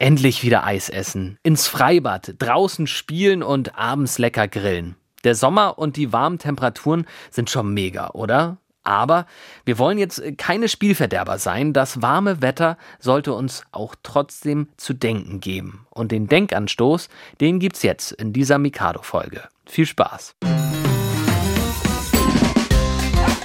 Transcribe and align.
Endlich 0.00 0.42
wieder 0.42 0.64
Eis 0.64 0.88
essen, 0.88 1.36
ins 1.42 1.66
Freibad, 1.66 2.36
draußen 2.38 2.86
spielen 2.86 3.42
und 3.42 3.76
abends 3.76 4.16
lecker 4.16 4.48
grillen. 4.48 4.96
Der 5.24 5.34
Sommer 5.34 5.78
und 5.78 5.98
die 5.98 6.10
warmen 6.10 6.38
Temperaturen 6.38 7.06
sind 7.30 7.50
schon 7.50 7.74
mega, 7.74 8.08
oder? 8.12 8.56
Aber 8.82 9.26
wir 9.66 9.76
wollen 9.76 9.98
jetzt 9.98 10.22
keine 10.38 10.70
Spielverderber 10.70 11.36
sein. 11.36 11.74
Das 11.74 12.00
warme 12.00 12.40
Wetter 12.40 12.78
sollte 12.98 13.34
uns 13.34 13.62
auch 13.72 13.94
trotzdem 14.02 14.68
zu 14.78 14.94
denken 14.94 15.40
geben. 15.40 15.86
Und 15.90 16.12
den 16.12 16.28
Denkanstoß, 16.28 17.10
den 17.42 17.58
gibt's 17.58 17.82
jetzt 17.82 18.12
in 18.12 18.32
dieser 18.32 18.56
Mikado-Folge. 18.56 19.42
Viel 19.66 19.84
Spaß. 19.84 20.34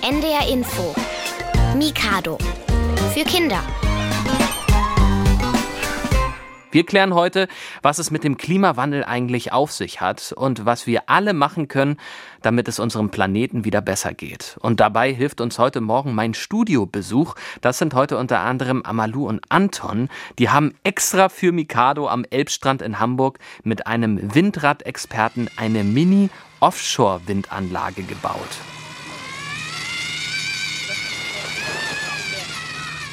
NDR 0.01 0.47
Info. 0.49 0.95
Mikado. 1.75 2.37
Für 3.13 3.25
Kinder. 3.25 3.61
Wir 6.75 6.85
klären 6.85 7.13
heute, 7.13 7.47
was 7.83 7.99
es 7.99 8.11
mit 8.11 8.25
dem 8.25 8.35
Klimawandel 8.35 9.05
eigentlich 9.05 9.53
auf 9.53 9.71
sich 9.71 10.01
hat 10.01 10.33
und 10.35 10.65
was 10.65 10.87
wir 10.87 11.09
alle 11.09 11.33
machen 11.33 11.69
können, 11.69 11.95
damit 12.41 12.67
es 12.67 12.79
unserem 12.79 13.11
Planeten 13.11 13.63
wieder 13.63 13.79
besser 13.79 14.13
geht. 14.13 14.57
Und 14.59 14.81
dabei 14.81 15.13
hilft 15.13 15.39
uns 15.39 15.57
heute 15.57 15.79
Morgen 15.79 16.13
mein 16.13 16.33
Studiobesuch. 16.33 17.35
Das 17.61 17.77
sind 17.77 17.93
heute 17.93 18.17
unter 18.17 18.41
anderem 18.41 18.81
Amalu 18.81 19.25
und 19.25 19.39
Anton. 19.47 20.09
Die 20.37 20.49
haben 20.49 20.75
extra 20.83 21.29
für 21.29 21.53
Mikado 21.53 22.09
am 22.09 22.25
Elbstrand 22.29 22.81
in 22.81 22.99
Hamburg 22.99 23.39
mit 23.63 23.87
einem 23.87 24.35
Windradexperten 24.35 25.49
eine 25.55 25.85
Mini-Offshore-Windanlage 25.85 28.03
gebaut. 28.03 28.49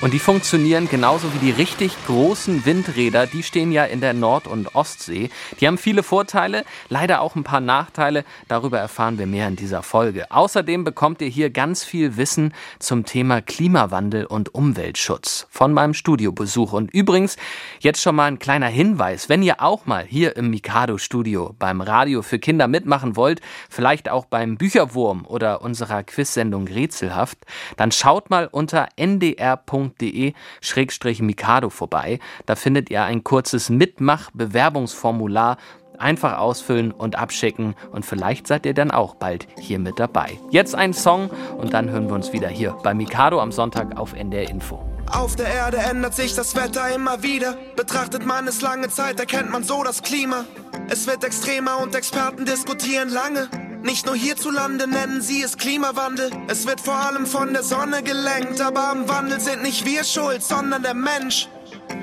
Und 0.03 0.13
die 0.13 0.19
funktionieren 0.19 0.89
genauso 0.89 1.33
wie 1.33 1.39
die 1.39 1.53
richtig 1.53 1.97
großen 2.07 2.67
Windräder. 2.67 3.29
Die 3.29 3.45
stehen 3.45 3.71
ja 3.71 3.85
in 3.85 4.01
der 4.01 4.15
Nord- 4.15 4.49
und 4.49 4.75
Ostsee. 4.75 5.31
Die 5.61 5.67
haben 5.69 5.79
viele 5.79 6.03
Vorteile, 6.03 6.65
leider 6.89 7.21
auch 7.21 7.37
ein 7.37 7.45
paar 7.45 7.61
Nachteile. 7.61 8.25
Darüber 8.49 8.81
erfahren 8.81 9.17
wir 9.21 9.29
mehr 9.29 9.47
in 9.47 9.55
dieser 9.55 9.85
Folge. 9.85 10.29
Außerdem 10.33 10.83
bekommt 10.83 11.23
ihr 11.23 11.29
hier 11.29 11.51
ganz 11.51 11.85
viel 11.85 12.17
Wissen 12.17 12.53
zum 12.81 13.05
Thema 13.05 13.43
Klimawandel 13.43 14.27
und 14.27 14.53
Umweltschutz 14.57 15.47
von 15.51 15.73
meinem 15.73 15.95
Studiobesuch. 15.95 16.73
Und 16.73 16.93
übrigens, 16.93 17.37
jetzt 17.79 18.03
schon 18.03 18.17
mal 18.17 18.25
ein 18.25 18.41
kleiner 18.41 18.67
Hinweis. 18.67 19.29
Wenn 19.29 19.45
ihr 19.45 19.63
auch 19.63 19.87
mal 19.87 20.05
hier 20.05 20.37
im 20.37 20.51
Mikado 20.51 20.99
Studio 20.99 21.55
beim 21.61 21.81
Radio 21.81 22.23
für 22.23 22.41
Kinder 22.41 22.67
mitmachen 22.67 23.15
wollt, 23.15 23.41
vielleicht 23.71 24.09
auch 24.09 24.25
beim 24.25 24.57
Bücherwurm 24.57 25.27
oder 25.27 25.63
unserer 25.63 26.03
Quizsendung 26.03 26.67
Rätselhaft, 26.67 27.39
dann 27.77 27.93
schaut 27.93 28.31
mal 28.31 28.49
unter 28.51 28.89
ndr.de 28.97 29.92
www.mikado 30.01 31.71
vorbei. 31.71 32.19
Da 32.47 32.57
findet 32.57 32.91
ihr 32.91 33.03
ein 33.05 33.25
kurzes 33.25 33.71
Mitmach-Bewerbungsformular. 33.71 35.57
Einfach 35.99 36.39
ausfüllen 36.39 36.91
und 36.91 37.17
abschicken 37.17 37.77
und 37.93 38.05
vielleicht 38.05 38.49
seid 38.49 38.67
ihr 38.67 38.75
dann 38.75 38.91
auch 38.91 39.15
bald 39.15 39.47
hier 39.61 39.79
mit 39.79 40.01
dabei. 40.01 40.39
Jetzt 40.51 40.75
ein 40.75 40.95
Song 40.95 41.31
und 41.59 41.75
dann 41.75 41.91
hören 41.91 42.09
wir 42.09 42.15
uns 42.15 42.33
wieder 42.33 42.49
hier 42.49 42.73
bei 42.83 42.93
Mikado 42.93 43.41
am 43.41 43.53
Sonntag 43.53 43.97
auf 43.97 44.13
NDR 44.15 44.51
Info. 44.51 44.83
Auf 45.13 45.37
der 45.37 45.47
Erde 45.47 45.77
ändert 45.77 46.15
sich 46.15 46.35
das 46.35 46.57
Wetter 46.57 46.93
immer 46.93 47.23
wieder. 47.23 47.57
Betrachtet 47.77 48.27
man 48.27 48.49
es 48.49 48.63
lange 48.63 48.89
Zeit, 48.89 49.21
erkennt 49.21 49.53
man 49.53 49.63
so 49.63 49.85
das 49.85 50.03
Klima. 50.03 50.45
Es 50.89 51.07
wird 51.07 51.23
extremer 51.23 51.79
und 51.81 51.95
Experten 51.95 52.47
diskutieren 52.47 53.11
lange. 53.11 53.49
Nicht 53.83 54.07
nur 54.07 54.15
hierzulande 54.15 54.87
nennen 54.87 55.21
sie 55.21 55.43
es 55.43 55.57
Klimawandel. 55.57 56.31
Es 56.47 56.67
wird 56.67 56.81
vor 56.81 56.95
allem 56.95 57.27
von 57.27 57.53
der 57.53 57.65
Sonne 57.65 58.03
gelenkt, 58.03 58.61
aber 58.61 58.89
am 58.89 59.09
Wandel 59.09 59.41
sind 59.41 59.63
nicht 59.63 59.85
wir 59.85 60.05
schuld, 60.05 60.43
sondern 60.43 60.85
der 60.85 60.95
Mensch. 60.95 61.49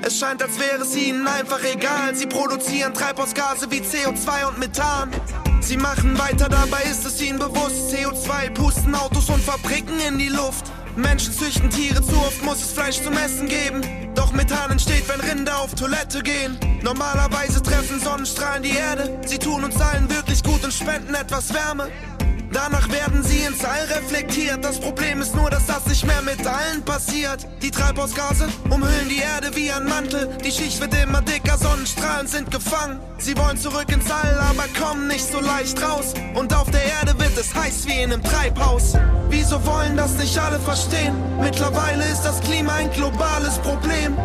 Es 0.02 0.18
scheint, 0.18 0.42
als 0.42 0.58
wäre 0.58 0.82
es 0.82 0.94
ihnen 0.94 1.26
einfach 1.26 1.62
egal. 1.64 2.14
Sie 2.14 2.26
produzieren 2.26 2.92
Treibhausgase 2.92 3.70
wie 3.70 3.80
CO2 3.80 4.48
und 4.48 4.58
Methan. 4.58 5.10
Sie 5.60 5.78
machen 5.78 6.18
weiter, 6.18 6.48
dabei 6.50 6.82
ist 6.82 7.06
es 7.06 7.20
ihnen 7.22 7.38
bewusst. 7.38 7.94
CO2 7.94 8.50
pusten 8.52 8.94
Autos 8.94 9.30
und 9.30 9.42
Fabriken 9.42 9.98
in 10.00 10.18
die 10.18 10.28
Luft. 10.28 10.66
Menschen 10.96 11.32
züchten 11.32 11.70
Tiere, 11.70 12.02
zu 12.02 12.16
oft 12.16 12.42
muss 12.44 12.60
es 12.62 12.72
Fleisch 12.72 13.02
zum 13.02 13.14
Essen 13.14 13.48
geben. 13.48 13.82
Doch 14.14 14.32
Methan 14.32 14.70
entsteht, 14.70 15.08
wenn 15.08 15.20
Rinder 15.20 15.58
auf 15.58 15.74
Toilette 15.74 16.22
gehen. 16.22 16.58
Normalerweise 16.82 17.62
treffen 17.62 18.00
Sonnenstrahlen 18.00 18.62
die 18.62 18.76
Erde. 18.76 19.20
Sie 19.26 19.38
tun 19.38 19.64
uns 19.64 19.80
allen 19.80 20.10
wirklich 20.10 20.42
gut 20.42 20.62
und 20.64 20.72
spenden 20.72 21.14
etwas 21.14 21.52
Wärme. 21.54 21.88
Danach 22.52 22.88
werden 22.90 23.22
sie 23.22 23.40
ins 23.40 23.64
All 23.64 23.84
reflektiert. 23.84 24.64
Das 24.64 24.80
Problem 24.80 25.20
ist 25.20 25.36
nur, 25.36 25.50
dass 25.50 25.66
das 25.66 25.86
nicht 25.86 26.04
mehr 26.04 26.20
mit 26.22 26.44
allen 26.44 26.82
passiert. 26.84 27.46
Die 27.62 27.70
Treibhausgase 27.70 28.48
umhüllen 28.68 29.08
die 29.08 29.20
Erde 29.20 29.54
wie 29.54 29.70
ein 29.70 29.84
Mantel. 29.84 30.28
Die 30.44 30.50
Schicht 30.50 30.80
wird 30.80 30.92
immer 31.00 31.22
dicker, 31.22 31.56
Sonnenstrahlen 31.56 32.26
sind 32.26 32.50
gefangen. 32.50 32.98
Sie 33.18 33.36
wollen 33.36 33.56
zurück 33.56 33.90
ins 33.92 34.10
All, 34.10 34.38
aber 34.50 34.64
kommen 34.80 35.06
nicht 35.06 35.30
so 35.30 35.40
leicht 35.40 35.80
raus. 35.80 36.14
Und 36.34 36.52
auf 36.52 36.68
der 36.70 36.84
Erde 36.84 37.18
wird 37.20 37.38
es 37.38 37.54
heiß 37.54 37.86
wie 37.86 38.02
in 38.02 38.12
einem 38.12 38.24
Treibhaus. 38.24 38.94
Wieso 39.28 39.64
wollen 39.64 39.96
das 39.96 40.14
nicht 40.14 40.36
alle 40.36 40.58
verstehen? 40.58 41.14
Mittlerweile 41.40 42.04
ist 42.06 42.22
das 42.22 42.40
Klima 42.40 42.74
ein 42.74 42.90
globales 42.90 43.58
Problem. 43.58 44.16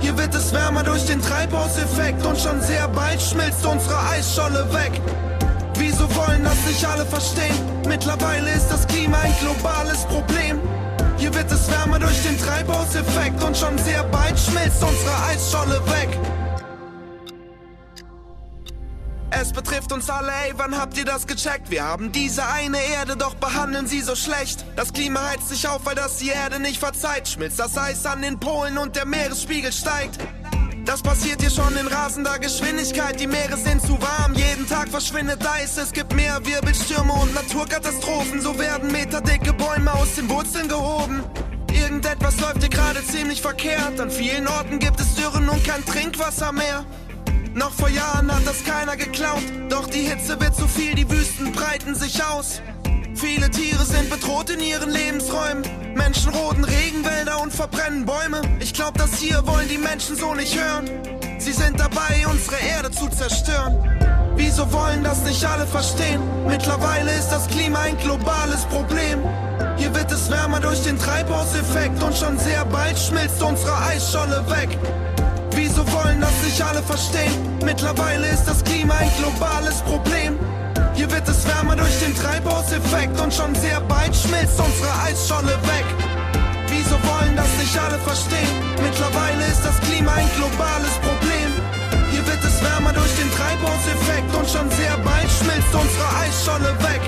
Hier 0.00 0.16
wird 0.18 0.34
es 0.34 0.52
wärmer 0.52 0.82
durch 0.82 1.06
den 1.06 1.22
Treibhauseffekt 1.22 2.24
und 2.26 2.38
schon 2.38 2.60
sehr 2.60 2.88
bald 2.88 3.22
schmilzt 3.22 3.64
unsere 3.64 3.98
Eisscholle 4.10 4.70
weg. 4.72 5.00
Wieso 5.80 6.14
wollen 6.14 6.44
das 6.44 6.66
nicht 6.66 6.84
alle 6.84 7.06
verstehen? 7.06 7.56
Mittlerweile 7.88 8.52
ist 8.52 8.68
das 8.68 8.86
Klima 8.86 9.18
ein 9.18 9.34
globales 9.40 10.04
Problem. 10.04 10.60
Hier 11.16 11.34
wird 11.34 11.50
es 11.50 11.70
wärmer 11.70 11.98
durch 11.98 12.22
den 12.22 12.38
Treibhauseffekt 12.38 13.42
und 13.42 13.56
schon 13.56 13.78
sehr 13.78 14.04
bald 14.04 14.38
schmilzt 14.38 14.82
unsere 14.82 15.24
Eisscholle 15.24 15.80
weg. 15.86 16.18
Es 19.30 19.52
betrifft 19.52 19.90
uns 19.90 20.10
alle, 20.10 20.30
ey, 20.44 20.52
wann 20.56 20.76
habt 20.76 20.98
ihr 20.98 21.06
das 21.06 21.26
gecheckt? 21.26 21.70
Wir 21.70 21.82
haben 21.82 22.12
diese 22.12 22.46
eine 22.46 22.76
Erde, 22.78 23.16
doch 23.16 23.34
behandeln 23.36 23.86
sie 23.86 24.02
so 24.02 24.14
schlecht. 24.14 24.66
Das 24.76 24.92
Klima 24.92 25.30
heizt 25.30 25.48
sich 25.48 25.66
auf, 25.66 25.86
weil 25.86 25.94
das 25.94 26.18
die 26.18 26.28
Erde 26.28 26.60
nicht 26.60 26.78
verzeiht. 26.78 27.26
Schmilzt 27.26 27.58
das 27.58 27.78
Eis 27.78 28.04
an 28.04 28.20
den 28.20 28.38
Polen 28.38 28.76
und 28.76 28.96
der 28.96 29.06
Meeresspiegel 29.06 29.72
steigt. 29.72 30.18
Das 30.84 31.02
passiert 31.02 31.40
hier 31.40 31.50
schon 31.50 31.76
in 31.76 31.86
rasender 31.86 32.38
Geschwindigkeit. 32.38 33.20
Die 33.20 33.26
Meere 33.26 33.56
sind 33.56 33.80
zu 33.82 34.00
warm, 34.00 34.34
jeden 34.34 34.66
Tag 34.66 34.88
verschwindet 34.88 35.46
Eis. 35.46 35.76
Es 35.76 35.92
gibt 35.92 36.14
mehr 36.14 36.44
Wirbelstürme 36.44 37.12
und 37.12 37.34
Naturkatastrophen. 37.34 38.40
So 38.40 38.58
werden 38.58 38.90
meterdicke 38.90 39.52
Bäume 39.52 39.92
aus 39.92 40.14
den 40.16 40.28
Wurzeln 40.28 40.68
gehoben. 40.68 41.22
Irgendetwas 41.72 42.40
läuft 42.40 42.60
hier 42.60 42.68
gerade 42.68 43.04
ziemlich 43.04 43.40
verkehrt. 43.40 44.00
An 44.00 44.10
vielen 44.10 44.48
Orten 44.48 44.78
gibt 44.78 45.00
es 45.00 45.14
Dürren 45.14 45.48
und 45.48 45.62
kein 45.64 45.84
Trinkwasser 45.84 46.52
mehr. 46.52 46.84
Noch 47.54 47.72
vor 47.72 47.88
Jahren 47.88 48.32
hat 48.34 48.46
das 48.46 48.64
keiner 48.64 48.96
geklaut. 48.96 49.42
Doch 49.68 49.88
die 49.88 50.02
Hitze 50.02 50.40
wird 50.40 50.54
zu 50.54 50.68
viel, 50.68 50.94
die 50.94 51.08
Wüsten 51.10 51.52
breiten 51.52 51.94
sich 51.94 52.22
aus. 52.24 52.62
Viele 53.20 53.50
Tiere 53.50 53.84
sind 53.84 54.08
bedroht 54.08 54.48
in 54.48 54.60
ihren 54.60 54.88
Lebensräumen. 54.88 55.62
Menschen 55.94 56.32
roden 56.32 56.64
Regenwälder 56.64 57.42
und 57.42 57.52
verbrennen 57.52 58.06
Bäume. 58.06 58.40
Ich 58.60 58.72
glaub, 58.72 58.96
das 58.96 59.18
hier 59.18 59.46
wollen 59.46 59.68
die 59.68 59.76
Menschen 59.76 60.16
so 60.16 60.34
nicht 60.34 60.58
hören. 60.58 60.88
Sie 61.38 61.52
sind 61.52 61.78
dabei, 61.78 62.26
unsere 62.30 62.56
Erde 62.56 62.90
zu 62.90 63.08
zerstören. 63.08 63.76
Wieso 64.36 64.72
wollen 64.72 65.04
das 65.04 65.22
nicht 65.24 65.44
alle 65.44 65.66
verstehen? 65.66 66.22
Mittlerweile 66.46 67.12
ist 67.12 67.28
das 67.28 67.46
Klima 67.48 67.80
ein 67.80 67.98
globales 67.98 68.64
Problem. 68.64 69.18
Hier 69.76 69.94
wird 69.94 70.10
es 70.10 70.30
wärmer 70.30 70.60
durch 70.60 70.82
den 70.84 70.98
Treibhauseffekt 70.98 72.02
und 72.02 72.16
schon 72.16 72.38
sehr 72.38 72.64
bald 72.64 72.98
schmilzt 72.98 73.42
unsere 73.42 73.76
Eisscholle 73.82 74.42
weg. 74.48 74.78
Wieso 75.50 75.86
wollen 75.92 76.22
das 76.22 76.42
nicht 76.42 76.62
alle 76.62 76.82
verstehen? 76.82 77.58
Mittlerweile 77.62 78.28
ist 78.28 78.44
das 78.44 78.64
Klima 78.64 78.94
ein 78.94 79.10
globales 79.18 79.82
Problem. 79.82 80.38
Hier 81.00 81.10
wird 81.10 81.26
es 81.26 81.48
wärmer 81.48 81.76
durch 81.76 81.98
den 82.04 82.14
Treibhauseffekt 82.14 83.18
und 83.18 83.32
schon 83.32 83.54
sehr 83.54 83.80
bald 83.88 84.14
schmilzt 84.14 84.60
unsere 84.60 84.92
Eisscholle 85.00 85.56
weg. 85.64 85.88
Wieso 86.68 86.92
wollen 87.08 87.34
das 87.40 87.48
nicht 87.56 87.72
alle 87.80 87.96
verstehen? 88.04 88.52
Mittlerweile 88.84 89.48
ist 89.48 89.64
das 89.64 89.80
Klima 89.88 90.12
ein 90.12 90.28
globales 90.36 90.92
Problem. 91.00 91.48
Hier 92.12 92.20
wird 92.28 92.44
es 92.44 92.60
wärmer 92.60 92.92
durch 92.92 93.16
den 93.16 93.32
Treibhauseffekt 93.32 94.28
und 94.28 94.44
schon 94.44 94.68
sehr 94.76 94.92
bald 95.00 95.24
schmilzt 95.40 95.72
unsere 95.72 96.08
Eisscholle 96.20 96.76
weg. 96.84 97.02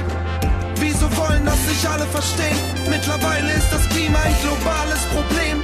Wieso 0.80 1.04
wollen 1.12 1.44
das 1.44 1.60
nicht 1.68 1.84
alle 1.84 2.08
verstehen? 2.08 2.56
Mittlerweile 2.88 3.52
ist 3.52 3.68
das 3.76 3.84
Klima 3.92 4.24
ein 4.24 4.36
globales 4.40 5.04
Problem. 5.12 5.60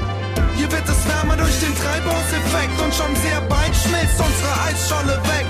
Hier 0.52 0.68
wird 0.68 0.84
es 0.84 1.00
wärmer 1.08 1.40
durch 1.40 1.56
den 1.64 1.72
Treibhauseffekt 1.72 2.76
und 2.76 2.92
schon 2.92 3.16
sehr 3.24 3.40
bald 3.48 3.72
schmilzt 3.72 4.20
unsere 4.20 4.52
Eisscholle 4.68 5.16
weg. 5.32 5.48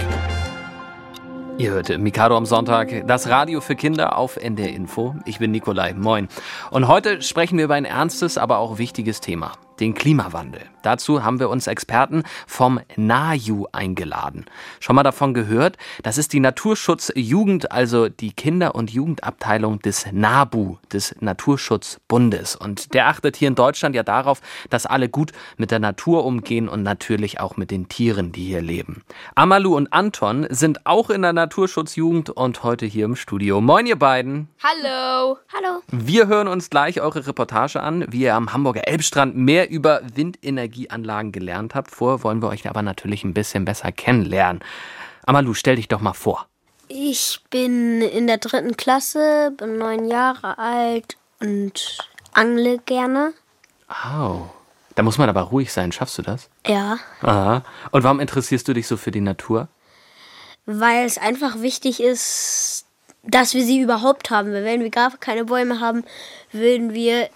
Ihr 1.58 1.72
hört 1.72 1.98
Mikado 1.98 2.36
am 2.36 2.46
Sonntag, 2.46 3.04
das 3.08 3.28
Radio 3.28 3.60
für 3.60 3.74
Kinder 3.74 4.16
auf 4.16 4.36
NDR 4.36 4.68
Info. 4.68 5.16
Ich 5.24 5.40
bin 5.40 5.50
Nikolai, 5.50 5.92
moin. 5.92 6.28
Und 6.70 6.86
heute 6.86 7.20
sprechen 7.20 7.58
wir 7.58 7.64
über 7.64 7.74
ein 7.74 7.84
ernstes, 7.84 8.38
aber 8.38 8.58
auch 8.58 8.78
wichtiges 8.78 9.20
Thema. 9.20 9.52
Den 9.80 9.94
Klimawandel. 9.94 10.62
Dazu 10.82 11.24
haben 11.24 11.40
wir 11.40 11.50
uns 11.50 11.66
Experten 11.66 12.22
vom 12.46 12.80
NAJU 12.96 13.66
eingeladen. 13.72 14.46
Schon 14.80 14.96
mal 14.96 15.02
davon 15.02 15.34
gehört? 15.34 15.76
Das 16.02 16.18
ist 16.18 16.32
die 16.32 16.40
Naturschutzjugend, 16.40 17.72
also 17.72 18.08
die 18.08 18.32
Kinder- 18.32 18.74
und 18.74 18.90
Jugendabteilung 18.90 19.80
des 19.80 20.06
NABU, 20.10 20.76
des 20.92 21.14
Naturschutzbundes. 21.20 22.56
Und 22.56 22.94
der 22.94 23.08
achtet 23.08 23.36
hier 23.36 23.48
in 23.48 23.54
Deutschland 23.54 23.94
ja 23.94 24.02
darauf, 24.02 24.40
dass 24.70 24.86
alle 24.86 25.08
gut 25.08 25.32
mit 25.56 25.70
der 25.70 25.78
Natur 25.78 26.24
umgehen 26.24 26.68
und 26.68 26.82
natürlich 26.82 27.40
auch 27.40 27.56
mit 27.56 27.70
den 27.70 27.88
Tieren, 27.88 28.32
die 28.32 28.46
hier 28.46 28.62
leben. 28.62 29.02
Amalu 29.34 29.76
und 29.76 29.92
Anton 29.92 30.46
sind 30.48 30.86
auch 30.86 31.10
in 31.10 31.22
der 31.22 31.32
Naturschutzjugend 31.32 32.30
und 32.30 32.62
heute 32.62 32.86
hier 32.86 33.04
im 33.04 33.16
Studio. 33.16 33.60
Moin, 33.60 33.86
ihr 33.86 33.98
beiden. 33.98 34.48
Hallo. 34.62 35.38
Hallo. 35.52 35.82
Wir 35.88 36.28
hören 36.28 36.48
uns 36.48 36.70
gleich 36.70 37.00
eure 37.00 37.26
Reportage 37.26 37.82
an, 37.82 38.04
wie 38.08 38.22
ihr 38.22 38.34
am 38.34 38.52
Hamburger 38.52 38.86
Elbstrand 38.86 39.36
mehr 39.36 39.67
über 39.68 40.00
Windenergieanlagen 40.14 41.32
gelernt 41.32 41.74
habt. 41.74 41.90
Vorher 41.90 42.22
wollen 42.22 42.42
wir 42.42 42.48
euch 42.48 42.68
aber 42.68 42.82
natürlich 42.82 43.24
ein 43.24 43.34
bisschen 43.34 43.64
besser 43.64 43.92
kennenlernen. 43.92 44.62
Amalu, 45.26 45.54
stell 45.54 45.76
dich 45.76 45.88
doch 45.88 46.00
mal 46.00 46.14
vor. 46.14 46.46
Ich 46.88 47.40
bin 47.50 48.00
in 48.00 48.26
der 48.26 48.38
dritten 48.38 48.76
Klasse, 48.76 49.52
bin 49.56 49.78
neun 49.78 50.08
Jahre 50.08 50.58
alt 50.58 51.16
und 51.40 51.98
angle 52.32 52.78
gerne. 52.86 53.34
Oh, 53.88 54.42
da 54.94 55.02
muss 55.02 55.18
man 55.18 55.28
aber 55.28 55.42
ruhig 55.42 55.72
sein. 55.72 55.92
Schaffst 55.92 56.16
du 56.18 56.22
das? 56.22 56.48
Ja, 56.66 56.98
Aha. 57.20 57.62
Und 57.90 58.04
warum 58.04 58.20
interessierst 58.20 58.66
du 58.68 58.72
dich 58.72 58.86
so 58.86 58.96
für 58.96 59.10
die 59.10 59.20
Natur? 59.20 59.68
weil 60.70 61.06
es 61.06 61.16
einfach 61.16 61.62
wichtig 61.62 61.98
ist, 62.02 62.84
dass 63.22 63.54
wir 63.54 63.64
sie 63.64 63.80
überhaupt 63.80 64.30
haben. 64.30 64.52
Weil 64.52 64.64
Wenn 64.64 64.82
wir 64.82 64.90
gar 64.90 65.10
keine 65.16 65.46
Bäume 65.46 65.80
haben, 65.80 66.04
würden 66.52 66.92
wir 66.92 67.30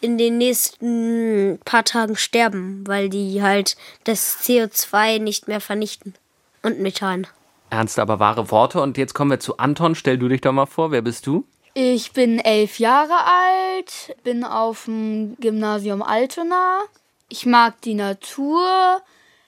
in 0.00 0.18
den 0.18 0.38
nächsten 0.38 1.58
paar 1.64 1.84
Tagen 1.84 2.16
sterben, 2.16 2.86
weil 2.86 3.08
die 3.08 3.42
halt 3.42 3.76
das 4.04 4.38
CO2 4.42 5.18
nicht 5.18 5.48
mehr 5.48 5.60
vernichten. 5.60 6.14
Und 6.62 6.80
Methan. 6.80 7.26
Ernste, 7.70 8.02
aber 8.02 8.18
wahre 8.18 8.50
Worte. 8.50 8.80
Und 8.80 8.98
jetzt 8.98 9.14
kommen 9.14 9.30
wir 9.30 9.40
zu 9.40 9.58
Anton. 9.58 9.94
Stell 9.94 10.18
du 10.18 10.28
dich 10.28 10.40
doch 10.40 10.52
mal 10.52 10.66
vor. 10.66 10.90
Wer 10.90 11.02
bist 11.02 11.26
du? 11.26 11.44
Ich 11.74 12.12
bin 12.12 12.38
elf 12.38 12.78
Jahre 12.78 13.12
alt, 13.12 14.16
bin 14.24 14.44
auf 14.44 14.86
dem 14.86 15.36
Gymnasium 15.40 16.02
Altona. 16.02 16.80
Ich 17.28 17.44
mag 17.44 17.80
die 17.82 17.94
Natur, 17.94 19.02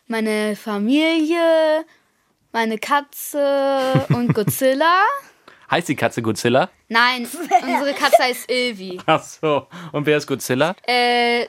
meine 0.08 0.54
Familie, 0.54 1.86
meine 2.52 2.76
Katze 2.78 4.06
und 4.12 4.34
Godzilla. 4.34 5.04
Heißt 5.70 5.88
die 5.88 5.96
Katze 5.96 6.22
Godzilla? 6.22 6.70
Nein, 6.88 7.26
unsere 7.62 7.92
Katze 7.94 8.22
heißt 8.22 8.50
Ilvi. 8.50 9.00
Ach 9.06 9.22
so. 9.22 9.66
Und 9.92 10.06
wer 10.06 10.16
ist 10.16 10.26
Godzilla? 10.26 10.74
Äh, 10.86 11.46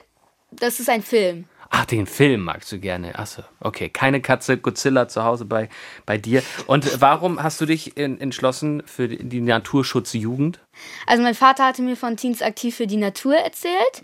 das 0.52 0.80
ist 0.80 0.90
ein 0.90 1.02
Film. 1.02 1.46
Ach, 1.72 1.86
den 1.86 2.08
Film 2.08 2.42
magst 2.42 2.72
du 2.72 2.80
gerne. 2.80 3.18
Achso, 3.18 3.44
okay. 3.60 3.90
Keine 3.90 4.22
Katze 4.22 4.58
Godzilla 4.58 5.08
zu 5.08 5.24
Hause 5.24 5.46
bei, 5.46 5.70
bei 6.06 6.18
dir. 6.18 6.42
Und 6.66 7.00
warum 7.00 7.42
hast 7.42 7.62
du 7.62 7.66
dich 7.68 7.96
in, 7.96 8.20
entschlossen 8.20 8.82
für 8.86 9.08
die 9.08 9.42
Naturschutzjugend? 9.42 10.60
Also 11.06 11.22
mein 11.22 11.36
Vater 11.36 11.66
hatte 11.66 11.84
mir 11.84 11.96
von 11.96 12.18
Teens 12.18 12.42
aktiv 12.42 12.76
für 12.76 12.88
die 12.88 12.98
Natur 12.98 13.36
erzählt. 13.36 14.02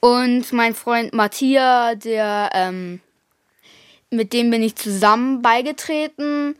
Und 0.00 0.52
mein 0.52 0.74
Freund 0.74 1.12
Matthias, 1.12 1.98
der, 1.98 2.50
ähm, 2.54 3.00
mit 4.10 4.32
dem 4.32 4.50
bin 4.50 4.62
ich 4.62 4.76
zusammen 4.76 5.42
beigetreten. 5.42 6.54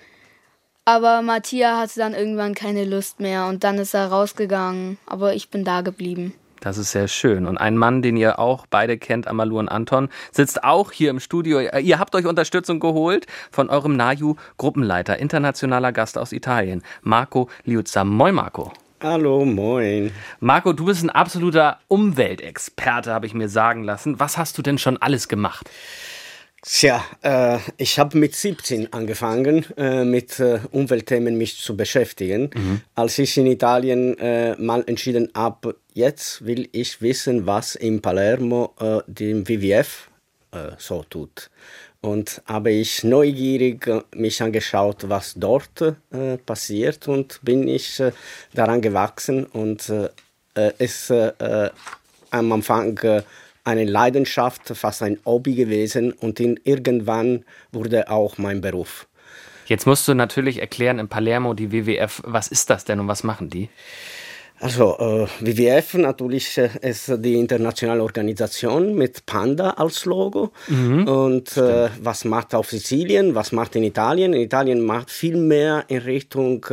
Aber 0.85 1.23
Matthias 1.23 1.79
hatte 1.79 2.01
dann 2.01 2.15
irgendwann 2.15 2.55
keine 2.55 2.85
Lust 2.85 3.21
mehr 3.21 3.47
und 3.47 3.65
dann 3.65 3.79
ist 3.79 3.95
er 3.95 4.09
rausgegangen. 4.09 4.99
Aber 5.07 5.35
ich 5.35 5.51
bin 5.51 5.65
da 5.65 5.83
geblieben. 5.83 6.35
Das 6.61 6.77
ist 6.77 6.91
sehr 6.91 7.09
schön. 7.09 7.47
Und 7.47 7.57
ein 7.57 7.77
Mann, 7.77 8.03
den 8.03 8.17
ihr 8.17 8.39
auch 8.39 8.67
beide 8.67 8.99
kennt, 8.99 9.27
Amalu 9.27 9.59
und 9.59 9.69
Anton, 9.69 10.11
sitzt 10.31 10.63
auch 10.63 10.93
hier 10.93 11.09
im 11.11 11.19
Studio. 11.19 11.61
Ihr 11.61 11.99
habt 11.99 12.15
euch 12.15 12.27
Unterstützung 12.27 12.81
geholt 12.81 13.27
von 13.51 13.71
eurem 13.71 13.97
NAJU-Gruppenleiter, 13.97 15.19
internationaler 15.19 15.93
Gast 15.93 16.19
aus 16.19 16.33
Italien, 16.33 16.83
Marco 17.01 17.49
Liuzza. 17.65 18.05
Moin, 18.05 18.35
Marco. 18.35 18.73
Hallo, 19.03 19.47
moin. 19.47 20.13
Marco, 20.41 20.75
du 20.75 20.85
bist 20.85 21.03
ein 21.03 21.09
absoluter 21.09 21.79
Umweltexperte, 21.89 23.15
habe 23.15 23.25
ich 23.25 23.33
mir 23.33 23.49
sagen 23.49 23.83
lassen. 23.83 24.21
Was 24.21 24.37
hast 24.37 24.59
du 24.59 24.63
denn 24.63 24.77
schon 24.77 24.99
alles 24.99 25.29
gemacht? 25.29 25.71
Tja, 26.63 27.03
äh, 27.23 27.59
ich 27.79 27.99
habe 27.99 28.19
mit 28.19 28.35
17 28.35 28.93
angefangen, 28.93 29.65
äh, 29.79 30.05
mit 30.05 30.39
äh, 30.41 30.61
Umweltthemen 30.71 31.39
mich 31.39 31.59
zu 31.59 31.75
beschäftigen. 31.75 32.51
Als 32.95 33.19
ich 33.19 33.39
in 33.39 33.47
Italien 33.47 34.19
äh, 34.19 34.57
mal 34.57 34.85
entschieden 34.87 35.31
habe, 35.35 35.77
jetzt 35.95 36.45
will 36.45 36.69
ich 36.73 37.01
wissen, 37.01 37.47
was 37.47 37.77
in 37.77 38.03
Palermo 38.03 38.75
äh, 38.79 38.99
dem 39.07 39.49
WWF 39.49 40.11
äh, 40.53 40.73
so 40.77 41.03
tut. 41.09 41.51
Und 42.03 42.43
habe 42.47 42.73
ich 42.73 43.05
neugierig 43.05 43.87
mich 44.15 44.43
angeschaut, 44.43 45.09
was 45.09 45.35
dort 45.37 45.97
passiert 46.47 47.07
und 47.09 47.41
bin 47.43 47.69
ich 47.69 48.03
daran 48.55 48.81
gewachsen 48.81 49.45
und 49.45 49.93
ist 50.79 51.11
äh, 51.11 51.71
am 52.31 52.53
Anfang 52.53 52.99
eine 53.65 53.85
Leidenschaft, 53.85 54.69
fast 54.75 55.03
ein 55.03 55.19
Hobby 55.25 55.55
gewesen 55.55 56.13
und 56.13 56.41
in, 56.41 56.59
irgendwann 56.65 57.45
wurde 57.73 58.09
auch 58.11 58.39
mein 58.39 58.61
Beruf. 58.61 59.07
Jetzt 59.67 59.87
musst 59.87 60.09
du 60.09 60.15
natürlich 60.15 60.61
erklären 60.61 60.99
in 60.99 61.09
Palermo 61.09 61.55
die 61.55 61.71
WWF, 61.71 62.23
was 62.25 62.49
ist 62.49 62.71
das 62.71 62.85
denn 62.85 62.99
und 62.99 63.09
was 63.09 63.23
machen 63.23 63.51
die? 63.51 63.69
Also 64.61 64.99
äh, 64.99 65.27
WWF 65.41 65.95
natürlich 65.95 66.59
äh, 66.59 66.69
ist 66.83 67.11
die 67.25 67.35
internationale 67.35 68.03
Organisation 68.03 68.95
mit 68.95 69.25
Panda 69.25 69.71
als 69.71 70.05
Logo. 70.05 70.53
Und 70.69 71.57
äh, 71.57 71.89
was 72.03 72.27
macht 72.27 72.55
auf 72.55 72.69
Sizilien, 72.69 73.35
was 73.35 73.53
macht 73.53 73.75
in 73.77 73.85
Italien? 73.85 74.35
In 74.35 74.43
Italien 74.43 74.85
macht 74.85 75.11
viel 75.11 75.37
mehr 75.39 75.85
in 75.89 75.99
Richtung 75.99 76.67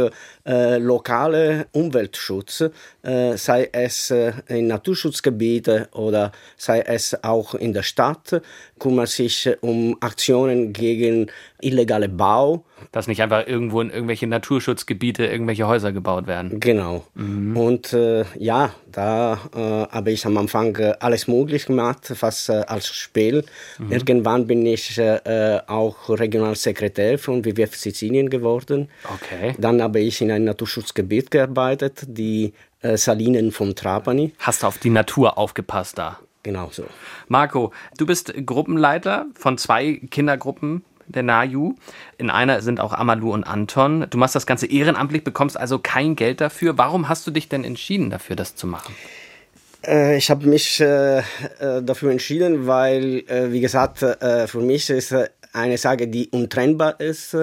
äh, 0.45 0.77
lokale 0.79 1.67
Umweltschutz, 1.71 2.65
äh, 3.03 3.37
sei 3.37 3.69
es 3.71 4.11
äh, 4.11 4.33
in 4.47 4.67
Naturschutzgebieten 4.67 5.85
oder 5.93 6.33
sei 6.57 6.81
es 6.81 7.23
auch 7.23 7.55
in 7.55 7.71
der 7.71 7.83
Stadt, 7.83 8.41
kümmert 8.79 9.09
sich 9.09 9.49
um 9.61 9.95
Aktionen 10.01 10.73
gegen 10.73 11.31
illegale 11.61 12.09
Bau. 12.09 12.65
Dass 12.91 13.07
nicht 13.07 13.21
einfach 13.21 13.47
irgendwo 13.47 13.81
in 13.81 13.89
irgendwelche 13.89 14.27
Naturschutzgebiete 14.27 15.25
irgendwelche 15.25 15.67
Häuser 15.67 15.91
gebaut 15.91 16.27
werden. 16.27 16.59
Genau. 16.59 17.05
Und 17.15 17.93
äh, 17.93 18.25
ja, 18.37 18.73
da 18.91 19.39
äh, 19.55 19.59
habe 19.93 20.11
ich 20.11 20.25
am 20.25 20.37
Anfang 20.37 20.75
äh, 20.77 20.93
alles 20.99 21.27
möglich 21.27 21.65
gemacht, 21.65 22.05
fast 22.15 22.49
äh, 22.49 22.63
als 22.67 22.87
Spiel. 22.87 23.45
Irgendwann 23.89 24.47
bin 24.47 24.65
ich 24.65 24.97
äh, 24.97 25.59
auch 25.67 26.09
Regionalsekretär 26.09 27.17
von 27.17 27.45
WWF 27.45 27.75
Sizilien 27.75 28.29
geworden. 28.29 28.89
Okay. 29.15 29.55
Dann 29.57 29.81
habe 29.81 29.99
ich 29.99 30.21
in 30.21 30.31
einem 30.31 30.45
Naturschutzgebiet 30.45 31.31
gearbeitet, 31.31 32.03
die 32.07 32.53
äh, 32.81 32.97
Salinen 32.97 33.51
von 33.51 33.75
Trapani. 33.75 34.33
Hast 34.39 34.63
du 34.63 34.67
auf 34.67 34.77
die 34.77 34.89
Natur 34.89 35.37
aufgepasst 35.37 35.97
da? 35.97 36.19
Genau 36.43 36.69
so. 36.71 36.85
Marco, 37.27 37.73
du 37.97 38.05
bist 38.05 38.33
Gruppenleiter 38.45 39.25
von 39.35 39.57
zwei 39.57 39.99
Kindergruppen 40.09 40.83
der 41.07 41.23
NAJU. 41.23 41.75
In 42.17 42.29
einer 42.29 42.61
sind 42.61 42.79
auch 42.79 42.93
Amalu 42.93 43.33
und 43.33 43.43
Anton. 43.43 44.05
Du 44.09 44.17
machst 44.17 44.35
das 44.35 44.45
Ganze 44.45 44.67
ehrenamtlich, 44.67 45.23
bekommst 45.23 45.57
also 45.57 45.79
kein 45.79 46.15
Geld 46.15 46.41
dafür. 46.41 46.77
Warum 46.77 47.09
hast 47.09 47.25
du 47.27 47.31
dich 47.31 47.49
denn 47.49 47.63
entschieden, 47.63 48.09
dafür 48.09 48.35
das 48.35 48.55
zu 48.55 48.67
machen? 48.67 48.95
Äh, 49.85 50.17
ich 50.17 50.29
habe 50.29 50.47
mich 50.47 50.79
äh, 50.79 51.19
äh, 51.19 51.23
dafür 51.81 52.11
entschieden, 52.11 52.67
weil, 52.67 53.23
äh, 53.27 53.51
wie 53.51 53.61
gesagt, 53.61 54.01
äh, 54.03 54.47
für 54.47 54.61
mich 54.61 54.89
ist 54.89 55.11
äh, 55.11 55.29
eine 55.53 55.77
Sache, 55.77 56.07
die 56.07 56.27
untrennbar 56.29 56.99
ist, 56.99 57.35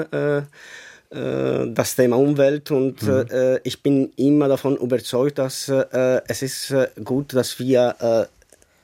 das 1.11 1.97
Thema 1.97 2.17
Umwelt. 2.17 2.71
Und 2.71 3.03
äh, 3.03 3.61
ich 3.65 3.83
bin 3.83 4.13
immer 4.17 4.49
davon 4.49 4.77
überzeugt, 4.77 5.39
dass 5.39 5.69
es 5.69 6.43
ist 6.43 6.75
gut, 7.03 7.35
dass 7.35 7.59
wir 7.59 8.29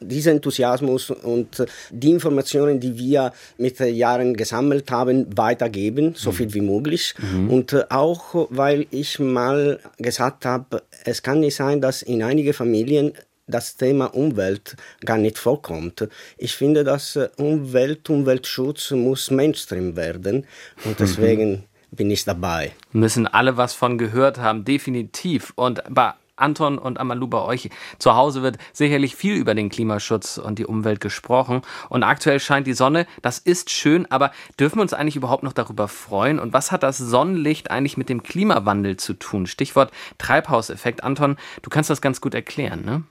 diesen 0.00 0.36
Enthusiasmus 0.36 1.10
und 1.10 1.60
äh, 1.60 1.66
die 1.90 2.10
Informationen, 2.10 2.80
die 2.80 2.96
wir 2.96 3.32
mit 3.58 3.78
den 3.78 3.94
Jahren 3.94 4.34
gesammelt 4.34 4.90
haben, 4.90 5.26
weitergeben, 5.36 6.14
so 6.16 6.32
viel 6.32 6.52
wie 6.54 6.60
möglich. 6.60 7.14
Und 7.48 7.72
äh, 7.72 7.84
auch, 7.90 8.48
weil 8.50 8.86
ich 8.90 9.18
mal 9.18 9.78
gesagt 9.98 10.44
habe, 10.44 10.82
es 11.04 11.22
kann 11.22 11.40
nicht 11.40 11.56
sein, 11.56 11.80
dass 11.80 12.02
in 12.02 12.22
einigen 12.22 12.52
Familien 12.52 13.12
das 13.46 13.76
Thema 13.76 14.06
Umwelt 14.06 14.76
gar 15.04 15.18
nicht 15.18 15.38
vorkommt. 15.38 16.08
Ich 16.38 16.54
finde, 16.54 16.84
dass 16.84 17.16
äh, 17.16 17.28
Umwelt, 17.36 18.08
Umweltschutz 18.08 18.92
muss 18.92 19.30
Mainstream 19.30 19.96
werden 19.96 20.46
und 20.84 21.00
deswegen 21.00 21.64
bin 21.90 22.10
ich 22.10 22.24
dabei. 22.24 22.72
Müssen 22.92 23.26
alle 23.26 23.56
was 23.56 23.74
von 23.74 23.98
gehört 23.98 24.38
haben, 24.38 24.64
definitiv. 24.64 25.52
Und 25.56 25.82
bei 25.88 26.12
Anton 26.40 26.78
und 26.78 26.98
Amalu 26.98 27.26
bei 27.26 27.40
euch 27.42 27.70
zu 27.98 28.14
Hause 28.14 28.42
wird 28.42 28.58
sicherlich 28.72 29.16
viel 29.16 29.34
über 29.34 29.54
den 29.54 29.68
Klimaschutz 29.68 30.38
und 30.38 30.58
die 30.58 30.66
Umwelt 30.66 31.00
gesprochen. 31.00 31.62
Und 31.88 32.02
aktuell 32.02 32.40
scheint 32.40 32.66
die 32.66 32.72
Sonne. 32.72 33.06
Das 33.22 33.38
ist 33.38 33.70
schön, 33.70 34.10
aber 34.10 34.32
dürfen 34.58 34.78
wir 34.78 34.82
uns 34.82 34.92
eigentlich 34.92 35.16
überhaupt 35.16 35.42
noch 35.42 35.52
darüber 35.52 35.88
freuen? 35.88 36.38
Und 36.38 36.52
was 36.52 36.72
hat 36.72 36.82
das 36.82 36.98
Sonnenlicht 36.98 37.70
eigentlich 37.70 37.96
mit 37.96 38.08
dem 38.08 38.22
Klimawandel 38.22 38.96
zu 38.96 39.14
tun? 39.14 39.46
Stichwort 39.46 39.92
Treibhauseffekt. 40.18 41.04
Anton, 41.04 41.36
du 41.62 41.70
kannst 41.70 41.90
das 41.90 42.00
ganz 42.00 42.20
gut 42.20 42.34
erklären, 42.34 42.84
ne? 42.84 43.02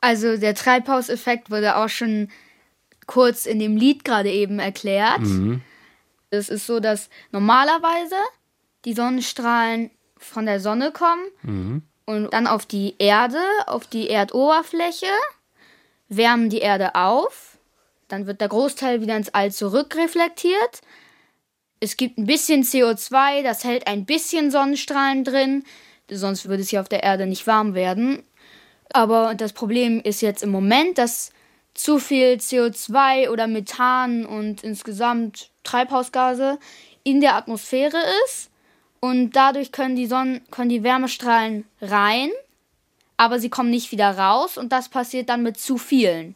Also 0.00 0.36
der 0.36 0.54
Treibhauseffekt 0.54 1.50
wurde 1.50 1.76
auch 1.76 1.88
schon 1.88 2.28
kurz 3.06 3.46
in 3.46 3.58
dem 3.58 3.76
Lied 3.76 4.04
gerade 4.04 4.30
eben 4.30 4.60
erklärt. 4.60 5.22
Es 6.30 6.48
ist 6.48 6.66
so, 6.66 6.78
dass 6.78 7.10
normalerweise 7.32 8.14
die 8.84 8.92
Sonnenstrahlen 8.92 9.90
von 10.16 10.46
der 10.46 10.60
Sonne 10.60 10.92
kommen 10.92 11.82
und 12.08 12.32
dann 12.32 12.46
auf 12.46 12.64
die 12.64 12.94
Erde, 12.98 13.38
auf 13.66 13.86
die 13.86 14.08
Erdoberfläche, 14.08 15.12
wärmen 16.08 16.48
die 16.48 16.60
Erde 16.60 16.94
auf. 16.94 17.58
Dann 18.08 18.26
wird 18.26 18.40
der 18.40 18.48
Großteil 18.48 19.02
wieder 19.02 19.14
ins 19.14 19.28
All 19.28 19.52
zurückreflektiert. 19.52 20.80
Es 21.80 21.98
gibt 21.98 22.16
ein 22.16 22.24
bisschen 22.24 22.62
CO2, 22.62 23.42
das 23.42 23.62
hält 23.62 23.86
ein 23.86 24.06
bisschen 24.06 24.50
Sonnenstrahlen 24.50 25.22
drin. 25.22 25.64
Sonst 26.10 26.48
würde 26.48 26.62
es 26.62 26.70
hier 26.70 26.80
auf 26.80 26.88
der 26.88 27.02
Erde 27.02 27.26
nicht 27.26 27.46
warm 27.46 27.74
werden. 27.74 28.22
Aber 28.90 29.34
das 29.34 29.52
Problem 29.52 30.00
ist 30.00 30.22
jetzt 30.22 30.42
im 30.42 30.50
Moment, 30.50 30.96
dass 30.96 31.30
zu 31.74 31.98
viel 31.98 32.36
CO2 32.36 33.28
oder 33.28 33.46
Methan 33.46 34.24
und 34.24 34.64
insgesamt 34.64 35.50
Treibhausgase 35.62 36.58
in 37.04 37.20
der 37.20 37.34
Atmosphäre 37.34 37.98
ist. 38.24 38.48
Und 39.00 39.32
dadurch 39.32 39.72
können 39.72 39.96
die, 39.96 40.06
Sonnen 40.06 40.40
können 40.50 40.70
die 40.70 40.82
Wärmestrahlen 40.82 41.64
rein, 41.80 42.30
aber 43.16 43.38
sie 43.38 43.50
kommen 43.50 43.70
nicht 43.70 43.92
wieder 43.92 44.16
raus. 44.16 44.58
Und 44.58 44.72
das 44.72 44.88
passiert 44.88 45.28
dann 45.28 45.42
mit 45.42 45.58
zu 45.58 45.78
vielen. 45.78 46.34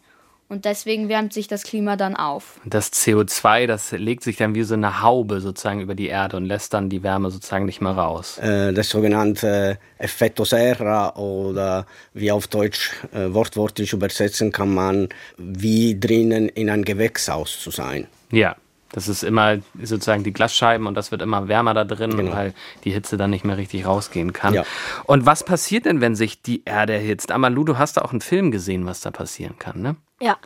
Und 0.53 0.67
deswegen 0.67 1.09
wärmt 1.09 1.33
sich 1.33 1.49
das 1.49 1.63
Klima 1.63 1.97
dann 1.97 2.15
auf. 2.15 2.61
Das 2.67 2.93
CO2, 2.93 3.67
das 3.67 3.93
legt 3.93 4.23
sich 4.23 4.37
dann 4.37 4.55
wie 4.55 4.65
so 4.65 4.75
eine 4.75 5.01
Haube 5.01 5.41
sozusagen 5.41 5.81
über 5.81 5.95
die 5.95 6.09
Erde 6.09 6.37
und 6.37 6.45
lässt 6.45 6.75
dann 6.75 6.91
die 6.91 7.03
Wärme 7.03 7.31
sozusagen 7.31 7.65
nicht 7.65 7.81
mehr 7.81 7.93
raus. 7.93 8.37
Äh, 8.37 8.75
das 8.75 8.91
sogenannte 8.91 9.79
Effetto 9.97 10.45
Serra 10.45 11.17
oder 11.17 11.87
wie 12.13 12.31
auf 12.31 12.49
Deutsch 12.49 12.93
äh, 13.15 13.33
wortwörtlich 13.33 13.95
übersetzen 13.95 14.53
kann 14.53 14.75
man, 14.75 15.09
wie 15.39 15.99
drinnen 15.99 16.51
in 16.51 16.69
ein 16.69 16.85
Gewächshaus 16.85 17.59
zu 17.59 17.71
sein. 17.71 18.07
Ja. 18.31 18.55
Das 18.93 19.09
ist 19.09 19.23
immer 19.23 19.59
sozusagen 19.83 20.23
die 20.23 20.33
Glasscheiben 20.33 20.87
und 20.87 20.95
das 20.95 21.11
wird 21.11 21.23
immer 21.23 21.49
wärmer 21.49 21.73
da 21.75 21.85
drin, 21.85 22.17
Genau. 22.17 22.33
weil 22.33 22.55
die 22.85 22.93
Hitze 22.93 23.17
dann 23.17 23.31
nicht 23.31 23.45
mehr 23.45 23.57
richtig 23.57 23.87
rausgehen 23.87 24.33
kann. 24.33 24.55
Ja. 24.55 24.65
Und 25.05 25.25
was 25.27 25.45
passiert 25.45 25.87
denn, 25.87 26.01
wenn 26.01 26.15
sich 26.15 26.43
die 26.43 26.63
Erde 26.65 26.93
erhitzt? 26.93 27.33
Amalu, 27.33 27.65
du 27.65 27.79
hast 27.79 27.97
da 27.97 28.03
auch 28.03 28.11
einen 28.13 28.21
Film 28.21 28.51
gesehen, 28.51 28.85
was 28.87 29.01
da 29.01 29.11
passieren 29.11 29.59
kann, 29.59 29.81
ne? 29.81 29.97
Ja. 30.21 30.37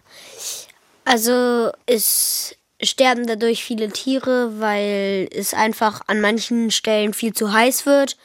Also 1.04 1.70
es 1.86 2.56
sterben 2.82 3.26
dadurch 3.26 3.64
viele 3.64 3.88
Tiere, 3.90 4.60
weil 4.60 5.28
es 5.32 5.54
einfach 5.54 6.02
an 6.06 6.20
manchen 6.20 6.70
Stellen 6.70 7.14
viel 7.14 7.32
zu 7.32 7.52
heiß 7.52 7.86
wird. 7.86 8.16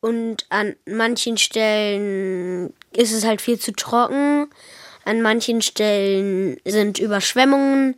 Und 0.00 0.46
an 0.48 0.74
manchen 0.84 1.38
Stellen 1.38 2.72
ist 2.92 3.12
es 3.12 3.24
halt 3.24 3.40
viel 3.40 3.58
zu 3.58 3.72
trocken. 3.72 4.48
An 5.04 5.22
manchen 5.22 5.62
Stellen 5.62 6.58
sind 6.64 6.98
Überschwemmungen. 6.98 7.96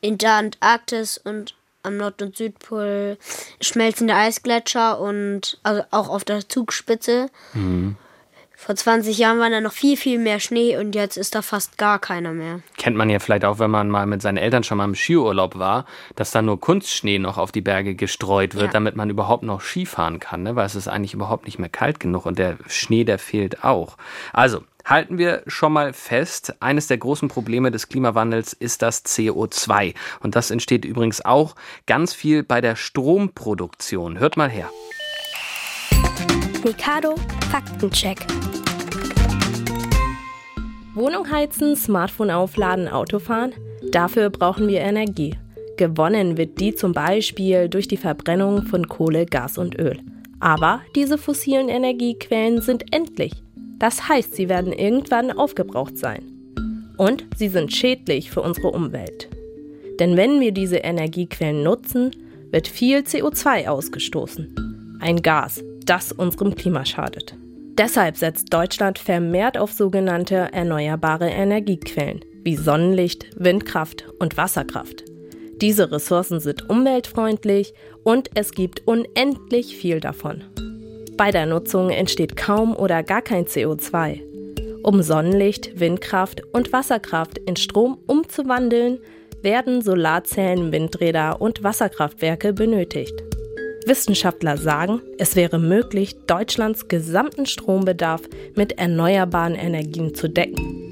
In 0.00 0.18
der 0.18 0.34
Antarktis 0.34 1.18
und 1.18 1.54
am 1.82 1.96
Nord- 1.96 2.20
und 2.20 2.36
Südpol 2.36 3.16
schmelzende 3.62 4.14
Eisgletscher 4.14 5.00
und 5.00 5.58
also 5.62 5.82
auch 5.90 6.08
auf 6.10 6.24
der 6.24 6.46
Zugspitze. 6.48 7.30
Vor 8.54 8.76
20 8.76 9.16
Jahren 9.16 9.38
war 9.38 9.48
da 9.48 9.62
noch 9.62 9.72
viel, 9.72 9.96
viel 9.96 10.18
mehr 10.18 10.38
Schnee 10.38 10.76
und 10.76 10.94
jetzt 10.94 11.16
ist 11.16 11.34
da 11.34 11.40
fast 11.40 11.78
gar 11.78 11.98
keiner 11.98 12.32
mehr. 12.32 12.60
Kennt 12.76 12.94
man 12.94 13.08
ja 13.08 13.18
vielleicht 13.18 13.46
auch, 13.46 13.58
wenn 13.58 13.70
man 13.70 13.88
mal 13.88 14.04
mit 14.04 14.20
seinen 14.20 14.36
Eltern 14.36 14.62
schon 14.64 14.76
mal 14.76 14.84
im 14.84 14.94
Skiurlaub 14.94 15.58
war, 15.58 15.86
dass 16.16 16.30
da 16.30 16.42
nur 16.42 16.60
Kunstschnee 16.60 17.18
noch 17.18 17.38
auf 17.38 17.52
die 17.52 17.62
Berge 17.62 17.94
gestreut 17.94 18.54
wird, 18.54 18.66
Ja. 18.66 18.70
damit 18.72 18.96
man 18.96 19.08
überhaupt 19.08 19.44
noch 19.44 19.62
Skifahren 19.62 20.20
kann, 20.20 20.42
ne? 20.42 20.56
weil 20.56 20.66
es 20.66 20.74
ist 20.74 20.88
eigentlich 20.88 21.14
überhaupt 21.14 21.46
nicht 21.46 21.58
mehr 21.58 21.70
kalt 21.70 21.98
genug 22.00 22.26
und 22.26 22.38
der 22.38 22.58
Schnee, 22.68 23.04
der 23.04 23.18
fehlt 23.18 23.64
auch. 23.64 23.96
Also, 24.34 24.62
halten 24.84 25.18
wir 25.18 25.42
schon 25.46 25.72
mal 25.72 25.92
fest, 25.92 26.54
eines 26.60 26.86
der 26.86 26.98
großen 26.98 27.28
Probleme 27.28 27.70
des 27.70 27.88
Klimawandels 27.88 28.52
ist 28.52 28.82
das 28.82 29.04
CO2. 29.04 29.94
Und 30.20 30.36
das 30.36 30.50
entsteht 30.50 30.84
übrigens 30.84 31.24
auch 31.24 31.54
ganz 31.86 32.14
viel 32.14 32.42
bei 32.42 32.60
der 32.60 32.76
Stromproduktion. 32.76 34.18
Hört 34.18 34.36
mal 34.36 34.50
her. 34.50 34.70
Mikado 36.64 37.14
Faktencheck. 37.50 38.18
Wohnung 40.94 41.30
heizen, 41.30 41.76
Smartphone 41.76 42.30
aufladen, 42.30 42.88
Auto 42.88 43.18
fahren? 43.18 43.54
Dafür 43.92 44.28
brauchen 44.28 44.68
wir 44.68 44.80
Energie. 44.80 45.38
Gewonnen 45.76 46.36
wird 46.36 46.60
die 46.60 46.74
zum 46.74 46.92
Beispiel 46.92 47.68
durch 47.68 47.88
die 47.88 47.96
Verbrennung 47.96 48.66
von 48.66 48.86
Kohle, 48.88 49.24
Gas 49.24 49.56
und 49.56 49.78
Öl. 49.78 50.00
Aber 50.40 50.82
diese 50.94 51.16
fossilen 51.16 51.68
Energiequellen 51.68 52.60
sind 52.60 52.92
endlich. 52.92 53.32
Das 53.80 54.08
heißt, 54.08 54.36
sie 54.36 54.48
werden 54.48 54.72
irgendwann 54.72 55.32
aufgebraucht 55.32 55.98
sein. 55.98 56.22
Und 56.96 57.24
sie 57.36 57.48
sind 57.48 57.72
schädlich 57.72 58.30
für 58.30 58.42
unsere 58.42 58.68
Umwelt. 58.68 59.28
Denn 59.98 60.16
wenn 60.16 60.40
wir 60.40 60.52
diese 60.52 60.76
Energiequellen 60.76 61.64
nutzen, 61.64 62.14
wird 62.52 62.68
viel 62.68 62.98
CO2 62.98 63.66
ausgestoßen. 63.68 64.98
Ein 65.00 65.22
Gas, 65.22 65.64
das 65.84 66.12
unserem 66.12 66.54
Klima 66.54 66.84
schadet. 66.84 67.34
Deshalb 67.78 68.16
setzt 68.16 68.52
Deutschland 68.52 68.98
vermehrt 68.98 69.56
auf 69.56 69.72
sogenannte 69.72 70.52
erneuerbare 70.52 71.28
Energiequellen 71.28 72.20
wie 72.44 72.56
Sonnenlicht, 72.56 73.26
Windkraft 73.36 74.06
und 74.18 74.36
Wasserkraft. 74.36 75.04
Diese 75.60 75.90
Ressourcen 75.90 76.40
sind 76.40 76.68
umweltfreundlich 76.68 77.74
und 78.02 78.30
es 78.34 78.52
gibt 78.52 78.86
unendlich 78.86 79.76
viel 79.76 80.00
davon. 80.00 80.42
Bei 81.20 81.30
der 81.30 81.44
Nutzung 81.44 81.90
entsteht 81.90 82.34
kaum 82.34 82.74
oder 82.74 83.02
gar 83.02 83.20
kein 83.20 83.44
CO2. 83.44 84.22
Um 84.82 85.02
Sonnenlicht, 85.02 85.78
Windkraft 85.78 86.40
und 86.54 86.72
Wasserkraft 86.72 87.36
in 87.36 87.56
Strom 87.56 87.98
umzuwandeln, 88.06 89.00
werden 89.42 89.82
Solarzellen, 89.82 90.72
Windräder 90.72 91.42
und 91.42 91.62
Wasserkraftwerke 91.62 92.54
benötigt. 92.54 93.12
Wissenschaftler 93.84 94.56
sagen, 94.56 95.02
es 95.18 95.36
wäre 95.36 95.58
möglich, 95.58 96.16
Deutschlands 96.26 96.88
gesamten 96.88 97.44
Strombedarf 97.44 98.22
mit 98.56 98.78
erneuerbaren 98.78 99.56
Energien 99.56 100.14
zu 100.14 100.26
decken. 100.26 100.89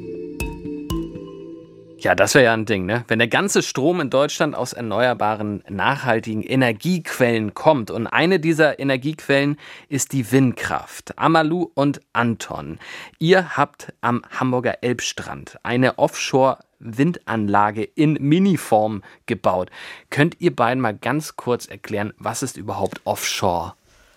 Ja, 2.00 2.14
das 2.14 2.34
wäre 2.34 2.44
ja 2.44 2.52
ein 2.52 2.64
Ding, 2.64 2.86
ne? 2.86 3.04
Wenn 3.08 3.18
der 3.18 3.26
ganze 3.26 3.60
Strom 3.60 4.00
in 4.00 4.08
Deutschland 4.08 4.54
aus 4.54 4.72
erneuerbaren, 4.72 5.64
nachhaltigen 5.68 6.42
Energiequellen 6.42 7.54
kommt. 7.54 7.90
Und 7.90 8.06
eine 8.06 8.38
dieser 8.38 8.78
Energiequellen 8.78 9.58
ist 9.88 10.12
die 10.12 10.30
Windkraft. 10.30 11.18
Amalu 11.18 11.72
und 11.74 12.00
Anton, 12.12 12.78
ihr 13.18 13.56
habt 13.56 13.92
am 14.00 14.22
Hamburger 14.30 14.84
Elbstrand 14.84 15.58
eine 15.64 15.98
Offshore-Windanlage 15.98 17.82
in 17.82 18.12
Miniform 18.12 19.02
gebaut. 19.26 19.70
Könnt 20.10 20.40
ihr 20.40 20.54
beiden 20.54 20.80
mal 20.80 20.96
ganz 20.96 21.34
kurz 21.34 21.66
erklären, 21.66 22.12
was 22.16 22.44
ist 22.44 22.56
überhaupt 22.56 23.00
Offshore? 23.02 23.74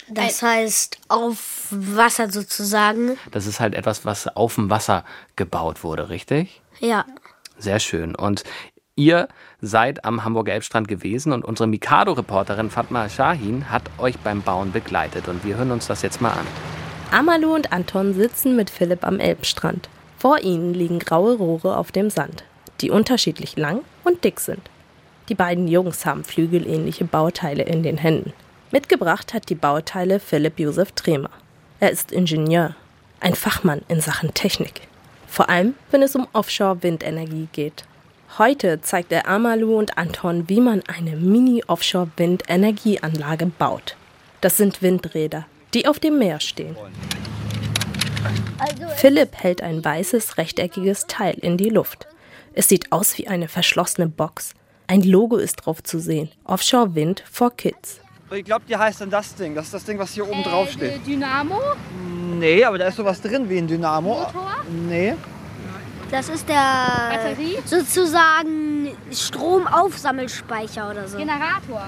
Das 0.07 0.43
heißt 0.43 0.99
auf 1.07 1.67
Wasser 1.71 2.29
sozusagen. 2.29 3.17
Das 3.31 3.47
ist 3.47 3.59
halt 3.59 3.73
etwas, 3.73 4.05
was 4.05 4.27
auf 4.27 4.55
dem 4.55 4.69
Wasser 4.69 5.03
gebaut 5.35 5.83
wurde, 5.83 6.09
richtig? 6.09 6.61
Ja. 6.79 7.05
Sehr 7.61 7.79
schön. 7.79 8.15
Und 8.15 8.43
ihr 8.95 9.27
seid 9.61 10.03
am 10.03 10.23
Hamburger 10.23 10.53
Elbstrand 10.53 10.87
gewesen 10.87 11.31
und 11.31 11.45
unsere 11.45 11.67
Mikado-Reporterin 11.67 12.71
Fatma 12.71 13.07
Shahin 13.07 13.69
hat 13.69 13.83
euch 13.99 14.17
beim 14.17 14.41
Bauen 14.41 14.71
begleitet. 14.71 15.27
Und 15.27 15.45
wir 15.45 15.57
hören 15.57 15.69
uns 15.69 15.85
das 15.85 16.01
jetzt 16.01 16.21
mal 16.21 16.31
an. 16.31 16.47
Amalu 17.11 17.53
und 17.53 17.71
Anton 17.71 18.15
sitzen 18.15 18.55
mit 18.55 18.71
Philipp 18.71 19.05
am 19.05 19.19
Elbstrand. 19.19 19.89
Vor 20.17 20.39
ihnen 20.39 20.73
liegen 20.73 20.97
graue 20.97 21.35
Rohre 21.35 21.77
auf 21.77 21.91
dem 21.91 22.09
Sand, 22.09 22.43
die 22.81 22.89
unterschiedlich 22.89 23.57
lang 23.57 23.81
und 24.03 24.23
dick 24.23 24.39
sind. 24.39 24.61
Die 25.29 25.35
beiden 25.35 25.67
Jungs 25.67 26.05
haben 26.05 26.23
flügelähnliche 26.23 27.05
Bauteile 27.05 27.63
in 27.63 27.83
den 27.83 27.97
Händen. 27.97 28.33
Mitgebracht 28.71 29.35
hat 29.35 29.49
die 29.49 29.55
Bauteile 29.55 30.19
Philipp 30.19 30.57
Josef 30.57 30.93
Tremer. 30.93 31.29
Er 31.79 31.91
ist 31.91 32.11
Ingenieur, 32.11 32.75
ein 33.19 33.35
Fachmann 33.35 33.81
in 33.87 34.01
Sachen 34.01 34.33
Technik. 34.33 34.87
Vor 35.31 35.49
allem, 35.49 35.73
wenn 35.91 36.03
es 36.03 36.13
um 36.13 36.27
Offshore-Windenergie 36.33 37.47
geht. 37.53 37.85
Heute 38.37 38.81
zeigt 38.81 39.13
er 39.13 39.29
Amalu 39.29 39.79
und 39.79 39.97
Anton, 39.97 40.49
wie 40.49 40.59
man 40.59 40.83
eine 40.87 41.15
Mini-Offshore-Windenergieanlage 41.15 43.45
baut. 43.45 43.95
Das 44.41 44.57
sind 44.57 44.81
Windräder, 44.81 45.45
die 45.73 45.87
auf 45.87 45.99
dem 45.99 46.19
Meer 46.19 46.41
stehen. 46.41 46.75
Philipp 48.97 49.37
hält 49.37 49.61
ein 49.61 49.85
weißes, 49.85 50.37
rechteckiges 50.37 51.07
Teil 51.07 51.35
in 51.35 51.55
die 51.55 51.69
Luft. 51.69 52.07
Es 52.53 52.67
sieht 52.67 52.91
aus 52.91 53.17
wie 53.17 53.29
eine 53.29 53.47
verschlossene 53.47 54.09
Box. 54.09 54.53
Ein 54.87 55.03
Logo 55.03 55.37
ist 55.37 55.55
drauf 55.55 55.81
zu 55.81 55.99
sehen. 55.99 56.29
Offshore 56.43 56.93
Wind 56.93 57.23
for 57.31 57.55
Kids. 57.55 58.01
Ich 58.31 58.43
glaube, 58.43 58.65
die 58.67 58.75
heißt 58.75 58.99
dann 58.99 59.09
das 59.09 59.33
Ding. 59.35 59.55
Das 59.55 59.67
ist 59.67 59.75
das 59.75 59.85
Ding, 59.85 59.97
was 59.97 60.13
hier 60.13 60.29
oben 60.29 60.43
drauf 60.43 60.69
steht. 60.71 61.07
Dynamo? 61.07 61.57
Nee, 62.41 62.65
aber 62.65 62.79
da 62.79 62.87
ist 62.87 62.97
sowas 62.97 63.21
drin 63.21 63.47
wie 63.47 63.59
ein 63.59 63.67
Dynamo. 63.67 64.15
Motor? 64.15 64.51
Nee. 64.89 65.13
Das 66.09 66.27
ist 66.27 66.49
der 66.49 66.55
Batterie? 67.11 67.57
sozusagen 67.63 68.89
Stromaufsammelspeicher 69.11 70.89
oder 70.89 71.07
so. 71.07 71.17
Generator. 71.17 71.87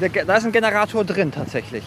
Der, 0.00 0.24
da 0.24 0.36
ist 0.36 0.44
ein 0.44 0.52
Generator 0.52 1.04
drin 1.04 1.32
tatsächlich. 1.32 1.82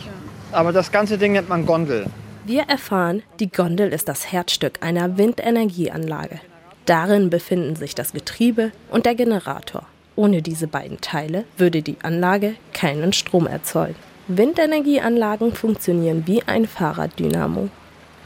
Aber 0.51 0.73
das 0.73 0.91
ganze 0.91 1.17
Ding 1.17 1.31
nennt 1.31 1.47
man 1.47 1.65
Gondel. 1.65 2.07
Wir 2.43 2.63
erfahren, 2.63 3.23
die 3.39 3.49
Gondel 3.49 3.93
ist 3.93 4.09
das 4.09 4.33
Herzstück 4.33 4.79
einer 4.81 5.17
Windenergieanlage. 5.17 6.41
Darin 6.85 7.29
befinden 7.29 7.77
sich 7.77 7.95
das 7.95 8.11
Getriebe 8.11 8.73
und 8.91 9.05
der 9.05 9.15
Generator. 9.15 9.83
Ohne 10.17 10.41
diese 10.41 10.67
beiden 10.67 10.99
Teile 10.99 11.45
würde 11.55 11.81
die 11.81 11.95
Anlage 12.03 12.55
keinen 12.73 13.13
Strom 13.13 13.47
erzeugen. 13.47 13.95
Windenergieanlagen 14.27 15.53
funktionieren 15.53 16.23
wie 16.27 16.43
ein 16.43 16.67
Fahrraddynamo. 16.67 17.69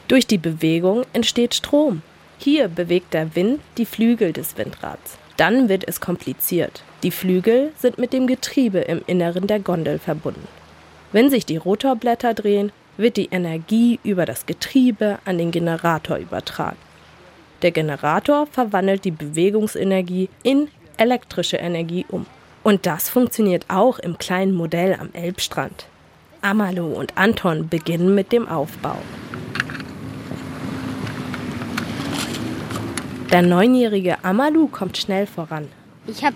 Durch 0.08 0.26
die 0.26 0.38
Bewegung 0.38 1.04
entsteht 1.12 1.54
Strom. 1.54 2.00
Hier 2.38 2.68
bewegt 2.68 3.12
der 3.12 3.36
Wind 3.36 3.60
die 3.76 3.84
Flügel 3.84 4.32
des 4.32 4.56
Windrads. 4.56 5.18
Dann 5.36 5.68
wird 5.68 5.86
es 5.86 6.00
kompliziert. 6.00 6.82
Die 7.02 7.10
Flügel 7.10 7.72
sind 7.76 7.98
mit 7.98 8.14
dem 8.14 8.26
Getriebe 8.26 8.78
im 8.78 9.02
Inneren 9.06 9.46
der 9.46 9.60
Gondel 9.60 9.98
verbunden. 9.98 10.48
Wenn 11.12 11.28
sich 11.28 11.44
die 11.44 11.58
Rotorblätter 11.58 12.32
drehen, 12.32 12.72
wird 12.96 13.18
die 13.18 13.28
Energie 13.30 14.00
über 14.02 14.24
das 14.24 14.46
Getriebe 14.46 15.18
an 15.26 15.36
den 15.36 15.50
Generator 15.50 16.16
übertragen. 16.16 16.78
Der 17.60 17.70
Generator 17.70 18.46
verwandelt 18.46 19.04
die 19.04 19.10
Bewegungsenergie 19.10 20.30
in 20.42 20.68
elektrische 20.96 21.58
Energie 21.58 22.06
um. 22.08 22.24
Und 22.62 22.86
das 22.86 23.10
funktioniert 23.10 23.66
auch 23.68 23.98
im 23.98 24.16
kleinen 24.16 24.54
Modell 24.54 24.96
am 24.98 25.10
Elbstrand. 25.12 25.86
Amalu 26.40 26.94
und 26.94 27.16
Anton 27.16 27.68
beginnen 27.68 28.14
mit 28.14 28.32
dem 28.32 28.48
Aufbau. 28.48 28.96
Der 33.30 33.42
neunjährige 33.42 34.24
Amalu 34.24 34.68
kommt 34.68 34.96
schnell 34.96 35.26
voran. 35.26 35.68
Ich 36.06 36.24
habe 36.24 36.34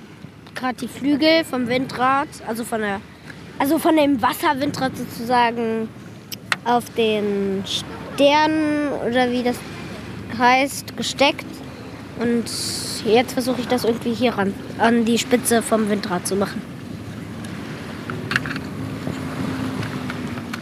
gerade 0.55 0.77
die 0.77 0.89
Flügel 0.89 1.43
vom 1.43 1.67
Windrad, 1.67 2.29
also 2.47 2.65
von 2.65 2.83
der, 2.83 3.01
also 3.59 3.79
von 3.79 3.97
dem 3.97 4.21
Wasserwindrad 4.21 4.95
sozusagen 4.95 5.89
auf 6.67 6.85
den 6.91 7.65
Stern 7.67 8.91
oder 9.09 9.31
wie 9.31 9.43
das 9.43 9.57
heißt 10.39 10.95
gesteckt 10.97 11.47
und 12.21 12.45
jetzt 13.07 13.33
versuche 13.33 13.63
ich 13.63 13.69
das 13.69 13.85
irgendwie 13.85 14.13
hier 14.13 14.35
ran 14.35 14.53
an 14.79 15.07
die 15.07 15.19
Spitze 15.19 15.63
vom 15.63 15.89
Windrad 15.89 16.27
zu 16.27 16.37
machen. 16.37 16.61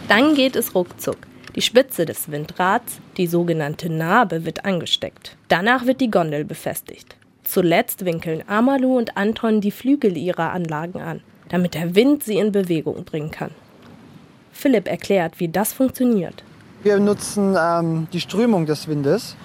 Dann 0.07 0.33
geht 0.33 0.55
es 0.55 0.73
ruckzuck. 0.73 1.17
Die 1.55 1.61
Spitze 1.61 2.05
des 2.05 2.31
Windrads, 2.31 2.99
die 3.17 3.27
sogenannte 3.27 3.91
Narbe, 3.91 4.45
wird 4.45 4.63
angesteckt. 4.63 5.35
Danach 5.49 5.85
wird 5.85 5.99
die 5.99 6.09
Gondel 6.09 6.45
befestigt. 6.45 7.17
Zuletzt 7.43 8.05
winkeln 8.05 8.41
Amalu 8.47 8.97
und 8.97 9.17
Anton 9.17 9.59
die 9.59 9.71
Flügel 9.71 10.15
ihrer 10.15 10.51
Anlagen 10.53 11.01
an, 11.01 11.19
damit 11.49 11.73
der 11.73 11.93
Wind 11.93 12.23
sie 12.23 12.37
in 12.37 12.53
Bewegung 12.53 13.03
bringen 13.03 13.31
kann. 13.31 13.51
Philipp 14.53 14.87
erklärt, 14.87 15.41
wie 15.41 15.49
das 15.49 15.73
funktioniert. 15.73 16.43
Wir 16.83 16.99
nutzen 16.99 17.57
ähm, 17.59 18.07
die 18.13 18.21
Strömung 18.21 18.65
des 18.65 18.87
Windes 18.87 19.35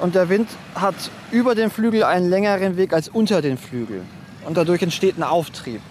und 0.00 0.14
der 0.14 0.30
Wind 0.30 0.48
hat 0.74 0.94
über 1.30 1.54
den 1.54 1.68
Flügel 1.68 2.04
einen 2.04 2.30
längeren 2.30 2.78
Weg 2.78 2.94
als 2.94 3.08
unter 3.08 3.42
den 3.42 3.58
Flügel. 3.58 4.02
Und 4.46 4.56
dadurch 4.56 4.80
entsteht 4.80 5.18
ein 5.18 5.22
Auftrieb. 5.22 5.82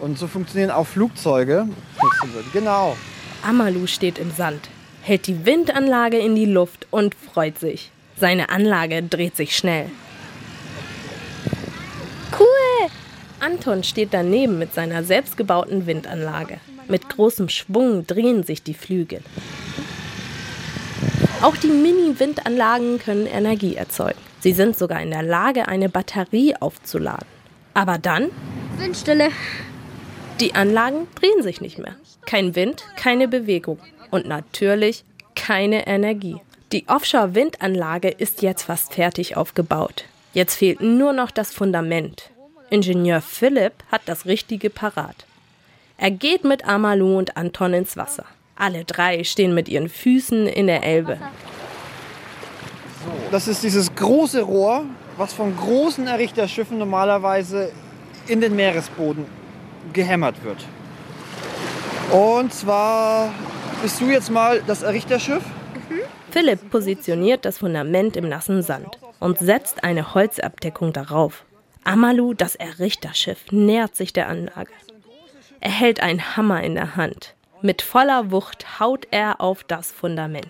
Und 0.00 0.18
so 0.18 0.26
funktionieren 0.26 0.70
auch 0.70 0.86
Flugzeuge. 0.86 1.68
Genau. 2.54 2.96
Amalu 3.42 3.86
steht 3.86 4.18
im 4.18 4.30
Sand, 4.30 4.68
hält 5.02 5.26
die 5.26 5.46
Windanlage 5.46 6.18
in 6.18 6.34
die 6.34 6.46
Luft 6.46 6.86
und 6.90 7.14
freut 7.14 7.58
sich. 7.58 7.90
Seine 8.16 8.50
Anlage 8.50 9.02
dreht 9.02 9.36
sich 9.36 9.56
schnell. 9.56 9.90
Cool! 12.38 12.90
Anton 13.40 13.82
steht 13.82 14.12
daneben 14.12 14.58
mit 14.58 14.74
seiner 14.74 15.02
selbstgebauten 15.02 15.86
Windanlage. 15.86 16.60
Mit 16.88 17.08
großem 17.08 17.48
Schwung 17.48 18.06
drehen 18.06 18.42
sich 18.42 18.62
die 18.62 18.74
Flügel. 18.74 19.22
Auch 21.40 21.56
die 21.56 21.68
Mini-Windanlagen 21.68 22.98
können 22.98 23.26
Energie 23.26 23.74
erzeugen. 23.74 24.18
Sie 24.40 24.52
sind 24.52 24.76
sogar 24.76 25.00
in 25.00 25.10
der 25.10 25.22
Lage, 25.22 25.68
eine 25.68 25.88
Batterie 25.88 26.54
aufzuladen. 26.56 27.26
Aber 27.72 27.96
dann? 27.96 28.30
Windstille. 28.76 29.30
Die 30.40 30.54
Anlagen 30.54 31.06
drehen 31.14 31.42
sich 31.42 31.62
nicht 31.62 31.78
mehr. 31.78 31.96
Kein 32.26 32.54
Wind, 32.54 32.84
keine 32.96 33.28
Bewegung 33.28 33.78
und 34.10 34.26
natürlich 34.26 35.04
keine 35.34 35.86
Energie. 35.86 36.36
Die 36.72 36.86
Offshore-Windanlage 36.88 38.08
ist 38.08 38.42
jetzt 38.42 38.62
fast 38.62 38.94
fertig 38.94 39.36
aufgebaut. 39.36 40.04
Jetzt 40.32 40.56
fehlt 40.56 40.80
nur 40.80 41.12
noch 41.12 41.32
das 41.32 41.52
Fundament. 41.52 42.30
Ingenieur 42.70 43.20
Philipp 43.20 43.72
hat 43.90 44.02
das 44.06 44.26
Richtige 44.26 44.70
parat. 44.70 45.26
Er 45.98 46.12
geht 46.12 46.44
mit 46.44 46.64
Amalu 46.64 47.18
und 47.18 47.36
Anton 47.36 47.74
ins 47.74 47.96
Wasser. 47.96 48.24
Alle 48.54 48.84
drei 48.84 49.24
stehen 49.24 49.54
mit 49.54 49.68
ihren 49.68 49.88
Füßen 49.88 50.46
in 50.46 50.68
der 50.68 50.84
Elbe. 50.84 51.18
Das 53.32 53.48
ist 53.48 53.62
dieses 53.64 53.94
große 53.94 54.42
Rohr, 54.42 54.84
was 55.16 55.32
von 55.32 55.56
großen 55.56 56.06
Errichterschiffen 56.06 56.78
normalerweise 56.78 57.72
in 58.28 58.40
den 58.40 58.54
Meeresboden 58.54 59.26
gehämmert 59.92 60.44
wird. 60.44 60.64
Und 62.12 62.52
zwar 62.52 63.32
bist 63.82 64.00
du 64.00 64.06
jetzt 64.06 64.30
mal 64.30 64.62
das 64.66 64.82
Errichterschiff? 64.82 65.44
Philipp 66.30 66.70
positioniert 66.70 67.44
das 67.44 67.58
Fundament 67.58 68.16
im 68.16 68.28
nassen 68.28 68.62
Sand 68.62 68.98
und 69.20 69.38
setzt 69.38 69.84
eine 69.84 70.12
Holzabdeckung 70.14 70.92
darauf. 70.92 71.44
Amalu, 71.84 72.34
das 72.34 72.56
Errichterschiff, 72.56 73.52
nähert 73.52 73.94
sich 73.94 74.12
der 74.12 74.28
Anlage. 74.28 74.72
Er 75.60 75.70
hält 75.70 76.02
einen 76.02 76.36
Hammer 76.36 76.62
in 76.62 76.74
der 76.74 76.96
Hand. 76.96 77.34
Mit 77.62 77.82
voller 77.82 78.30
Wucht 78.32 78.80
haut 78.80 79.06
er 79.10 79.40
auf 79.40 79.62
das 79.64 79.92
Fundament. 79.92 80.48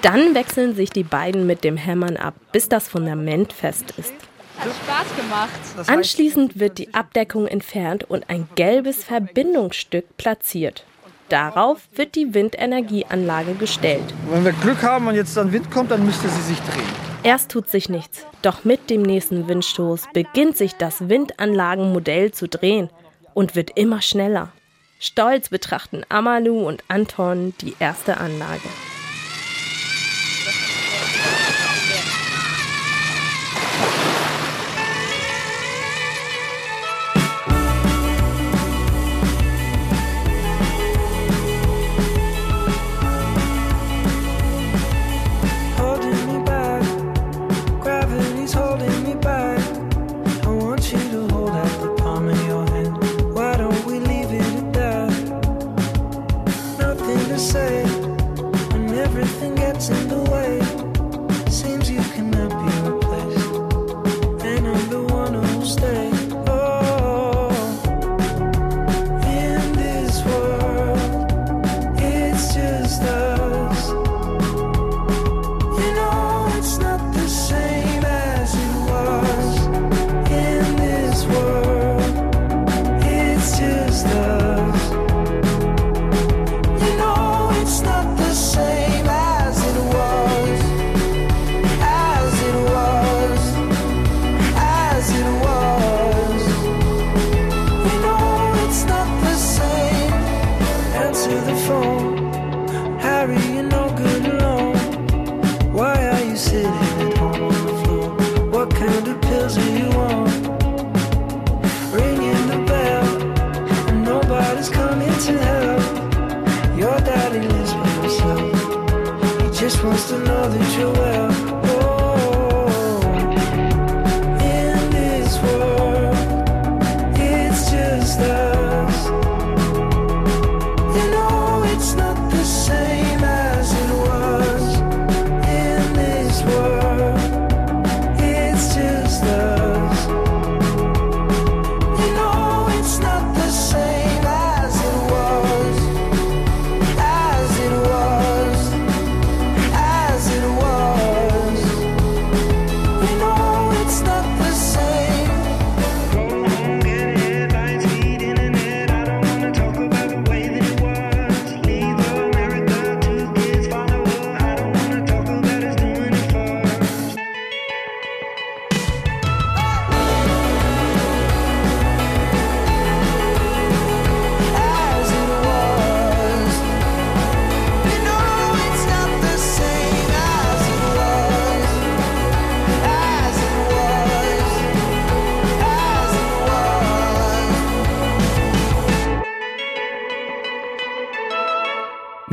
Dann 0.00 0.34
wechseln 0.34 0.74
sich 0.74 0.90
die 0.90 1.04
beiden 1.04 1.46
mit 1.46 1.64
dem 1.64 1.76
Hämmern 1.76 2.16
ab, 2.16 2.34
bis 2.50 2.68
das 2.68 2.88
Fundament 2.88 3.52
fest 3.52 3.94
ist. 3.98 4.14
Hat 4.62 4.70
Spaß 4.70 5.16
gemacht. 5.16 5.88
Anschließend 5.88 6.60
wird 6.60 6.78
die 6.78 6.94
Abdeckung 6.94 7.48
entfernt 7.48 8.04
und 8.08 8.30
ein 8.30 8.48
gelbes 8.54 9.02
Verbindungsstück 9.02 10.16
platziert. 10.16 10.84
Darauf 11.28 11.80
wird 11.96 12.14
die 12.14 12.32
Windenergieanlage 12.32 13.54
gestellt. 13.54 14.04
Wenn 14.30 14.44
wir 14.44 14.52
Glück 14.52 14.82
haben 14.82 15.08
und 15.08 15.16
jetzt 15.16 15.36
dann 15.36 15.50
Wind 15.50 15.68
kommt, 15.70 15.90
dann 15.90 16.06
müsste 16.06 16.28
sie 16.28 16.42
sich 16.42 16.58
drehen. 16.58 16.86
Erst 17.24 17.50
tut 17.50 17.70
sich 17.70 17.88
nichts, 17.88 18.24
doch 18.42 18.64
mit 18.64 18.88
dem 18.88 19.02
nächsten 19.02 19.48
Windstoß 19.48 20.08
beginnt 20.12 20.56
sich 20.56 20.76
das 20.76 21.08
Windanlagenmodell 21.08 22.32
zu 22.32 22.48
drehen 22.48 22.88
und 23.34 23.56
wird 23.56 23.76
immer 23.76 24.00
schneller. 24.00 24.52
Stolz 25.00 25.48
betrachten 25.48 26.02
Amalu 26.08 26.66
und 26.66 26.84
Anton 26.86 27.54
die 27.60 27.74
erste 27.80 28.18
Anlage. 28.18 28.68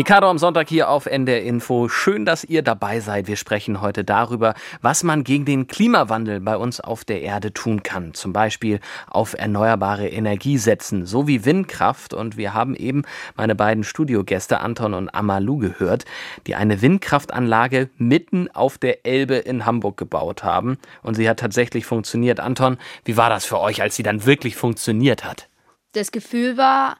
Mikado 0.09 0.27
am 0.27 0.39
Sonntag 0.39 0.67
hier 0.67 0.89
auf 0.89 1.05
NDR 1.05 1.43
Info. 1.43 1.87
Schön, 1.87 2.25
dass 2.25 2.43
ihr 2.43 2.63
dabei 2.63 2.99
seid. 2.99 3.27
Wir 3.27 3.35
sprechen 3.35 3.79
heute 3.79 4.03
darüber, 4.03 4.55
was 4.81 5.03
man 5.03 5.23
gegen 5.23 5.45
den 5.45 5.67
Klimawandel 5.67 6.39
bei 6.39 6.57
uns 6.57 6.79
auf 6.79 7.05
der 7.05 7.21
Erde 7.21 7.53
tun 7.53 7.83
kann. 7.83 8.15
Zum 8.15 8.33
Beispiel 8.33 8.79
auf 9.07 9.35
erneuerbare 9.35 10.07
Energie 10.07 10.57
setzen, 10.57 11.05
so 11.05 11.27
wie 11.27 11.45
Windkraft. 11.45 12.15
Und 12.15 12.37
wir 12.37 12.55
haben 12.55 12.75
eben 12.75 13.03
meine 13.37 13.53
beiden 13.53 13.83
Studiogäste 13.83 14.61
Anton 14.61 14.95
und 14.95 15.13
Amalu 15.13 15.59
gehört, 15.59 16.05
die 16.47 16.55
eine 16.55 16.81
Windkraftanlage 16.81 17.91
mitten 17.99 18.49
auf 18.49 18.79
der 18.79 19.05
Elbe 19.05 19.35
in 19.35 19.67
Hamburg 19.67 19.97
gebaut 19.97 20.43
haben. 20.43 20.79
Und 21.03 21.13
sie 21.13 21.29
hat 21.29 21.37
tatsächlich 21.37 21.85
funktioniert. 21.85 22.39
Anton, 22.39 22.79
wie 23.05 23.15
war 23.15 23.29
das 23.29 23.45
für 23.45 23.59
euch, 23.59 23.83
als 23.83 23.95
sie 23.95 24.01
dann 24.01 24.25
wirklich 24.25 24.55
funktioniert 24.55 25.23
hat? 25.23 25.49
Das 25.91 26.11
Gefühl 26.11 26.57
war 26.57 26.97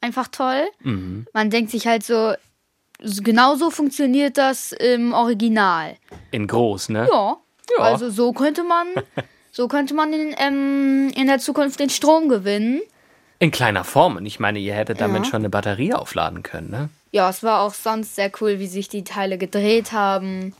einfach 0.00 0.28
toll. 0.28 0.66
Man 1.32 1.50
denkt 1.50 1.70
sich 1.70 1.86
halt 1.86 2.04
so, 2.04 2.34
so- 3.02 3.22
genau 3.22 3.54
so 3.56 3.70
funktioniert 3.70 4.38
das 4.38 4.72
im 4.72 5.12
Original. 5.12 5.96
In 6.30 6.46
groß, 6.46 6.90
ne? 6.90 7.08
Ja. 7.10 7.36
Ja. 7.76 7.84
Also 7.84 8.08
so 8.10 8.32
könnte 8.32 8.64
man, 8.64 8.86
so 9.52 9.68
könnte 9.68 9.94
man 9.94 10.12
in, 10.12 10.34
ähm, 10.38 11.12
in 11.14 11.26
der 11.26 11.38
Zukunft 11.38 11.80
den 11.80 11.90
Strom 11.90 12.28
gewinnen. 12.28 12.80
In 13.40 13.50
kleiner 13.50 13.84
Form. 13.84 14.16
Und 14.16 14.26
ich 14.26 14.40
meine, 14.40 14.58
ihr 14.58 14.74
hättet 14.74 15.00
damit 15.00 15.24
Ja. 15.24 15.30
schon 15.30 15.42
eine 15.42 15.50
Batterie 15.50 15.92
aufladen 15.94 16.42
können, 16.42 16.70
ne? 16.70 16.88
Ja, 17.12 17.30
es 17.30 17.42
war 17.42 17.60
auch 17.60 17.72
sonst 17.74 18.16
sehr 18.16 18.30
cool, 18.40 18.58
wie 18.58 18.66
sich 18.66 18.88
die 18.88 19.04
Teile 19.04 19.38
gedreht 19.38 19.92
haben. 19.92 20.54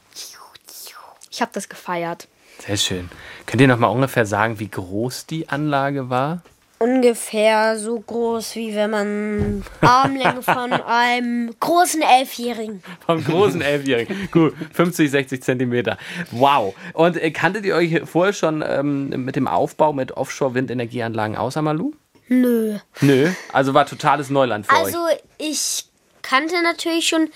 Ich 1.30 1.40
habe 1.42 1.50
das 1.52 1.68
gefeiert. 1.68 2.26
Sehr 2.58 2.76
schön. 2.76 3.08
Könnt 3.46 3.60
ihr 3.60 3.68
noch 3.68 3.78
mal 3.78 3.88
ungefähr 3.88 4.26
sagen, 4.26 4.58
wie 4.58 4.68
groß 4.68 5.26
die 5.26 5.48
Anlage 5.48 6.08
war? 6.10 6.42
Ungefähr 6.78 7.78
so 7.78 7.98
groß, 7.98 8.54
wie 8.54 8.74
wenn 8.74 8.90
man 8.90 9.64
Armlänge 9.80 10.42
von 10.42 10.72
einem 10.86 11.54
großen 11.58 12.02
Elfjährigen. 12.02 12.82
Vom 13.04 13.24
großen 13.24 13.60
Elfjährigen. 13.60 14.28
Gut, 14.30 14.54
50, 14.72 15.10
60 15.10 15.42
Zentimeter. 15.42 15.98
Wow. 16.30 16.74
Und 16.92 17.16
äh, 17.16 17.30
kanntet 17.32 17.64
ihr 17.64 17.74
euch 17.74 18.00
vorher 18.04 18.32
schon 18.32 18.62
ähm, 18.66 19.08
mit 19.24 19.34
dem 19.34 19.48
Aufbau 19.48 19.92
mit 19.92 20.12
Offshore-Windenergieanlagen 20.12 21.36
aus, 21.36 21.56
Amalu? 21.56 21.92
Nö. 22.28 22.78
Nö. 23.00 23.30
Also 23.52 23.74
war 23.74 23.86
totales 23.86 24.30
Neuland 24.30 24.66
für 24.66 24.76
Also 24.76 24.98
euch. 25.06 25.18
ich 25.38 25.86
kannte 26.22 26.62
natürlich 26.62 27.08
schon 27.08 27.28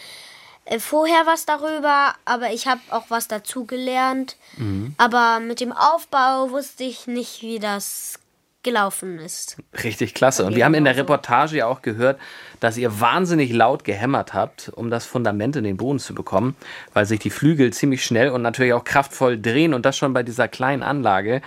äh, 0.66 0.78
vorher 0.78 1.26
was 1.26 1.46
darüber, 1.46 2.14
aber 2.24 2.52
ich 2.52 2.66
habe 2.68 2.80
auch 2.90 3.06
was 3.08 3.26
dazugelernt. 3.26 4.36
Mhm. 4.56 4.94
Aber 4.98 5.40
mit 5.40 5.60
dem 5.60 5.72
Aufbau 5.72 6.50
wusste 6.50 6.84
ich 6.84 7.06
nicht, 7.06 7.42
wie 7.42 7.58
das 7.58 8.18
gelaufen 8.62 9.18
ist. 9.18 9.56
Richtig 9.82 10.14
klasse. 10.14 10.44
Und 10.44 10.54
wir 10.54 10.64
haben 10.64 10.74
in 10.74 10.84
der 10.84 10.96
Reportage 10.96 11.56
ja 11.56 11.66
auch 11.66 11.82
gehört, 11.82 12.20
dass 12.60 12.76
ihr 12.76 13.00
wahnsinnig 13.00 13.52
laut 13.52 13.84
gehämmert 13.84 14.34
habt, 14.34 14.70
um 14.74 14.90
das 14.90 15.04
Fundament 15.04 15.56
in 15.56 15.64
den 15.64 15.76
Boden 15.76 15.98
zu 15.98 16.14
bekommen, 16.14 16.54
weil 16.92 17.04
sich 17.04 17.18
die 17.18 17.30
Flügel 17.30 17.72
ziemlich 17.72 18.04
schnell 18.04 18.30
und 18.30 18.42
natürlich 18.42 18.72
auch 18.72 18.84
kraftvoll 18.84 19.40
drehen 19.40 19.74
und 19.74 19.84
das 19.84 19.96
schon 19.96 20.12
bei 20.12 20.22
dieser 20.22 20.46
kleinen 20.46 20.82
Anlage. 20.82 21.42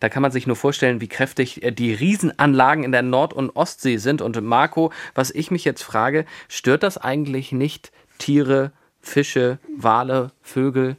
Da 0.00 0.08
kann 0.08 0.22
man 0.22 0.32
sich 0.32 0.46
nur 0.46 0.56
vorstellen, 0.56 1.00
wie 1.00 1.08
kräftig 1.08 1.62
äh, 1.62 1.70
die 1.70 1.94
Riesenanlagen 1.94 2.84
in 2.84 2.92
der 2.92 3.02
Nord- 3.02 3.32
und 3.32 3.50
Ostsee 3.54 3.98
sind. 3.98 4.20
Und 4.20 4.40
Marco, 4.42 4.92
was 5.14 5.30
ich 5.30 5.50
mich 5.50 5.64
jetzt 5.64 5.82
frage, 5.82 6.26
stört 6.48 6.82
das 6.82 6.98
eigentlich 6.98 7.52
nicht 7.52 7.92
Tiere, 8.18 8.72
Fische, 9.00 9.58
Wale, 9.76 10.32
Vögel 10.42 10.96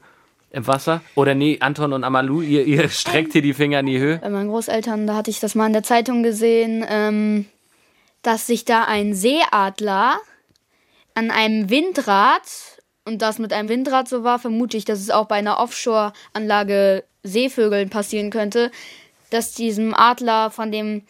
im 0.51 0.67
Wasser? 0.67 1.01
Oder 1.15 1.35
nee, 1.35 1.57
Anton 1.59 1.93
und 1.93 2.03
Amalu, 2.03 2.41
ihr, 2.41 2.65
ihr 2.65 2.89
streckt 2.89 3.33
hier 3.33 3.41
die 3.41 3.53
Finger 3.53 3.79
in 3.79 3.85
die 3.85 3.99
Höhe? 3.99 4.17
Bei 4.17 4.29
meinen 4.29 4.49
Großeltern, 4.49 5.07
da 5.07 5.15
hatte 5.15 5.29
ich 5.29 5.39
das 5.39 5.55
mal 5.55 5.67
in 5.67 5.73
der 5.73 5.83
Zeitung 5.83 6.23
gesehen, 6.23 6.85
ähm, 6.87 7.45
dass 8.21 8.47
sich 8.47 8.65
da 8.65 8.85
ein 8.85 9.13
Seeadler 9.13 10.17
an 11.13 11.31
einem 11.31 11.69
Windrad, 11.69 12.41
und 13.05 13.21
das 13.21 13.39
mit 13.39 13.53
einem 13.53 13.69
Windrad 13.69 14.07
so 14.07 14.23
war, 14.23 14.37
vermute 14.37 14.77
ich, 14.77 14.85
dass 14.85 14.99
es 14.99 15.09
auch 15.09 15.25
bei 15.25 15.35
einer 15.35 15.59
Offshore-Anlage 15.59 17.03
Seevögeln 17.23 17.89
passieren 17.89 18.29
könnte, 18.29 18.71
dass 19.29 19.53
diesem 19.53 19.93
Adler 19.93 20.51
von 20.51 20.71
dem 20.71 21.03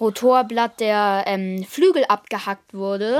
Rotorblatt 0.00 0.80
der 0.80 1.24
ähm, 1.26 1.64
Flügel 1.68 2.04
abgehackt 2.06 2.74
wurde. 2.74 3.18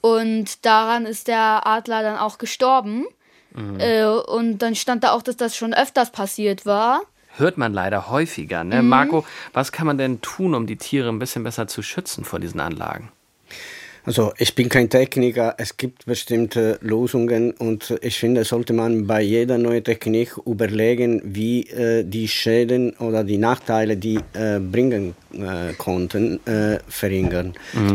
Und 0.00 0.64
daran 0.66 1.06
ist 1.06 1.28
der 1.28 1.66
Adler 1.66 2.02
dann 2.02 2.18
auch 2.18 2.38
gestorben. 2.38 3.06
Äh, 3.78 4.04
und 4.04 4.58
dann 4.58 4.74
stand 4.74 5.04
da 5.04 5.12
auch, 5.12 5.22
dass 5.22 5.36
das 5.36 5.56
schon 5.56 5.74
öfters 5.74 6.10
passiert 6.12 6.66
war. 6.66 7.02
hört 7.36 7.58
man 7.58 7.72
leider 7.72 8.10
häufiger. 8.10 8.64
Ne? 8.64 8.82
Marco, 8.82 9.24
was 9.52 9.72
kann 9.72 9.86
man 9.86 9.98
denn 9.98 10.20
tun, 10.20 10.54
um 10.54 10.66
die 10.66 10.76
Tiere 10.76 11.08
ein 11.08 11.18
bisschen 11.18 11.42
besser 11.44 11.66
zu 11.66 11.82
schützen 11.82 12.24
vor 12.24 12.38
diesen 12.38 12.60
Anlagen? 12.60 13.10
Also 14.04 14.32
ich 14.38 14.54
bin 14.54 14.70
kein 14.70 14.88
Techniker, 14.88 15.54
es 15.58 15.76
gibt 15.76 16.06
bestimmte 16.06 16.78
Lösungen 16.80 17.52
und 17.52 17.98
ich 18.00 18.18
finde, 18.18 18.44
sollte 18.44 18.72
man 18.72 19.06
bei 19.06 19.20
jeder 19.20 19.58
neuen 19.58 19.84
Technik 19.84 20.38
überlegen, 20.46 21.20
wie 21.22 21.66
äh, 21.68 22.02
die 22.02 22.26
Schäden 22.26 22.96
oder 22.96 23.24
die 23.24 23.36
Nachteile, 23.36 23.98
die 23.98 24.18
äh, 24.32 24.58
bringen 24.58 25.14
äh, 25.34 25.74
konnten, 25.74 26.40
äh, 26.46 26.78
verringern. 26.88 27.52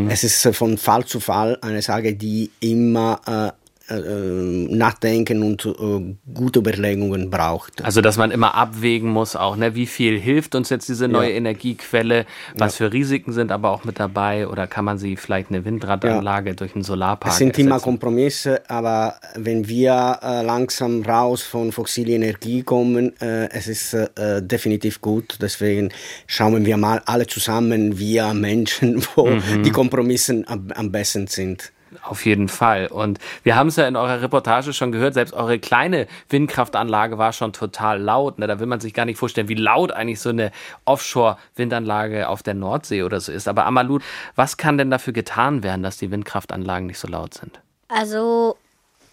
Es 0.08 0.24
ist 0.24 0.46
äh, 0.46 0.54
von 0.54 0.78
Fall 0.78 1.06
zu 1.06 1.20
Fall 1.20 1.58
eine 1.62 1.82
Sache, 1.82 2.13
die 2.13 2.52
immer 2.60 3.20
äh, 3.26 3.64
Nachdenken 3.88 5.43
und 5.43 5.65
äh, 5.65 6.15
gute 6.34 6.60
Überlegungen 6.60 7.30
braucht. 7.30 7.84
Also, 7.84 8.02
dass 8.02 8.17
man 8.17 8.32
immer 8.32 8.56
abwägen 8.56 9.10
muss, 9.10 9.36
auch, 9.36 9.56
ne? 9.56 9.76
wie 9.76 9.86
viel 9.86 10.19
hilft 10.19 10.56
uns 10.56 10.69
jetzt 10.69 10.89
diese 10.89 11.08
neue 11.08 11.30
Ja. 11.32 11.36
Energiequelle, 11.36 12.26
was 12.58 12.76
für 12.78 12.91
Risiken 12.91 13.32
sind 13.34 13.52
aber 13.52 13.71
auch 13.71 13.84
mit 13.84 14.00
dabei 14.00 14.48
oder 14.48 14.67
kann 14.67 14.86
man 14.86 14.98
sie 14.98 15.15
vielleicht 15.17 15.50
eine 15.50 15.65
Windradanlage 15.65 16.56
durch 16.56 16.76
einen 16.76 16.84
Solarpark 16.84 17.32
Es 17.34 17.38
sind 17.38 17.58
immer 17.60 17.71
ersetzen? 17.71 17.84
Kompromisse, 17.86 18.62
aber 18.69 19.15
wenn 19.36 19.67
wir 19.67 20.19
äh, 20.21 20.41
langsam 20.43 21.02
raus 21.04 21.41
von 21.43 21.71
fossiler 21.71 22.12
Energie 22.15 22.63
kommen, 22.63 23.13
äh, 23.21 23.50
es 23.52 23.67
ist 23.67 23.93
äh, 23.93 24.41
definitiv 24.41 25.02
gut. 25.02 25.38
Deswegen 25.41 25.89
schauen 26.28 26.65
wir 26.65 26.78
mal 26.78 27.02
alle 27.06 27.28
zusammen, 27.28 27.98
wir 28.00 28.34
Menschen, 28.34 29.04
wo 29.15 29.26
Mhm. 29.28 29.63
die 29.63 29.71
Kompromisse 29.71 30.43
am, 30.48 30.71
am 30.76 30.91
besten 30.91 31.28
sind. 31.28 31.71
Auf 32.08 32.24
jeden 32.26 32.50
Fall. 32.50 32.88
Und 32.88 33.18
wir 33.41 33.56
haben 33.56 33.68
es 33.68 33.78
ja 33.78 33.88
in 33.88 33.96
eurer 33.96 34.22
Reportage 34.22 34.74
schon 34.74 34.91
gehört, 34.91 35.15
selbst 35.15 35.34
eure 35.34 35.58
kleine 35.58 36.08
Windkraftanlage 36.30 37.18
war 37.18 37.34
schon 37.34 37.52
total 37.52 38.00
laut. 38.00 38.38
Ne? 38.38 38.46
Da 38.46 38.60
will 38.60 38.68
man 38.68 38.80
sich 38.80 38.94
gar 38.94 39.06
nicht 39.06 39.18
vorstellen, 39.18 39.50
wie 39.50 39.56
laut 39.56 39.91
eigentlich 39.91 40.20
so 40.20 40.30
eine 40.30 40.52
Offshore-Windanlage 40.86 42.30
auf 42.30 42.44
der 42.44 42.54
Nordsee 42.54 43.02
oder 43.02 43.20
so 43.20 43.32
ist. 43.32 43.48
Aber 43.48 43.65
Amalut, 43.65 44.04
was 44.36 44.58
kann 44.58 44.78
denn 44.78 44.91
dafür 44.91 45.13
getan 45.13 45.63
werden, 45.63 45.82
dass 45.82 45.98
die 45.98 46.12
Windkraftanlagen 46.12 46.86
nicht 46.86 47.00
so 47.00 47.08
laut 47.08 47.34
sind? 47.34 47.60
Also, 47.88 48.56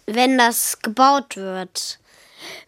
wenn 0.05 0.37
das 0.37 0.79
gebaut 0.79 1.35
wird, 1.35 1.99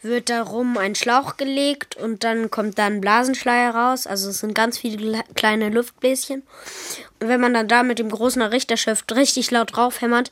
wird 0.01 0.29
darum 0.29 0.77
ein 0.77 0.95
Schlauch 0.95 1.37
gelegt 1.37 1.95
und 1.95 2.23
dann 2.23 2.49
kommt 2.51 2.77
da 2.77 2.85
ein 2.85 3.01
Blasenschleier 3.01 3.73
raus. 3.75 4.07
Also 4.07 4.29
es 4.29 4.39
sind 4.39 4.53
ganz 4.55 4.77
viele 4.77 4.97
kle- 5.17 5.33
kleine 5.35 5.69
Luftbläschen. 5.69 6.43
Und 7.21 7.27
wenn 7.29 7.39
man 7.41 7.53
dann 7.53 7.67
da 7.67 7.83
mit 7.83 7.99
dem 7.99 8.09
großen 8.09 8.41
Richterschiff 8.41 9.03
richtig 9.13 9.51
laut 9.51 9.75
draufhämmert, 9.75 10.31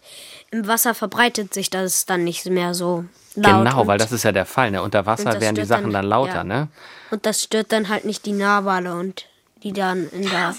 im 0.51 0.67
Wasser 0.67 0.93
verbreitet 0.93 1.53
sich 1.53 1.69
das 1.69 2.06
dann 2.06 2.23
nicht 2.23 2.45
mehr 2.45 2.73
so. 2.73 3.06
laut. 3.36 3.63
Genau, 3.65 3.88
weil 3.88 3.97
das 3.97 4.12
ist 4.12 4.23
ja 4.23 4.32
der 4.32 4.45
Fall. 4.45 4.69
Ne? 4.71 4.82
Unter 4.84 5.06
Wasser 5.06 5.39
werden 5.41 5.56
die 5.56 5.65
Sachen 5.65 5.86
dann- 5.86 5.93
dann 5.93 6.06
lauter, 6.06 6.36
ja. 6.36 6.43
ne? 6.43 6.67
Und 7.10 7.25
das 7.25 7.41
stört 7.43 7.71
dann 7.71 7.89
halt 7.89 8.06
nicht 8.06 8.25
die 8.25 8.32
Narwale 8.34 8.93
und 8.95 9.25
die 9.63 9.71
dann 9.71 10.10
in 10.10 10.23
der, 10.23 10.56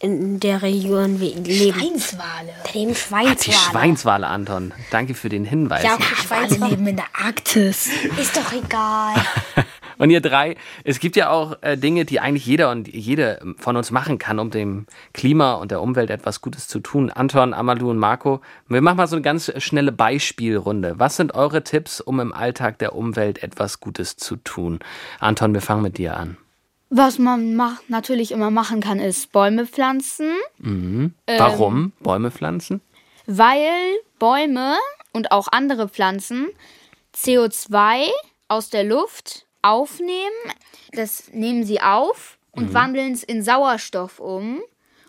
in 0.00 0.40
der 0.40 0.62
Region 0.62 1.18
leben. 1.18 1.44
Schweinswale. 1.46 2.52
Dem 2.74 2.88
Die 2.88 2.94
Schweinswale. 2.94 3.56
Schweinswale, 3.70 4.26
Anton. 4.26 4.74
Danke 4.90 5.14
für 5.14 5.30
den 5.30 5.44
Hinweis. 5.44 5.82
Ja, 5.82 5.94
auch 5.94 5.98
die 5.98 6.04
Schweinswale. 6.04 6.70
leben 6.70 6.86
in 6.86 6.96
der 6.96 7.06
Arktis. 7.14 7.88
Ist 8.20 8.36
doch 8.36 8.52
egal. 8.52 9.14
Und 9.96 10.10
ihr 10.10 10.20
drei, 10.20 10.56
es 10.82 10.98
gibt 10.98 11.14
ja 11.16 11.30
auch 11.30 11.56
äh, 11.62 11.76
Dinge, 11.76 12.04
die 12.04 12.18
eigentlich 12.18 12.44
jeder 12.44 12.72
und 12.72 12.88
jede 12.88 13.40
von 13.58 13.76
uns 13.76 13.92
machen 13.92 14.18
kann, 14.18 14.40
um 14.40 14.50
dem 14.50 14.86
Klima 15.12 15.52
und 15.54 15.70
der 15.70 15.80
Umwelt 15.80 16.10
etwas 16.10 16.40
Gutes 16.40 16.66
zu 16.66 16.80
tun. 16.80 17.10
Anton, 17.10 17.54
Amalou 17.54 17.90
und 17.90 17.98
Marco, 17.98 18.40
wir 18.66 18.82
machen 18.82 18.96
mal 18.96 19.06
so 19.06 19.14
eine 19.14 19.22
ganz 19.22 19.52
schnelle 19.58 19.92
Beispielrunde. 19.92 20.94
Was 20.98 21.16
sind 21.16 21.36
eure 21.36 21.62
Tipps, 21.62 22.00
um 22.00 22.18
im 22.18 22.32
Alltag 22.32 22.78
der 22.80 22.96
Umwelt 22.96 23.42
etwas 23.44 23.78
Gutes 23.78 24.16
zu 24.16 24.34
tun? 24.34 24.80
Anton, 25.20 25.54
wir 25.54 25.60
fangen 25.60 25.82
mit 25.82 25.96
dir 25.96 26.16
an. 26.16 26.38
Was 26.96 27.18
man 27.18 27.56
macht, 27.56 27.90
natürlich 27.90 28.30
immer 28.30 28.52
machen 28.52 28.80
kann, 28.80 29.00
ist 29.00 29.32
Bäume 29.32 29.66
pflanzen, 29.66 30.30
Warum 31.26 31.92
Bäume 31.98 32.30
pflanzen? 32.30 32.80
weil 33.26 33.66
Bäume 34.20 34.76
und 35.12 35.32
auch 35.32 35.48
andere 35.50 35.88
Pflanzen 35.88 36.50
CO2 37.16 38.04
aus 38.46 38.70
der 38.70 38.84
Luft 38.84 39.46
aufnehmen. 39.62 40.52
Das 40.92 41.32
nehmen 41.32 41.64
sie 41.64 41.80
auf 41.80 42.38
und 42.52 42.74
wandeln 42.74 43.12
es 43.12 43.24
in 43.24 43.42
Sauerstoff 43.42 44.20
um. 44.20 44.60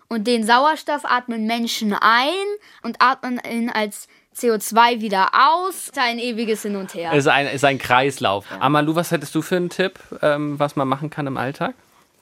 Und 0.08 0.26
den 0.26 0.44
Sauerstoff 0.44 1.04
atmen 1.04 1.46
Menschen 1.46 1.92
ein 1.92 2.46
und 2.82 3.00
atmen 3.00 3.40
ihn 3.48 3.70
als 3.70 4.08
CO2 4.36 5.00
wieder 5.00 5.30
aus. 5.32 5.86
Das 5.86 5.86
ist 5.86 5.98
ein 5.98 6.18
ewiges 6.18 6.62
Hin 6.62 6.76
und 6.76 6.94
Her. 6.94 7.12
Ist 7.12 7.26
ein, 7.26 7.46
ist 7.46 7.64
ein 7.64 7.78
Kreislauf. 7.78 8.44
Amalou, 8.60 8.94
was 8.94 9.10
hättest 9.10 9.34
du 9.34 9.42
für 9.42 9.56
einen 9.56 9.70
Tipp, 9.70 9.98
ähm, 10.22 10.58
was 10.58 10.76
man 10.76 10.86
machen 10.88 11.10
kann 11.10 11.26
im 11.26 11.36
Alltag? 11.36 11.74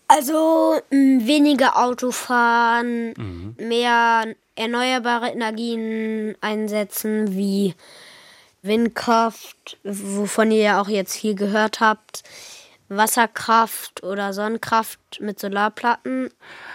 Also 0.06 0.74
mh, 0.90 1.26
weniger 1.26 1.76
Auto 1.82 2.10
fahren, 2.10 3.54
mehr 3.58 4.26
erneuerbare 4.54 5.28
Energien 5.30 6.36
einsetzen, 6.40 7.34
wie 7.36 7.74
Windkraft, 8.62 9.78
wovon 9.82 10.50
ihr 10.50 10.62
ja 10.62 10.80
auch 10.80 10.88
jetzt 10.88 11.16
viel 11.16 11.34
gehört 11.34 11.80
habt, 11.80 12.22
Wasserkraft 12.96 14.02
oder 14.02 14.32
Sonnenkraft 14.32 15.00
mit 15.20 15.38
Solarplatten. 15.38 16.30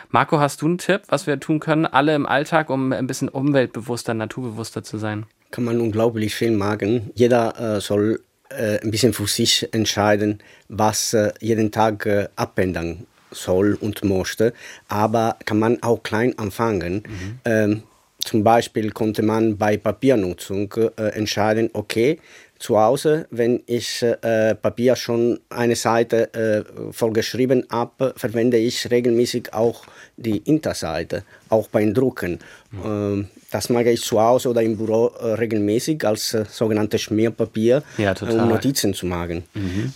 Marco, 0.09 0.39
hast 0.39 0.61
du 0.61 0.65
einen 0.65 0.77
Tipp, 0.77 1.01
was 1.07 1.27
wir 1.27 1.39
tun 1.39 1.59
können, 1.59 1.85
alle 1.85 2.15
im 2.15 2.25
Alltag, 2.25 2.69
um 2.69 2.91
ein 2.91 3.07
bisschen 3.07 3.29
umweltbewusster, 3.29 4.13
naturbewusster 4.13 4.83
zu 4.83 4.97
sein? 4.97 5.25
kann 5.51 5.63
man 5.63 5.79
unglaublich 5.79 6.35
viel 6.35 6.51
machen. 6.51 7.11
Jeder 7.15 7.77
äh, 7.77 7.81
soll 7.81 8.21
äh, 8.49 8.79
ein 8.81 8.91
bisschen 8.91 9.13
für 9.13 9.27
sich 9.27 9.67
entscheiden, 9.73 10.39
was 10.67 11.13
äh, 11.13 11.31
jeden 11.39 11.71
Tag 11.71 12.05
äh, 12.05 12.27
abändern 12.35 13.05
soll 13.31 13.77
und 13.79 14.03
möchte. 14.03 14.53
Aber 14.87 15.37
kann 15.45 15.59
man 15.59 15.81
auch 15.83 16.01
klein 16.03 16.37
anfangen. 16.37 17.03
Ähm, 17.45 17.83
zum 18.19 18.43
Beispiel 18.43 18.91
konnte 18.91 19.21
man 19.21 19.57
bei 19.57 19.77
Papiernutzung 19.77 20.73
äh, 20.73 21.03
entscheiden, 21.13 21.69
okay, 21.73 22.19
zu 22.59 22.77
Hause, 22.77 23.25
wenn 23.31 23.63
ich 23.65 24.03
äh, 24.03 24.53
Papier 24.53 24.95
schon 24.95 25.39
eine 25.49 25.75
Seite 25.75 26.33
äh, 26.33 26.93
vollgeschrieben 26.93 27.65
habe, 27.71 28.13
verwende 28.15 28.57
ich 28.57 28.91
regelmäßig 28.91 29.53
auch 29.53 29.85
die 30.17 30.37
Interseite, 30.37 31.23
auch 31.47 31.69
beim 31.69 31.93
Drucken. 31.93 32.39
Ähm, 32.85 33.29
das 33.51 33.69
mache 33.69 33.89
ich 33.89 34.01
zu 34.01 34.21
Hause 34.21 34.49
oder 34.49 34.61
im 34.61 34.77
Büro 34.77 35.11
äh, 35.19 35.33
regelmäßig 35.33 36.05
als 36.05 36.33
äh, 36.33 36.45
sogenanntes 36.49 37.01
Schmierpapier, 37.01 37.83
Ja, 37.97 38.13
äh, 38.13 38.25
um 38.25 38.47
Notizen 38.49 38.93
zu 38.93 39.05
machen. 39.05 39.43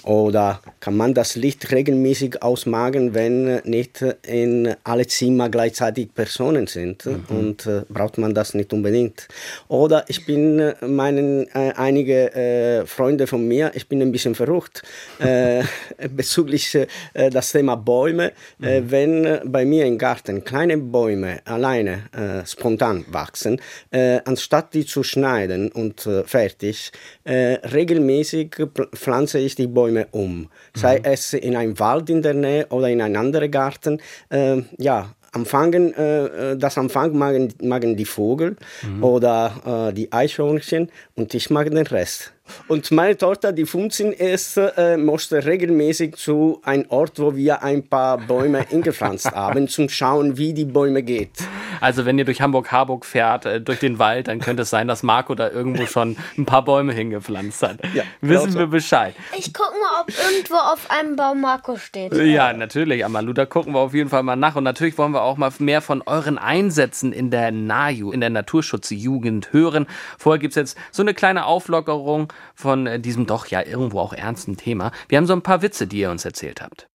Oder 0.04 0.62
kann 0.80 0.98
man 0.98 1.14
das 1.14 1.36
Licht 1.36 1.72
regelmäßig 1.72 2.42
ausmachen, 2.42 3.14
wenn 3.14 3.62
nicht 3.64 4.04
in 4.26 4.74
alle 4.84 5.08
Zimmer 5.08 5.50
gleichzeitig 5.50 6.14
Personen 6.14 6.68
sind 6.68 7.08
und 7.30 7.66
äh, 7.66 7.82
braucht 7.90 8.18
man 8.18 8.34
das 8.34 8.54
nicht 8.54 8.74
unbedingt. 8.74 9.28
Oder 9.68 10.06
ich 10.08 10.26
bin 10.26 10.60
äh, 10.60 10.74
meinen 10.86 11.48
äh, 11.54 11.74
einige 11.76 12.84
Freunde 12.88 13.28
von 13.28 13.48
mir, 13.48 13.72
ich 13.76 13.88
bin 13.88 14.02
ein 14.02 14.12
bisschen 14.12 14.36
verrückt 14.36 14.84
bezüglich 16.16 16.78
das 17.14 17.52
Thema 17.52 17.76
Bäume. 17.76 18.32
Äh, 18.62 18.82
wenn 18.88 19.40
bei 19.46 19.66
mir 19.66 19.86
im 19.86 19.98
Garten 19.98 20.44
kleine 20.44 20.78
Bäume 20.78 21.40
alleine 21.46 22.04
spontan 22.46 23.06
wachsen, 23.10 23.43
äh, 23.92 24.20
anstatt 24.26 24.74
die 24.74 24.86
zu 24.86 25.04
schneiden 25.04 25.72
und 25.72 26.06
äh, 26.06 26.24
fertig, 26.24 26.92
äh, 27.24 27.60
regelmäßig 27.66 28.56
pflanze 28.96 29.40
ich 29.40 29.56
die 29.56 29.68
Bäume 29.68 30.08
um. 30.12 30.50
Sei 30.76 31.00
es 31.04 31.34
in 31.34 31.56
einem 31.56 31.80
Wald 31.80 32.10
in 32.10 32.22
der 32.22 32.34
Nähe 32.34 32.68
oder 32.68 32.90
in 32.90 33.02
einem 33.02 33.20
anderen 33.20 33.52
Garten. 33.52 34.02
Äh, 34.30 34.62
ja, 34.78 35.16
Anfangen, 35.34 35.96
äh, 35.96 36.52
äh, 36.52 36.58
das 36.58 36.78
Anfang 36.78 37.18
magen, 37.18 37.52
magen 37.60 37.98
die 37.98 38.06
Vögel 38.06 38.56
oder 39.02 39.90
äh, 39.90 39.94
die 39.94 40.12
Eichhörnchen 40.12 40.92
und 41.16 41.34
ich 41.34 41.50
mag 41.50 41.72
den 41.72 41.88
Rest. 41.88 42.34
Und 42.68 42.92
meine 42.92 43.18
Tochter, 43.18 43.52
die 43.52 43.66
15 43.66 44.12
ist, 44.12 44.58
äh, 44.58 44.98
musste 44.98 45.46
regelmäßig 45.46 46.16
zu 46.16 46.62
einem 46.64 46.86
Ort, 46.90 47.20
wo 47.20 47.36
wir 47.36 47.64
ein 47.64 47.88
paar 47.88 48.18
Bäume 48.18 48.66
eingepflanzt 48.72 49.32
haben, 49.32 49.68
zum 49.68 49.90
Schauen, 49.90 50.38
wie 50.38 50.54
die 50.54 50.66
Bäume 50.66 51.04
geht. 51.04 51.32
Also 51.80 52.06
wenn 52.06 52.18
ihr 52.18 52.26
durch 52.26 52.42
Hamburg-Harburg 52.42 53.06
fährt, 53.06 53.46
äh, 53.46 53.62
durch 53.62 53.80
den 53.80 54.00
Wald, 54.00 54.28
dann 54.28 54.40
könnte 54.40 54.64
es 54.64 54.70
sein, 54.70 54.88
dass 54.88 55.04
Marco 55.04 55.36
da 55.36 55.50
irgendwo 55.50 55.86
schon 55.86 56.18
ein 56.38 56.46
paar 56.46 56.64
Bäume 56.64 56.94
hingepflanzt 56.94 57.64
hat. 57.64 57.80
Ja, 57.94 58.04
Wissen 58.22 58.48
genau 58.48 58.60
wir 58.60 58.68
Bescheid. 58.68 59.16
Ich 59.38 59.54
gucke 59.54 59.72
mal, 59.72 60.02
ob 60.02 60.10
irgendwo 60.10 60.56
auf 60.56 60.90
einem 60.90 61.16
Baum 61.16 61.42
Marco 61.42 61.78
steht. 61.78 62.14
Ja, 62.14 62.54
natürlich, 62.54 63.04
Amalu, 63.04 63.34
da 63.34 63.46
gucken 63.46 63.74
wir 63.74 63.80
auf 63.80 63.94
jeden 63.94 64.10
Fall 64.10 64.24
mal 64.24 64.36
nach. 64.36 64.56
Und 64.56 64.64
natürlich 64.64 64.98
wollen 64.98 65.14
wir 65.14 65.22
auch 65.22 65.38
mal 65.38 65.52
mehr 65.60 65.82
von 65.82 66.02
euren 66.02 66.38
Einsätzen 66.38 67.14
in 67.14 67.32
der 67.32 67.52
NAJU, 67.52 68.12
in 68.12 68.22
der 68.22 68.30
Naturschutzjugend 68.30 69.54
hören. 69.54 69.88
Vorher 70.18 70.40
gibt's 70.40 70.56
jetzt 70.56 70.78
so 70.92 71.02
eine 71.02 71.14
kleine 71.14 71.46
Auflockerung 71.46 72.33
von 72.56 72.88
äh, 72.88 73.00
diesem 73.00 73.26
doch 73.26 73.48
ja 73.48 73.64
irgendwo 73.64 74.00
auch 74.00 74.14
ernsten 74.14 74.58
Thema. 74.58 74.92
Wir 75.08 75.18
haben 75.18 75.28
so 75.28 75.34
ein 75.34 75.42
paar 75.42 75.62
Witze, 75.62 75.88
die 75.88 76.00
ihr 76.00 76.12
uns 76.12 76.26
erzählt 76.26 76.62
habt. 76.62 76.88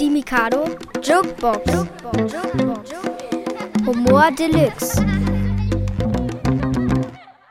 Die 0.00 0.10
Mikado 0.10 0.64
Jokebox. 1.02 1.86
Humor 3.86 4.30
Deluxe. 4.32 5.04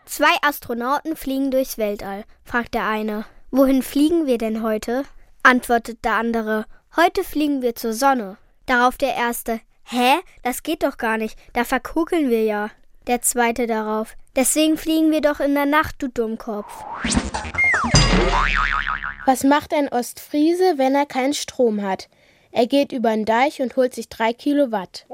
Zwei 0.06 0.34
Astronauten 0.42 1.16
fliegen 1.16 1.52
durchs 1.52 1.78
Weltall, 1.78 2.24
fragt 2.44 2.74
der 2.74 2.88
eine. 2.88 3.26
Wohin 3.52 3.82
fliegen 3.82 4.28
wir 4.28 4.38
denn 4.38 4.62
heute? 4.62 5.04
Antwortet 5.44 6.04
der 6.06 6.14
andere. 6.14 6.66
Heute 6.96 7.24
fliegen 7.24 7.62
wir 7.62 7.76
zur 7.76 7.94
Sonne. 7.94 8.38
Darauf 8.66 8.98
der 8.98 9.16
erste. 9.16 9.60
Hä? 9.84 10.16
Das 10.44 10.64
geht 10.64 10.84
doch 10.84 10.98
gar 10.98 11.18
nicht. 11.18 11.38
Da 11.54 11.64
verkugeln 11.64 12.30
wir 12.30 12.44
ja. 12.44 12.70
Der 13.08 13.22
zweite 13.22 13.68
darauf. 13.68 14.16
Deswegen 14.36 14.78
fliegen 14.78 15.12
wir 15.12 15.22
doch 15.22 15.40
in 15.40 15.54
der 15.54 15.66
Nacht, 15.66 15.96
du 16.00 16.08
Dummkopf. 16.08 16.84
Was 19.26 19.44
macht 19.44 19.74
ein 19.74 19.90
Ostfriese, 19.90 20.78
wenn 20.78 20.96
er 20.96 21.06
keinen 21.06 21.34
Strom 21.34 21.82
hat? 21.82 22.10
Er 22.52 22.68
geht 22.68 22.92
über 22.92 23.10
den 23.10 23.26
Deich 23.26 23.62
und 23.62 23.76
holt 23.76 23.94
sich 23.94 24.10
drei 24.10 24.34
Kilowatt. 24.34 25.06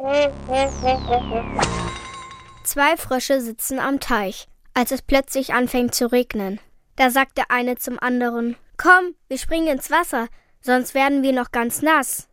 Zwei 2.64 2.98
Frösche 2.98 3.42
sitzen 3.42 3.80
am 3.80 4.00
Teich, 4.00 4.48
als 4.74 4.92
es 4.92 5.02
plötzlich 5.02 5.54
anfängt 5.54 5.96
zu 5.96 6.12
regnen. 6.12 6.60
Da 6.96 7.10
sagt 7.10 7.38
der 7.38 7.52
eine 7.52 7.78
zum 7.78 8.00
anderen: 8.00 8.56
Komm, 8.78 9.16
wir 9.28 9.38
springen 9.38 9.68
ins 9.68 9.90
Wasser, 9.92 10.28
sonst 10.62 10.94
werden 10.94 11.24
wir 11.24 11.34
noch 11.34 11.52
ganz 11.52 11.82
nass. 11.82 12.28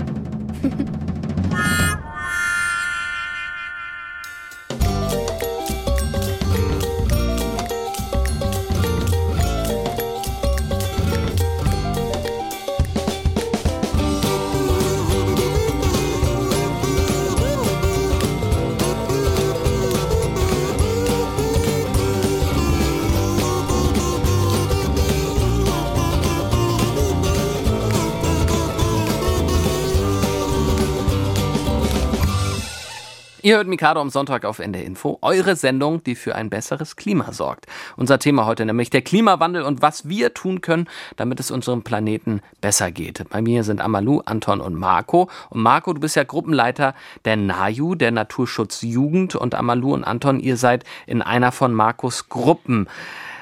Ihr 33.49 33.57
hört 33.57 33.67
Mikado 33.67 33.99
am 34.03 34.11
Sonntag 34.11 34.45
auf 34.45 34.59
NDR 34.59 34.85
Info, 34.85 35.17
eure 35.23 35.57
Sendung, 35.57 36.05
die 36.05 36.17
für 36.17 36.35
ein 36.35 36.51
besseres 36.51 36.97
Klima 36.97 37.33
sorgt. 37.33 37.65
Unser 37.97 38.19
Thema 38.19 38.45
heute 38.45 38.67
nämlich 38.67 38.91
der 38.91 39.01
Klimawandel 39.01 39.63
und 39.63 39.81
was 39.81 40.07
wir 40.07 40.35
tun 40.35 40.61
können, 40.61 40.87
damit 41.17 41.41
es 41.41 41.51
unserem 41.51 41.83
Planeten 41.83 42.43
besser 42.61 42.91
geht. 42.91 43.27
Bei 43.31 43.41
mir 43.41 43.65
sind 43.65 43.81
Amalu, 43.81 44.21
Anton 44.27 44.61
und 44.61 44.75
Marco. 44.75 45.31
Und 45.49 45.63
Marco, 45.63 45.95
du 45.95 46.01
bist 46.01 46.15
ja 46.15 46.25
Gruppenleiter 46.25 46.95
der 47.25 47.37
NAJU, 47.37 47.95
der 47.95 48.11
Naturschutzjugend. 48.11 49.35
Und 49.35 49.55
Amalu 49.55 49.95
und 49.95 50.05
Anton, 50.05 50.41
ihr 50.41 50.59
seid 50.59 50.85
in 51.07 51.23
einer 51.23 51.51
von 51.51 51.73
Marcos 51.73 52.29
Gruppen. 52.29 52.87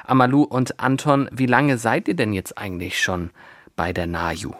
Amalu 0.06 0.44
und 0.44 0.78
Anton, 0.78 1.28
wie 1.32 1.46
lange 1.46 1.78
seid 1.78 2.06
ihr 2.06 2.14
denn 2.14 2.32
jetzt 2.32 2.56
eigentlich 2.56 3.02
schon 3.02 3.30
bei 3.74 3.92
der 3.92 4.06
NAJU? 4.06 4.52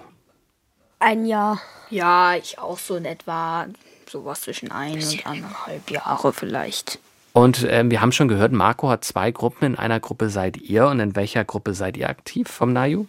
Ein 0.99 1.25
Jahr. 1.25 1.61
Ja, 1.89 2.35
ich 2.35 2.59
auch 2.59 2.79
so 2.79 2.97
in 2.97 3.05
etwa 3.05 3.67
sowas 4.11 4.43
zwischen 4.43 4.71
ein 4.71 4.95
und 4.95 5.27
anderthalb 5.27 5.91
Jahre 5.91 6.33
vielleicht. 6.33 6.99
Und 7.33 7.67
ähm, 7.69 7.91
wir 7.91 8.01
haben 8.01 8.13
schon 8.13 8.29
gehört, 8.29 8.53
Marco 8.53 8.89
hat 8.89 9.05
zwei 9.05 9.31
Gruppen. 9.31 9.67
In 9.67 9.77
einer 9.77 10.01
Gruppe 10.01 10.31
seid 10.31 10.57
ihr 10.57 10.87
und 10.87 11.01
in 11.01 11.15
welcher 11.17 11.45
Gruppe 11.45 11.75
seid 11.75 11.97
ihr 11.97 12.09
aktiv 12.09 12.49
vom 12.49 12.73
NAJU? 12.73 13.05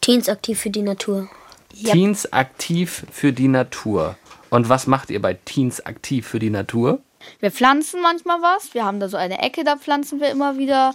Teens 0.00 0.28
aktiv 0.28 0.58
für 0.58 0.70
die 0.70 0.82
Natur. 0.82 1.28
Teens 1.72 2.32
aktiv 2.32 3.06
für 3.12 3.32
die 3.32 3.48
Natur. 3.48 4.16
Und 4.50 4.68
was 4.68 4.86
macht 4.86 5.10
ihr 5.10 5.22
bei 5.22 5.34
Teens 5.34 5.84
aktiv 5.84 6.26
für 6.26 6.38
die 6.38 6.50
Natur? 6.50 7.00
Wir 7.40 7.50
pflanzen 7.50 8.02
manchmal 8.02 8.40
was. 8.42 8.74
Wir 8.74 8.84
haben 8.84 9.00
da 9.00 9.08
so 9.08 9.16
eine 9.16 9.40
Ecke, 9.40 9.64
da 9.64 9.76
pflanzen 9.76 10.20
wir 10.20 10.30
immer 10.30 10.58
wieder 10.58 10.94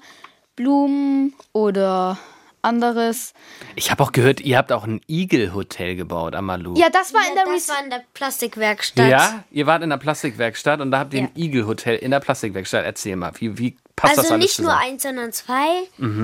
Blumen 0.55 1.33
oder 1.53 2.17
anderes. 2.61 3.33
Ich 3.75 3.91
habe 3.91 4.03
auch 4.03 4.11
gehört, 4.11 4.41
ihr 4.41 4.57
habt 4.57 4.71
auch 4.71 4.83
ein 4.83 5.01
Igel-Hotel 5.07 5.95
gebaut, 5.95 6.35
Amalu. 6.35 6.75
Ja, 6.75 6.89
das 6.89 7.13
war 7.13 7.21
in 7.27 7.35
der 7.35 7.45
das 7.45 7.69
war 7.69 7.83
in 7.83 7.89
der 7.89 8.03
Plastikwerkstatt. 8.13 9.09
Ja, 9.09 9.43
ihr 9.51 9.67
wart 9.67 9.83
in 9.83 9.89
der 9.89 9.97
Plastikwerkstatt 9.97 10.81
und 10.81 10.91
da 10.91 10.99
habt 10.99 11.13
ihr 11.13 11.21
ein 11.21 11.31
Igel-Hotel 11.35 11.97
in 11.97 12.11
der 12.11 12.19
Plastikwerkstatt. 12.19 12.85
Erzähl 12.85 13.15
mal, 13.15 13.31
wie, 13.39 13.57
wie 13.57 13.77
passt 14.01 14.19
Also 14.19 14.37
nicht 14.37 14.59
nur 14.59 14.69
zusammen? 14.71 14.83
eins, 14.93 15.03
sondern 15.03 15.31
zwei. 15.31 15.67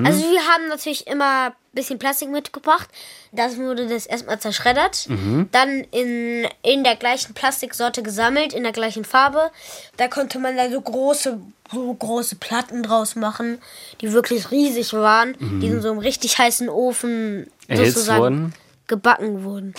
Also 0.04 0.20
wir 0.30 0.40
haben 0.46 0.68
natürlich 0.68 1.06
immer 1.06 1.46
ein 1.46 1.52
bisschen 1.72 1.98
Plastik 1.98 2.28
mitgebracht. 2.30 2.88
Das 3.32 3.56
wurde 3.56 3.86
das 3.86 4.06
erstmal 4.06 4.38
zerschreddert. 4.40 5.08
Dann 5.52 5.84
in, 5.90 6.46
in 6.62 6.84
der 6.84 6.96
gleichen 6.96 7.34
Plastiksorte 7.34 8.02
gesammelt, 8.02 8.52
in 8.52 8.62
der 8.62 8.72
gleichen 8.72 9.04
Farbe. 9.04 9.50
Da 9.96 10.08
konnte 10.08 10.38
man 10.38 10.56
da 10.56 10.70
so 10.70 10.80
große, 10.80 11.40
so 11.72 11.94
große 11.94 12.36
Platten 12.36 12.82
draus 12.82 13.16
machen, 13.16 13.60
die 14.00 14.12
wirklich 14.12 14.50
riesig 14.50 14.92
waren. 14.92 15.36
Die 15.60 15.66
in 15.68 15.80
so 15.82 15.90
einem 15.90 15.98
richtig 16.00 16.38
heißen 16.38 16.68
Ofen 16.68 17.50
Erhitzt 17.68 17.94
sozusagen 17.94 18.20
wurden? 18.20 18.54
gebacken 18.86 19.44
wurden. 19.44 19.74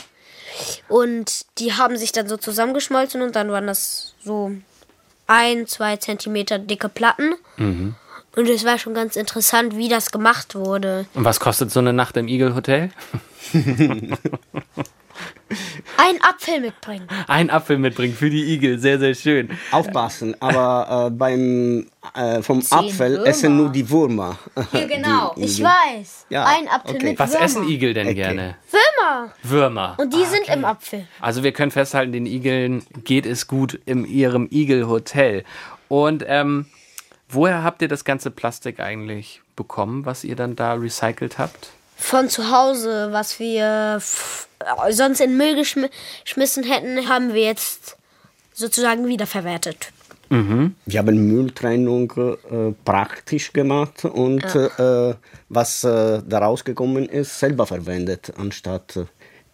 Und 0.87 1.45
die 1.57 1.73
haben 1.73 1.97
sich 1.97 2.11
dann 2.11 2.27
so 2.27 2.37
zusammengeschmolzen 2.37 3.21
und 3.21 3.35
dann 3.35 3.51
waren 3.51 3.67
das 3.67 4.13
so 4.23 4.51
ein, 5.29 5.67
zwei 5.67 5.97
Zentimeter 5.97 6.59
dicke 6.59 6.89
Platten. 6.89 7.35
Und 8.35 8.49
es 8.49 8.65
war 8.65 8.77
schon 8.77 8.93
ganz 8.93 9.15
interessant, 9.15 9.75
wie 9.77 9.89
das 9.89 10.11
gemacht 10.11 10.55
wurde. 10.55 11.05
Und 11.13 11.23
was 11.23 11.39
kostet 11.39 11.71
so 11.71 11.79
eine 11.79 11.93
Nacht 11.93 12.17
im 12.17 12.27
Igel-Hotel? 12.27 12.91
Ein 15.97 16.21
Apfel 16.21 16.61
mitbringen. 16.61 17.07
Ein 17.27 17.49
Apfel 17.49 17.77
mitbringen 17.77 18.13
für 18.13 18.29
die 18.29 18.53
Igel, 18.53 18.79
sehr, 18.79 18.99
sehr 18.99 19.15
schön. 19.15 19.49
Aufpassen, 19.71 20.35
aber 20.41 21.07
äh, 21.07 21.09
beim 21.09 21.87
äh, 22.13 22.41
vom 22.41 22.61
Zehn 22.61 22.77
Apfel 22.77 23.11
Würmer. 23.13 23.27
essen 23.27 23.57
nur 23.57 23.69
die 23.69 23.89
Würmer. 23.89 24.37
Ja, 24.71 24.85
genau. 24.87 25.33
Ich 25.35 25.61
weiß. 25.61 26.27
Ja, 26.29 26.45
Ein 26.45 26.67
Apfel 26.67 26.95
okay. 26.95 27.05
mit 27.09 27.19
Was 27.19 27.31
Würmer. 27.31 27.45
essen 27.45 27.67
Igel 27.67 27.93
denn 27.93 28.07
Okay. 28.07 28.15
gerne? 28.15 28.55
Würmer. 28.71 29.33
Würmer. 29.43 29.95
Und 29.97 30.13
die 30.13 30.25
sind 30.25 30.47
im 30.49 30.63
Apfel. 30.65 31.07
Also 31.19 31.43
wir 31.43 31.51
können 31.51 31.71
festhalten, 31.71 32.11
den 32.11 32.25
Igeln 32.25 32.83
geht 33.03 33.25
es 33.25 33.47
gut 33.47 33.79
in 33.85 34.05
ihrem 34.05 34.47
Igel-Hotel. 34.51 35.43
Und 35.87 36.23
ähm, 36.27 36.67
woher 37.27 37.63
habt 37.63 37.81
ihr 37.81 37.87
das 37.87 38.03
ganze 38.05 38.29
Plastik 38.31 38.79
eigentlich 38.79 39.41
bekommen, 39.55 40.05
was 40.05 40.23
ihr 40.23 40.35
dann 40.35 40.55
da 40.55 40.73
recycelt 40.73 41.37
habt? 41.39 41.69
Von 41.97 42.29
zu 42.29 42.49
Hause, 42.51 43.09
was 43.11 43.39
wir 43.39 43.99
sonst 44.89 45.21
in 45.21 45.37
Müll 45.37 45.55
geschmi- 45.59 45.89
geschmissen 46.23 46.63
hätten, 46.63 47.07
haben 47.09 47.33
wir 47.33 47.43
jetzt 47.43 47.97
sozusagen 48.53 49.07
wiederverwertet. 49.07 49.91
Wir 50.85 50.99
haben 50.99 51.27
Mülltrennung 51.27 52.13
äh, 52.51 52.71
praktisch 52.85 53.51
gemacht 53.51 54.05
und 54.05 54.43
äh, 54.43 55.15
was 55.49 55.83
äh, 55.83 56.21
daraus 56.23 56.63
gekommen 56.63 57.09
ist, 57.09 57.39
selber 57.39 57.65
verwendet, 57.65 58.31
anstatt 58.37 58.95
äh, 58.95 59.05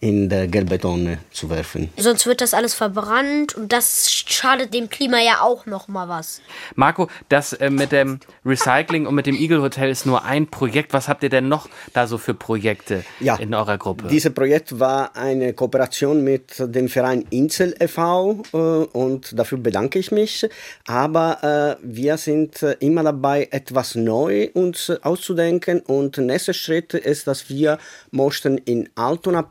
in 0.06 0.28
der 0.28 0.46
gelbe 0.46 0.78
Tonne 0.78 1.18
zu 1.32 1.50
werfen. 1.50 1.90
Sonst 1.96 2.26
wird 2.26 2.40
das 2.40 2.54
alles 2.54 2.74
verbrannt 2.74 3.56
und 3.56 3.72
das 3.72 4.08
schadet 4.12 4.72
dem 4.72 4.88
Klima 4.88 5.18
ja 5.18 5.40
auch 5.42 5.66
noch 5.66 5.88
mal 5.88 6.08
was. 6.08 6.40
Marco, 6.76 7.08
das 7.28 7.52
äh, 7.54 7.70
mit 7.70 7.90
dem 7.90 8.20
Recycling 8.44 9.06
und 9.06 9.16
mit 9.16 9.26
dem 9.26 9.34
Igel-Hotel 9.34 9.90
ist 9.90 10.06
nur 10.06 10.24
ein 10.24 10.46
Projekt. 10.46 10.92
Was 10.92 11.08
habt 11.08 11.24
ihr 11.24 11.28
denn 11.28 11.48
noch 11.48 11.68
da 11.92 12.06
so 12.06 12.18
für 12.18 12.34
Projekte 12.34 13.04
Ja. 13.18 13.34
in 13.36 13.52
eurer 13.52 13.78
Gruppe? 13.78 14.06
Dieses 14.06 14.32
Projekt 14.32 14.78
war 14.78 15.16
eine 15.16 15.52
Kooperation 15.54 16.22
mit 16.22 16.54
dem 16.58 16.88
Verein 16.88 17.24
Insel 17.30 17.74
e.V. 17.80 18.42
Äh, 18.52 18.56
und 18.56 19.36
dafür 19.36 19.58
bedanke 19.58 19.98
ich 19.98 20.12
mich. 20.12 20.48
Aber 20.86 21.76
äh, 21.80 21.82
wir 21.82 22.16
sind 22.16 22.62
äh, 22.62 22.76
immer 22.78 23.02
dabei, 23.02 23.48
etwas 23.50 23.96
neu 23.96 24.50
uns 24.54 24.90
auszudenken. 25.02 25.80
Und 25.80 26.16
der 26.16 26.24
nächste 26.24 26.54
Schritt 26.54 26.94
ist, 26.94 27.26
dass 27.26 27.48
wir 27.48 27.78
möchten 28.12 28.58
in 28.58 28.88
Altona 28.94 29.42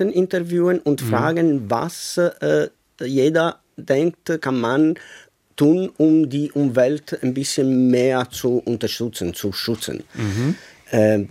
Passanten 0.00 0.10
interviewen 0.10 0.78
und 0.78 1.00
fragen, 1.02 1.70
was 1.70 2.16
äh, 2.16 2.68
jeder 3.02 3.60
denkt, 3.76 4.40
kann 4.40 4.58
man 4.58 4.94
tun, 5.56 5.90
um 5.98 6.30
die 6.30 6.50
Umwelt 6.52 7.22
ein 7.22 7.34
bisschen 7.34 7.90
mehr 7.90 8.28
zu 8.30 8.62
unterstützen, 8.64 9.34
zu 9.34 9.52
schützen. 9.52 10.00
Äh, 10.00 10.79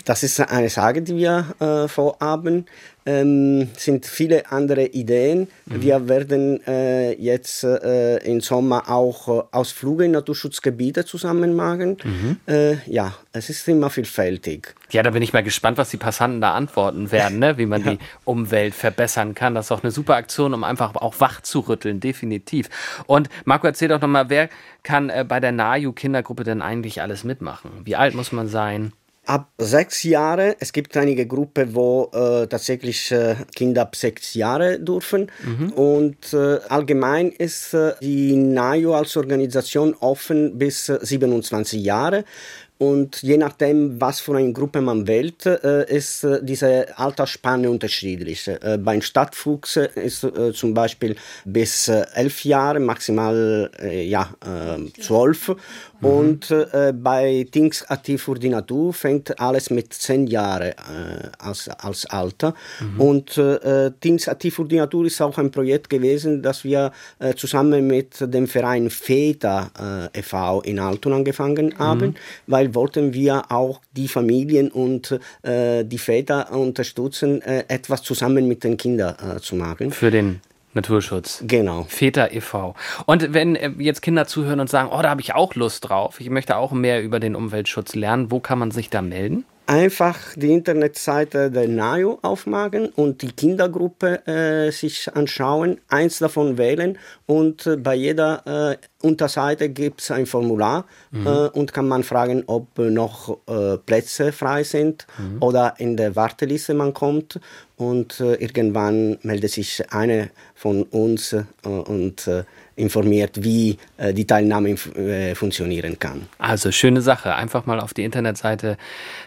Das 0.06 0.24
ist 0.24 0.40
eine 0.40 0.70
Sache, 0.70 1.02
die 1.02 1.18
wir 1.18 1.54
äh, 1.60 1.88
vorhaben. 1.88 2.66
Ähm, 3.06 3.70
sind 3.76 4.06
viele 4.06 4.52
andere 4.52 4.86
Ideen. 4.86 5.48
Wir 5.66 6.08
werden 6.08 6.66
äh, 6.68 7.14
jetzt 7.14 7.64
äh, 7.64 8.18
im 8.18 8.40
Sommer 8.40 8.90
auch 8.90 9.28
äh, 9.28 9.42
Ausflüge 9.52 10.06
in 10.06 10.12
Naturschutzgebiete 10.12 11.06
zusammen 11.06 11.56
machen. 11.56 11.98
Äh, 12.46 12.76
ja, 12.86 13.16
es 13.32 13.50
ist 13.50 13.68
immer 13.68 13.90
vielfältig. 13.90 14.76
Ja, 14.92 15.02
da 15.02 15.10
bin 15.10 15.24
ich 15.24 15.34
mal 15.34 15.44
gespannt, 15.44 15.78
was 15.78 15.90
die 15.90 15.98
Passanten 15.98 16.40
da 16.40 16.54
antworten 16.54 17.12
werden, 17.12 17.40
ne? 17.40 17.58
wie 17.58 17.66
man 17.66 17.84
die 17.84 18.00
Umwelt 18.26 18.76
verbessern 18.76 19.34
kann. 19.34 19.56
Das 19.56 19.68
ist 19.68 19.72
auch 19.72 19.84
eine 19.84 19.92
super 19.92 20.16
Aktion, 20.16 20.54
um 20.54 20.64
einfach 20.64 20.96
auch 20.96 21.16
wach 21.20 21.42
zu 21.42 21.62
rütteln, 21.62 22.00
definitiv. 22.00 22.70
Und 23.08 23.30
Marco, 23.46 23.66
erzähl 23.66 23.88
doch 23.88 24.02
nochmal, 24.02 24.30
wer 24.30 24.50
kann 24.84 25.10
äh, 25.10 25.26
bei 25.28 25.40
der 25.40 25.52
NAJU-Kindergruppe 25.52 26.44
denn 26.44 26.62
eigentlich 26.62 27.02
alles 27.02 27.24
mitmachen? 27.24 27.72
Wie 27.86 27.96
alt 27.96 28.14
muss 28.14 28.32
man 28.32 28.48
sein? 28.48 28.94
Ab 29.26 29.52
sechs 29.60 30.04
Jahre, 30.04 30.56
es 30.60 30.74
gibt 30.74 30.98
einige 30.98 31.28
Gruppen, 31.28 31.76
wo 31.76 32.10
äh, 32.14 32.48
tatsächlich 32.48 33.12
äh, 33.12 33.36
Kinder 33.56 33.84
ab 33.84 33.96
sechs 33.96 34.34
Jahre 34.34 34.80
dürfen. 34.80 35.32
Und 35.76 36.34
äh, 36.34 36.60
allgemein 36.68 37.32
ist 37.32 37.74
äh, 37.76 37.94
die 38.02 38.36
NAJU 38.36 38.94
als 38.94 39.16
Organisation 39.18 39.94
offen 40.00 40.58
bis 40.58 40.90
äh, 40.90 40.98
27 41.02 41.84
Jahre. 41.84 42.24
Und 42.80 43.22
je 43.24 43.36
nachdem, 43.36 44.00
was 44.00 44.22
für 44.22 44.38
eine 44.38 44.54
Gruppe 44.54 44.80
man 44.80 45.06
wählt, 45.06 45.46
äh, 45.46 45.84
ist 45.94 46.24
äh, 46.24 46.40
diese 46.42 46.98
Altersspanne 46.98 47.70
unterschiedlich. 47.70 48.48
Äh, 48.48 48.78
beim 48.82 49.02
Stadtfuchs 49.02 49.76
ist 49.76 50.24
äh, 50.24 50.54
zum 50.54 50.74
Beispiel 50.74 51.18
bis 51.44 51.90
äh, 51.90 52.06
elf 52.14 52.46
Jahre, 52.46 52.80
maximal 52.80 53.70
äh, 53.82 54.06
ja, 54.08 54.30
äh, 54.46 55.02
zwölf. 56.00 56.14
Und 56.14 56.52
äh, 56.52 56.94
bei 56.94 57.46
Dings 57.54 57.86
Aktiv 57.90 58.24
für 58.24 58.36
die 58.36 58.50
Natur 58.50 58.94
fängt 58.94 59.40
alles 59.40 59.70
mit 59.70 59.94
zehn 59.94 60.28
Jahren 60.28 60.70
äh, 60.70 60.74
als, 61.38 61.70
als 61.70 62.06
Alter. 62.06 62.54
Und 62.98 63.38
äh, 63.38 63.92
Dings 64.04 64.28
Aktiv 64.28 64.56
für 64.56 64.66
die 64.66 64.78
Natur 64.78 65.06
ist 65.06 65.22
auch 65.22 65.38
ein 65.38 65.52
Projekt 65.52 65.90
gewesen, 65.90 66.42
das 66.42 66.64
wir 66.64 66.92
äh, 67.20 67.34
zusammen 67.36 67.88
mit 67.88 68.20
dem 68.22 68.48
Verein 68.48 68.90
FETA 68.90 70.10
äh, 70.14 70.20
e.V. 70.20 70.62
in 70.62 70.80
Altona 70.80 71.18
angefangen 71.18 71.78
haben, 71.78 72.16
weil 72.48 72.74
wollten 72.76 73.14
wir 73.14 73.52
auch 73.52 73.82
die 73.96 74.08
Familien 74.08 74.72
und 74.72 75.20
äh, 75.44 75.84
die 75.84 75.98
Väter 75.98 76.52
unterstützen, 76.52 77.42
äh, 77.42 77.66
etwas 77.68 78.04
zusammen 78.04 78.48
mit 78.48 78.64
den 78.64 78.78
Kindern 78.78 79.16
äh, 79.16 79.40
zu 79.40 79.56
machen. 79.56 79.92
Für 79.92 80.12
den 80.12 80.42
Naturschutz. 80.74 81.44
Genau. 81.48 81.86
Väter 81.90 82.34
e.V. 82.34 82.76
Und 83.06 83.34
wenn 83.34 83.56
äh, 83.56 83.72
jetzt 83.78 84.02
Kinder 84.02 84.28
zuhören 84.28 84.60
und 84.60 84.70
sagen, 84.70 84.90
oh, 84.92 85.02
da 85.02 85.10
habe 85.10 85.22
ich 85.22 85.34
auch 85.34 85.56
Lust 85.56 85.90
drauf, 85.90 86.20
ich 86.20 86.30
möchte 86.30 86.58
auch 86.58 86.72
mehr 86.72 87.02
über 87.02 87.20
den 87.20 87.36
Umweltschutz 87.36 87.96
lernen, 87.96 88.32
wo 88.32 88.40
kann 88.40 88.60
man 88.60 88.72
sich 88.72 88.90
da 88.90 89.02
melden? 89.02 89.46
Einfach 89.70 90.18
die 90.36 90.52
Internetseite 90.52 91.52
der 91.52 91.68
NAJU 91.68 92.18
aufmachen 92.24 92.90
und 92.90 93.22
die 93.22 93.32
Kindergruppe 93.32 94.26
äh, 94.26 94.72
sich 94.72 95.14
anschauen, 95.14 95.80
eins 95.90 96.18
davon 96.18 96.58
wählen 96.58 96.98
und 97.28 97.68
äh, 97.68 97.78
bei 97.78 97.94
jeder 97.94 98.72
äh, 98.72 98.78
Unterseite 99.06 99.70
gibt 99.70 100.02
es 100.02 100.10
ein 100.10 100.26
Formular 100.26 100.86
äh, 101.14 101.50
und 101.50 101.72
kann 101.72 101.88
man 101.88 102.02
fragen, 102.02 102.44
ob 102.48 102.80
noch 102.80 103.38
äh, 103.46 103.78
Plätze 103.78 104.32
frei 104.32 104.64
sind 104.64 105.06
oder 105.40 105.76
in 105.78 105.96
der 105.96 106.16
Warteliste 106.16 106.74
man 106.74 106.94
kommt. 106.94 107.40
Und 107.78 108.20
äh, 108.20 108.34
irgendwann 108.36 109.20
meldet 109.22 109.52
sich 109.52 109.84
eine 109.94 110.32
von 110.54 110.84
uns 110.84 111.34
und 111.64 112.30
informiert, 112.80 113.44
wie 113.44 113.78
äh, 113.98 114.14
die 114.14 114.26
Teilnahme 114.26 114.70
äh, 114.70 115.36
funktionieren 115.36 116.00
kann. 116.00 116.28
Also 116.38 116.72
schöne 116.72 117.02
Sache. 117.02 117.36
Einfach 117.36 117.66
mal 117.66 117.80
auf 117.80 117.94
die 117.94 118.04
Internetseite 118.04 118.78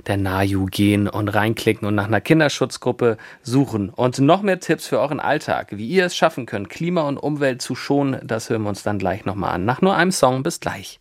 der 0.06 0.16
NAJU 0.16 0.66
gehen 0.66 1.08
und 1.08 1.28
reinklicken 1.28 1.86
und 1.86 1.94
nach 1.94 2.06
einer 2.06 2.20
Kinderschutzgruppe 2.20 3.18
suchen. 3.42 3.90
Und 3.90 4.18
noch 4.18 4.42
mehr 4.42 4.60
Tipps 4.60 4.86
für 4.86 4.98
euren 4.98 5.20
Alltag, 5.20 5.68
wie 5.72 5.86
ihr 5.86 6.06
es 6.06 6.16
schaffen 6.16 6.46
könnt, 6.46 6.68
Klima 6.70 7.02
und 7.02 7.18
Umwelt 7.18 7.62
zu 7.62 7.74
schonen, 7.74 8.20
das 8.24 8.50
hören 8.50 8.62
wir 8.62 8.70
uns 8.70 8.82
dann 8.82 8.98
gleich 8.98 9.24
nochmal 9.24 9.54
an. 9.54 9.64
Nach 9.64 9.82
nur 9.82 9.94
einem 9.94 10.12
Song, 10.12 10.42
bis 10.42 10.60
gleich. 10.60 11.00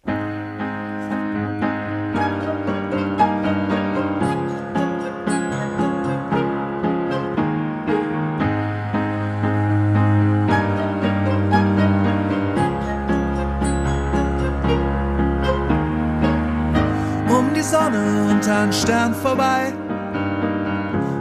An 18.52 18.74
Stern 18.74 19.14
vorbei, 19.14 19.74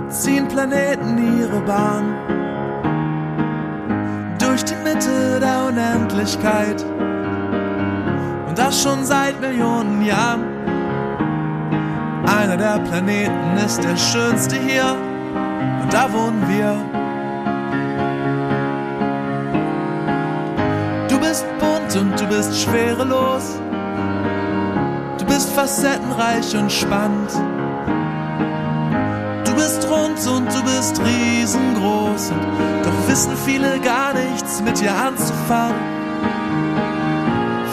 ziehen 0.09 0.49
Planeten 0.49 1.39
ihre 1.39 1.61
Bahn 1.61 2.16
durch 4.39 4.64
die 4.64 4.74
Mitte 4.83 5.39
der 5.39 5.66
Unendlichkeit. 5.68 6.85
Und 8.49 8.59
das 8.59 8.83
schon 8.83 9.05
seit 9.05 9.41
Millionen 9.41 10.03
Jahren. 10.03 10.45
Einer 12.26 12.57
der 12.57 12.78
Planeten 12.81 13.57
ist 13.64 13.83
der 13.83 13.97
schönste 13.97 14.57
hier 14.57 14.97
und 15.83 15.93
da 15.93 16.12
wohnen 16.12 16.43
wir. 16.49 16.74
Du 21.09 21.18
bist 21.20 21.47
bunt 21.59 21.97
und 21.97 22.20
du 22.20 22.26
bist 22.26 22.61
schwerelos. 22.61 23.61
Facettenreich 25.61 26.57
und 26.57 26.73
spannend. 26.73 27.31
Du 29.45 29.55
bist 29.55 29.87
rund 29.91 30.27
und 30.27 30.47
du 30.47 30.63
bist 30.65 30.99
riesengroß. 30.99 32.31
Und 32.31 32.87
doch 32.87 33.09
wissen 33.09 33.37
viele 33.45 33.79
gar 33.81 34.15
nichts 34.15 34.63
mit 34.63 34.81
dir 34.81 34.95
anzufangen. 34.95 35.77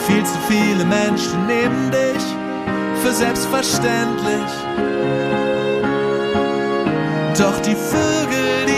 Viel 0.06 0.22
zu 0.22 0.36
viele 0.48 0.84
Menschen 0.84 1.46
nehmen 1.46 1.90
dich 1.90 2.22
für 3.02 3.12
selbstverständlich. 3.12 4.52
Doch 7.38 7.58
die 7.60 7.74
Vögel, 7.74 8.66
die 8.66 8.77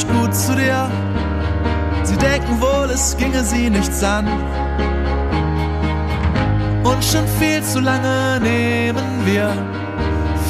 nicht 0.00 0.12
gut 0.12 0.34
zu 0.34 0.54
dir. 0.54 0.90
Sie 2.04 2.16
denken 2.16 2.60
wohl, 2.60 2.90
es 2.90 3.16
ginge 3.16 3.42
sie 3.44 3.68
nichts 3.68 4.02
an. 4.02 4.26
Und 6.82 7.04
schon 7.04 7.26
viel 7.38 7.62
zu 7.62 7.80
lange 7.80 8.40
nehmen 8.40 9.26
wir 9.26 9.52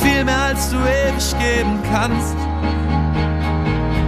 viel 0.02 0.24
mehr 0.24 0.42
als 0.50 0.70
du 0.70 0.76
ewig 0.76 1.34
geben 1.38 1.78
kannst. 1.92 2.36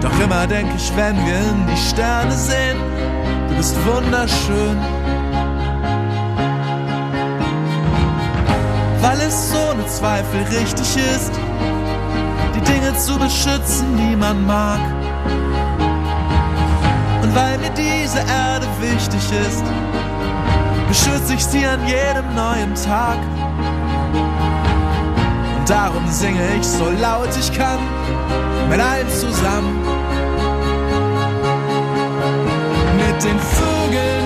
Doch 0.01 0.25
immer 0.25 0.47
denk 0.47 0.69
ich, 0.77 0.93
wenn 0.97 1.17
wir 1.27 1.39
in 1.39 1.67
die 1.67 1.91
Sterne 1.91 2.33
sehen, 2.33 2.79
du 3.49 3.57
bist 3.57 3.77
wunderschön. 3.87 4.79
Weil 9.01 9.21
es 9.21 9.53
ohne 9.55 9.87
Zweifel 9.87 10.43
richtig 10.59 10.97
ist, 10.97 11.33
die 12.55 12.61
Dinge 12.61 12.97
zu 12.97 13.19
beschützen, 13.19 13.97
die 13.97 14.17
man 14.17 14.47
mag. 14.47 15.02
Mir 18.15 18.21
diese 18.21 18.33
Erde 18.33 18.67
wichtig 18.81 19.21
ist, 19.47 19.65
beschütze 20.89 21.35
ich 21.35 21.45
sie 21.45 21.65
an 21.67 21.81
jedem 21.87 22.35
neuen 22.35 22.75
Tag. 22.75 23.19
Und 25.57 25.69
darum 25.69 26.07
singe 26.11 26.41
ich 26.59 26.67
so 26.67 26.91
laut 27.01 27.29
ich 27.39 27.53
kann, 27.57 27.79
mit 28.69 28.81
allen 28.81 29.09
zusammen. 29.09 29.81
Mit 32.97 33.25
den 33.25 33.39
Vögeln, 33.39 34.22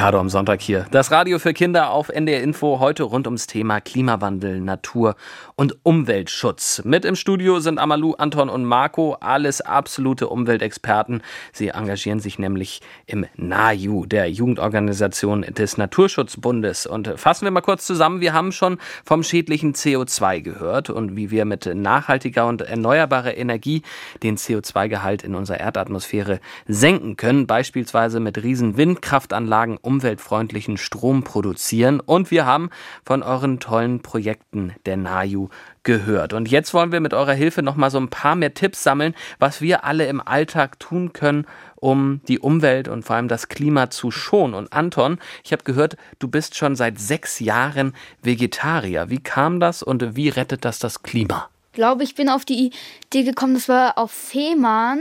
Mikado 0.00 0.18
am 0.18 0.30
Sonntag 0.30 0.62
hier. 0.62 0.86
Das 0.92 1.10
Radio 1.10 1.38
für 1.38 1.52
Kinder 1.52 1.90
auf 1.90 2.08
NDR 2.08 2.42
Info 2.42 2.80
heute 2.80 3.02
rund 3.02 3.26
ums 3.26 3.46
Thema 3.46 3.82
Klimawandel, 3.82 4.58
Natur 4.58 5.14
und 5.56 5.76
Umweltschutz. 5.82 6.80
Mit 6.86 7.04
im 7.04 7.16
Studio 7.16 7.60
sind 7.60 7.78
Amalu, 7.78 8.14
Anton 8.14 8.48
und 8.48 8.64
Marco, 8.64 9.18
alles 9.20 9.60
absolute 9.60 10.28
Umweltexperten. 10.28 11.22
Sie 11.52 11.68
engagieren 11.68 12.18
sich 12.18 12.38
nämlich 12.38 12.80
im 13.04 13.26
NAJU, 13.36 14.06
der 14.06 14.30
Jugendorganisation 14.30 15.42
des 15.42 15.76
Naturschutzbundes. 15.76 16.86
Und 16.86 17.12
fassen 17.16 17.44
wir 17.44 17.50
mal 17.50 17.60
kurz 17.60 17.84
zusammen. 17.84 18.22
Wir 18.22 18.32
haben 18.32 18.52
schon 18.52 18.78
vom 19.04 19.22
schädlichen 19.22 19.74
CO2 19.74 20.40
gehört 20.40 20.88
und 20.88 21.14
wie 21.14 21.30
wir 21.30 21.44
mit 21.44 21.66
nachhaltiger 21.66 22.46
und 22.46 22.62
erneuerbarer 22.62 23.36
Energie 23.36 23.82
den 24.22 24.38
CO2-Gehalt 24.38 25.24
in 25.24 25.34
unserer 25.34 25.60
Erdatmosphäre 25.60 26.40
senken 26.66 27.18
können, 27.18 27.46
beispielsweise 27.46 28.18
mit 28.18 28.42
riesen 28.42 28.78
Windkraftanlagen 28.78 29.76
umweltfreundlichen 29.90 30.76
Strom 30.76 31.24
produzieren. 31.24 31.98
Und 31.98 32.30
wir 32.30 32.46
haben 32.46 32.70
von 33.04 33.24
euren 33.24 33.58
tollen 33.58 34.00
Projekten 34.02 34.72
der 34.86 34.96
NAJU 34.96 35.48
gehört. 35.82 36.32
Und 36.32 36.48
jetzt 36.48 36.72
wollen 36.74 36.92
wir 36.92 37.00
mit 37.00 37.12
eurer 37.12 37.32
Hilfe 37.32 37.62
noch 37.62 37.74
mal 37.74 37.90
so 37.90 37.98
ein 37.98 38.08
paar 38.08 38.36
mehr 38.36 38.54
Tipps 38.54 38.84
sammeln, 38.84 39.14
was 39.40 39.60
wir 39.60 39.84
alle 39.84 40.06
im 40.06 40.20
Alltag 40.24 40.78
tun 40.78 41.12
können, 41.12 41.44
um 41.74 42.20
die 42.28 42.38
Umwelt 42.38 42.86
und 42.86 43.04
vor 43.04 43.16
allem 43.16 43.26
das 43.26 43.48
Klima 43.48 43.90
zu 43.90 44.12
schonen. 44.12 44.54
Und 44.54 44.72
Anton, 44.72 45.18
ich 45.42 45.52
habe 45.52 45.64
gehört, 45.64 45.96
du 46.20 46.28
bist 46.28 46.54
schon 46.54 46.76
seit 46.76 47.00
sechs 47.00 47.40
Jahren 47.40 47.94
Vegetarier. 48.22 49.10
Wie 49.10 49.20
kam 49.20 49.58
das 49.58 49.82
und 49.82 50.14
wie 50.14 50.28
rettet 50.28 50.64
das 50.64 50.78
das 50.78 51.02
Klima? 51.02 51.48
Ich 51.72 51.76
glaube, 51.76 52.04
ich 52.04 52.14
bin 52.14 52.28
auf 52.28 52.44
die 52.44 52.72
Idee 53.06 53.24
gekommen, 53.24 53.54
das 53.54 53.68
war 53.68 53.98
auf 53.98 54.12
Fehmarn. 54.12 55.00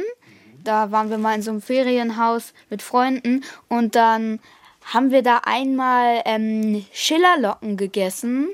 Da 0.64 0.92
waren 0.92 1.10
wir 1.10 1.18
mal 1.18 1.36
in 1.36 1.42
so 1.42 1.52
einem 1.52 1.62
Ferienhaus 1.62 2.54
mit 2.70 2.82
Freunden 2.82 3.44
und 3.68 3.96
dann 3.96 4.40
haben 4.86 5.12
wir 5.12 5.22
da 5.22 5.42
einmal 5.44 6.22
ähm, 6.26 6.86
Schillerlocken 6.94 7.78
gegessen. 7.78 8.50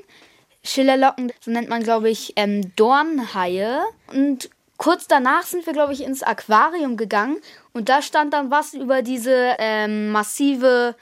Schillerlocken, 0.64 1.32
so 1.40 1.50
nennt 1.50 1.68
man, 1.68 1.82
glaube 1.82 2.10
ich, 2.10 2.32
ähm, 2.36 2.72
Dornhaie. 2.76 3.80
Und 4.12 4.50
kurz 4.76 5.06
danach 5.06 5.44
sind 5.44 5.64
wir, 5.66 5.72
glaube 5.72 5.92
ich, 5.92 6.02
ins 6.02 6.22
Aquarium 6.22 6.96
gegangen 6.96 7.38
und 7.72 7.88
da 7.88 8.02
stand 8.02 8.32
dann 8.32 8.50
was 8.50 8.74
über 8.74 9.02
diese 9.02 9.56
ähm, 9.58 10.10
massive 10.10 10.94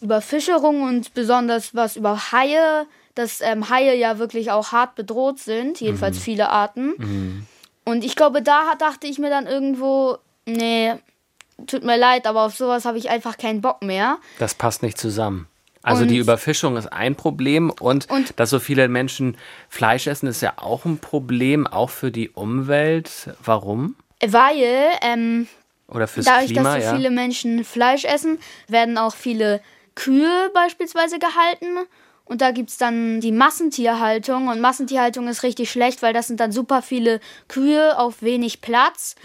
Überfischerung 0.00 0.82
und 0.82 1.14
besonders 1.14 1.74
was 1.74 1.96
über 1.96 2.32
Haie, 2.32 2.86
dass 3.14 3.40
ähm, 3.40 3.68
Haie 3.68 3.96
ja 3.96 4.18
wirklich 4.18 4.50
auch 4.50 4.72
hart 4.72 4.94
bedroht 4.94 5.38
sind, 5.38 5.80
jedenfalls 5.80 6.18
viele 6.18 6.48
Arten. 6.48 6.94
Und 7.84 8.04
ich 8.04 8.16
glaube, 8.16 8.42
da 8.42 8.74
dachte 8.76 9.06
ich 9.06 9.18
mir 9.18 9.30
dann 9.30 9.46
irgendwo, 9.46 10.18
nee, 10.44 10.94
tut 11.66 11.84
mir 11.84 11.96
leid, 11.96 12.26
aber 12.26 12.42
auf 12.44 12.54
sowas 12.54 12.84
habe 12.84 12.98
ich 12.98 13.10
einfach 13.10 13.38
keinen 13.38 13.60
Bock 13.60 13.82
mehr. 13.82 14.18
Das 14.38 14.54
passt 14.54 14.82
nicht 14.82 14.98
zusammen. 14.98 15.46
Also 15.82 16.02
Und- 16.02 16.08
die 16.08 16.18
Überfischung 16.18 16.76
ist 16.76 16.92
ein 16.92 17.16
Problem 17.16 17.70
und, 17.70 18.08
Und- 18.08 18.38
dass 18.38 18.50
so 18.50 18.60
viele 18.60 18.88
Menschen 18.88 19.36
Fleisch 19.68 20.06
essen, 20.06 20.28
ist 20.28 20.40
ja 20.40 20.52
auch 20.56 20.84
ein 20.84 20.98
Problem, 20.98 21.66
auch 21.66 21.90
für 21.90 22.10
die 22.12 22.30
Umwelt. 22.30 23.30
Warum? 23.44 23.96
Weil, 24.24 24.64
ähm, 25.02 25.48
Oder 25.88 26.06
fürs 26.06 26.26
dadurch, 26.26 26.46
Klima, 26.52 26.76
dass 26.76 26.84
so 26.84 26.90
ja. 26.90 26.96
viele 26.96 27.10
Menschen 27.10 27.64
Fleisch 27.64 28.04
essen, 28.04 28.38
werden 28.68 28.96
auch 28.96 29.14
viele 29.14 29.60
Kühe 29.96 30.50
beispielsweise 30.54 31.18
gehalten. 31.18 31.66
Und 32.32 32.40
da 32.40 32.50
gibt 32.50 32.70
es 32.70 32.78
dann 32.78 33.20
die 33.20 33.30
Massentierhaltung. 33.30 34.48
Und 34.48 34.58
Massentierhaltung 34.58 35.28
ist 35.28 35.42
richtig 35.42 35.70
schlecht, 35.70 36.00
weil 36.00 36.14
das 36.14 36.28
sind 36.28 36.40
dann 36.40 36.50
super 36.50 36.80
viele 36.80 37.20
Kühe 37.46 37.98
auf 37.98 38.22
wenig 38.22 38.62
Platz. 38.62 39.16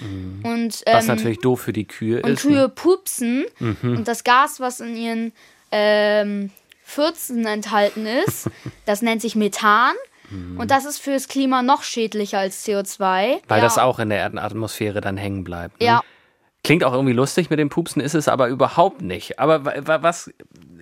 Und, 0.43 0.83
Was 0.85 1.05
ähm, 1.05 1.15
natürlich 1.15 1.39
doof 1.39 1.61
für 1.61 1.71
die 1.71 1.87
Kühe 1.87 2.21
und 2.21 2.31
ist. 2.31 2.41
Kühe 2.41 2.63
ne? 2.63 2.69
pupsen. 2.69 3.45
Mhm. 3.59 3.95
Und 3.99 4.09
das 4.09 4.25
Gas, 4.25 4.59
was 4.59 4.81
in 4.81 4.97
ihren 4.97 5.31
ähm, 5.71 6.51
Fürzen 6.83 7.45
enthalten 7.45 8.05
ist, 8.05 8.49
das 8.85 9.01
nennt 9.01 9.21
sich 9.21 9.37
Methan. 9.37 9.95
Und 10.57 10.71
das 10.71 10.83
ist 10.83 10.99
fürs 10.99 11.29
Klima 11.29 11.61
noch 11.61 11.83
schädlicher 11.83 12.39
als 12.39 12.67
CO2. 12.67 12.99
Weil 12.99 13.39
ja. 13.47 13.63
das 13.63 13.77
auch 13.77 13.99
in 13.99 14.09
der 14.09 14.17
Erdatmosphäre 14.17 14.99
dann 14.99 15.15
hängen 15.15 15.45
bleibt. 15.45 15.79
Ne? 15.79 15.87
Ja. 15.87 16.01
Klingt 16.63 16.83
auch 16.83 16.93
irgendwie 16.93 17.13
lustig 17.13 17.49
mit 17.49 17.59
dem 17.59 17.69
Pupsen, 17.69 18.01
ist 18.01 18.13
es 18.13 18.27
aber 18.27 18.47
überhaupt 18.49 19.01
nicht. 19.01 19.39
Aber 19.39 19.63
wa- 19.65 19.73
wa- 19.83 20.01
was 20.03 20.31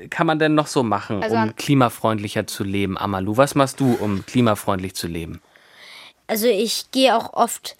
kann 0.09 0.25
man 0.27 0.39
denn 0.39 0.55
noch 0.55 0.67
so 0.67 0.81
machen, 0.83 1.21
Also 1.23 1.35
um 1.35 1.55
klimafreundlicher 1.55 2.47
zu 2.47 2.63
leben, 2.63 2.97
Amalu? 2.97 3.37
Was 3.37 3.53
machst 3.55 3.79
du, 3.79 3.93
um 3.99 4.25
klimafreundlich 4.25 4.95
zu 4.95 5.07
leben? 5.07 5.41
Also 6.27 6.47
ich 6.47 6.89
gehe 6.91 7.15
auch 7.15 7.33
oft 7.33 7.77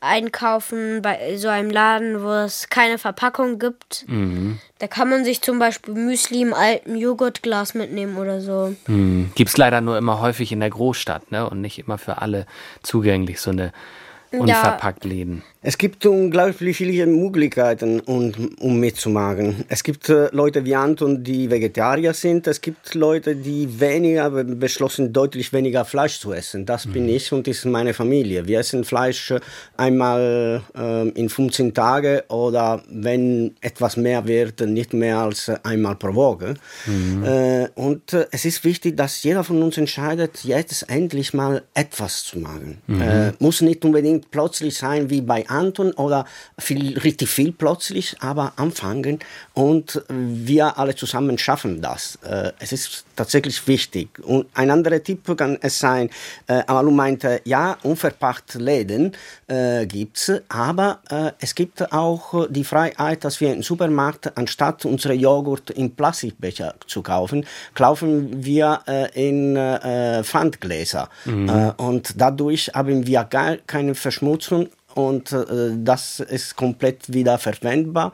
einkaufen 0.00 1.02
bei 1.02 1.36
so 1.36 1.48
einem 1.48 1.70
Laden, 1.70 2.22
wo 2.22 2.30
es 2.30 2.68
keine 2.68 2.98
Verpackung 2.98 3.58
gibt. 3.58 4.04
Mhm. 4.08 4.58
Da 4.78 4.86
kann 4.86 5.08
man 5.10 5.24
sich 5.24 5.40
zum 5.42 5.58
Beispiel 5.58 5.94
Müsli 5.94 6.42
im 6.42 6.54
alten 6.54 6.96
Joghurtglas 6.96 7.74
mitnehmen 7.74 8.16
oder 8.16 8.40
so. 8.40 8.76
Hm. 8.86 9.32
Gibt 9.34 9.50
es 9.50 9.56
leider 9.56 9.80
nur 9.80 9.98
immer 9.98 10.20
häufig 10.20 10.52
in 10.52 10.60
der 10.60 10.70
Großstadt 10.70 11.32
ne? 11.32 11.48
und 11.48 11.60
nicht 11.60 11.78
immer 11.80 11.98
für 11.98 12.18
alle 12.22 12.46
zugänglich, 12.84 13.40
so 13.40 13.50
eine 13.50 13.72
Ja. 14.32 14.38
unverpackt 14.40 15.04
Läden. 15.04 15.42
Es 15.60 15.76
gibt 15.76 16.06
unglaublich 16.06 16.76
viele 16.76 17.04
Möglichkeiten, 17.06 17.98
um, 17.98 18.30
um 18.60 18.78
mitzumachen. 18.78 19.64
Es 19.68 19.82
gibt 19.82 20.08
äh, 20.08 20.28
Leute 20.30 20.64
wie 20.64 20.76
Anton, 20.76 21.24
die 21.24 21.50
Vegetarier 21.50 22.14
sind. 22.14 22.46
Es 22.46 22.60
gibt 22.60 22.94
Leute, 22.94 23.34
die 23.34 23.80
weniger 23.80 24.30
be- 24.30 24.44
beschlossen, 24.44 25.12
deutlich 25.12 25.52
weniger 25.52 25.84
Fleisch 25.84 26.20
zu 26.20 26.32
essen. 26.32 26.64
Das 26.64 26.86
bin 26.86 27.08
ich 27.08 27.32
und 27.32 27.48
das 27.48 27.56
ist 27.58 27.64
meine 27.64 27.92
Familie. 27.92 28.46
Wir 28.46 28.60
essen 28.60 28.84
Fleisch 28.84 29.32
äh, 29.32 29.40
einmal 29.76 30.62
äh, 30.76 31.08
in 31.08 31.28
15 31.28 31.74
Tagen 31.74 32.20
oder 32.28 32.80
wenn 32.88 33.56
etwas 33.60 33.96
mehr 33.96 34.28
wird, 34.28 34.60
nicht 34.60 34.92
mehr 34.92 35.18
als 35.18 35.48
äh, 35.48 35.56
einmal 35.64 35.96
pro 35.96 36.14
Woche. 36.14 36.54
Äh, 37.24 37.66
und 37.74 38.12
es 38.30 38.44
ist 38.44 38.62
wichtig, 38.62 38.96
dass 38.96 39.24
jeder 39.24 39.42
von 39.42 39.60
uns 39.60 39.76
entscheidet, 39.76 40.44
jetzt 40.44 40.88
endlich 40.88 41.34
mal 41.34 41.62
etwas 41.74 42.22
zu 42.22 42.38
machen. 42.38 42.78
Mhm. 42.86 43.00
Äh, 43.00 43.32
muss 43.40 43.60
nicht 43.60 43.84
unbedingt 43.84 44.30
plötzlich 44.30 44.76
sein 44.78 45.10
wie 45.10 45.20
bei 45.20 45.47
Anton 45.48 45.92
oder 45.92 46.24
viel, 46.58 46.98
richtig 46.98 47.28
viel 47.28 47.52
plötzlich, 47.52 48.16
aber 48.20 48.52
anfangen 48.56 49.18
und 49.54 50.02
wir 50.08 50.78
alle 50.78 50.94
zusammen 50.94 51.38
schaffen 51.38 51.80
das. 51.80 52.18
Äh, 52.22 52.52
es 52.58 52.72
ist 52.72 53.04
tatsächlich 53.16 53.66
wichtig. 53.66 54.18
Und 54.24 54.46
ein 54.54 54.70
anderer 54.70 55.02
Tipp 55.02 55.36
kann 55.36 55.58
es 55.60 55.78
sein, 55.78 56.10
äh, 56.46 56.62
Amalu 56.66 56.90
meinte, 56.90 57.40
ja, 57.44 57.76
unverpackt 57.82 58.54
Läden 58.54 59.12
äh, 59.46 59.86
gibt 59.86 60.16
es, 60.18 60.42
aber 60.48 61.00
äh, 61.10 61.32
es 61.40 61.54
gibt 61.54 61.92
auch 61.92 62.46
die 62.48 62.64
Freiheit, 62.64 63.24
dass 63.24 63.40
wir 63.40 63.52
im 63.52 63.62
Supermarkt, 63.62 64.36
anstatt 64.36 64.84
unsere 64.84 65.14
Joghurt 65.14 65.70
in 65.70 65.94
Plastikbecher 65.94 66.74
zu 66.86 67.02
kaufen, 67.02 67.46
kaufen 67.74 68.44
wir 68.44 68.80
äh, 68.86 69.28
in 69.28 69.56
äh, 69.56 70.22
Pfandgläser. 70.22 71.08
Mhm. 71.24 71.48
Äh, 71.48 71.72
und 71.76 72.14
dadurch 72.16 72.70
haben 72.74 73.06
wir 73.06 73.24
gar 73.24 73.56
keine 73.56 73.94
Verschmutzung 73.94 74.68
und 74.98 75.30
äh, 75.32 75.44
das 75.76 76.18
ist 76.18 76.56
komplett 76.56 77.12
wieder 77.12 77.38
verwendbar. 77.38 78.12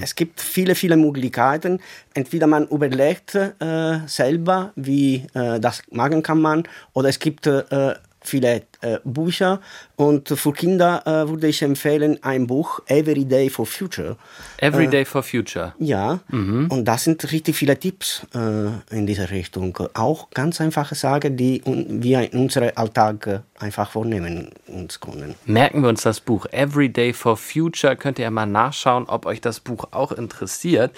Es 0.00 0.14
gibt 0.14 0.40
viele, 0.40 0.76
viele 0.76 0.96
Möglichkeiten. 0.96 1.80
Entweder 2.14 2.46
man 2.46 2.68
überlegt 2.68 3.34
äh, 3.34 3.98
selber, 4.06 4.72
wie 4.76 5.26
äh, 5.34 5.58
das 5.58 5.82
machen 5.90 6.22
kann 6.22 6.40
man, 6.40 6.62
oder 6.92 7.08
es 7.08 7.18
gibt 7.18 7.46
äh, 7.46 7.94
viele 8.22 8.62
äh, 8.82 8.98
Bücher 9.04 9.60
und 9.96 10.28
für 10.28 10.52
Kinder 10.52 11.02
äh, 11.06 11.28
würde 11.28 11.48
ich 11.48 11.62
empfehlen 11.62 12.18
ein 12.22 12.46
Buch 12.46 12.80
Every 12.86 13.24
Day 13.24 13.50
for 13.50 13.66
Future. 13.66 14.16
Every 14.58 14.84
Äh, 14.86 14.90
Day 14.90 15.04
for 15.04 15.22
Future. 15.22 15.74
ja, 15.78 16.20
und 16.30 16.84
das 16.84 17.04
sind 17.04 17.30
richtig 17.32 17.56
viele 17.56 17.78
Tipps 17.78 18.26
äh, 18.34 18.96
in 18.96 19.06
dieser 19.06 19.30
Richtung. 19.30 19.76
Auch 19.94 20.30
ganz 20.30 20.60
einfache 20.60 20.94
Sachen, 20.94 21.36
die 21.36 21.62
wir 21.64 22.32
in 22.32 22.40
unserem 22.40 22.70
Alltag 22.74 23.26
äh, 23.26 23.40
einfach 23.58 23.90
vornehmen 23.90 24.50
uns 24.66 25.00
können. 25.00 25.34
Merken 25.46 25.82
wir 25.82 25.88
uns 25.88 26.02
das 26.02 26.20
Buch 26.20 26.46
Every 26.52 26.88
Day 26.90 27.12
for 27.12 27.36
Future. 27.36 27.96
Könnt 27.96 28.18
ihr 28.18 28.24
ja 28.24 28.30
mal 28.30 28.46
nachschauen, 28.46 29.04
ob 29.08 29.26
euch 29.26 29.40
das 29.40 29.60
Buch 29.60 29.84
auch 29.90 30.12
interessiert. 30.12 30.92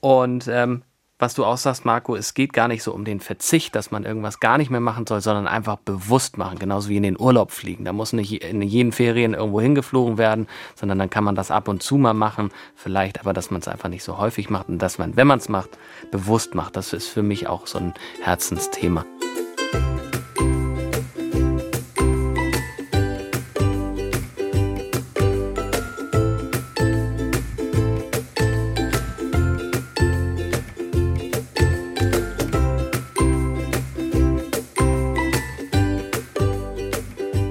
Und 0.00 0.48
ähm, 0.48 0.82
was 1.18 1.34
du 1.34 1.44
auch 1.44 1.56
sagst, 1.56 1.84
Marco, 1.84 2.16
es 2.16 2.34
geht 2.34 2.52
gar 2.52 2.68
nicht 2.68 2.82
so 2.82 2.92
um 2.92 3.04
den 3.04 3.20
Verzicht, 3.20 3.74
dass 3.76 3.90
man 3.90 4.04
irgendwas 4.04 4.40
gar 4.40 4.58
nicht 4.58 4.70
mehr 4.70 4.80
machen 4.80 5.06
soll, 5.06 5.20
sondern 5.20 5.46
einfach 5.46 5.76
bewusst 5.76 6.38
machen, 6.38 6.58
genauso 6.58 6.88
wie 6.88 6.96
in 6.96 7.04
den 7.04 7.18
Urlaub 7.18 7.52
fliegen. 7.52 7.84
Da 7.84 7.92
muss 7.92 8.12
nicht 8.12 8.42
in 8.42 8.62
jeden 8.62 8.92
Ferien 8.92 9.34
irgendwo 9.34 9.60
hingeflogen 9.60 10.18
werden, 10.18 10.48
sondern 10.74 10.98
dann 10.98 11.10
kann 11.10 11.24
man 11.24 11.36
das 11.36 11.50
ab 11.50 11.68
und 11.68 11.82
zu 11.82 11.96
mal 11.96 12.14
machen, 12.14 12.50
vielleicht 12.74 13.20
aber, 13.20 13.32
dass 13.32 13.50
man 13.50 13.60
es 13.60 13.68
einfach 13.68 13.88
nicht 13.88 14.02
so 14.02 14.18
häufig 14.18 14.50
macht 14.50 14.68
und 14.68 14.78
dass 14.78 14.98
man, 14.98 15.16
wenn 15.16 15.26
man 15.26 15.38
es 15.38 15.48
macht, 15.48 15.78
bewusst 16.10 16.54
macht. 16.54 16.76
Das 16.76 16.92
ist 16.92 17.08
für 17.08 17.22
mich 17.22 17.46
auch 17.46 17.66
so 17.66 17.78
ein 17.78 17.94
Herzensthema. 18.20 19.04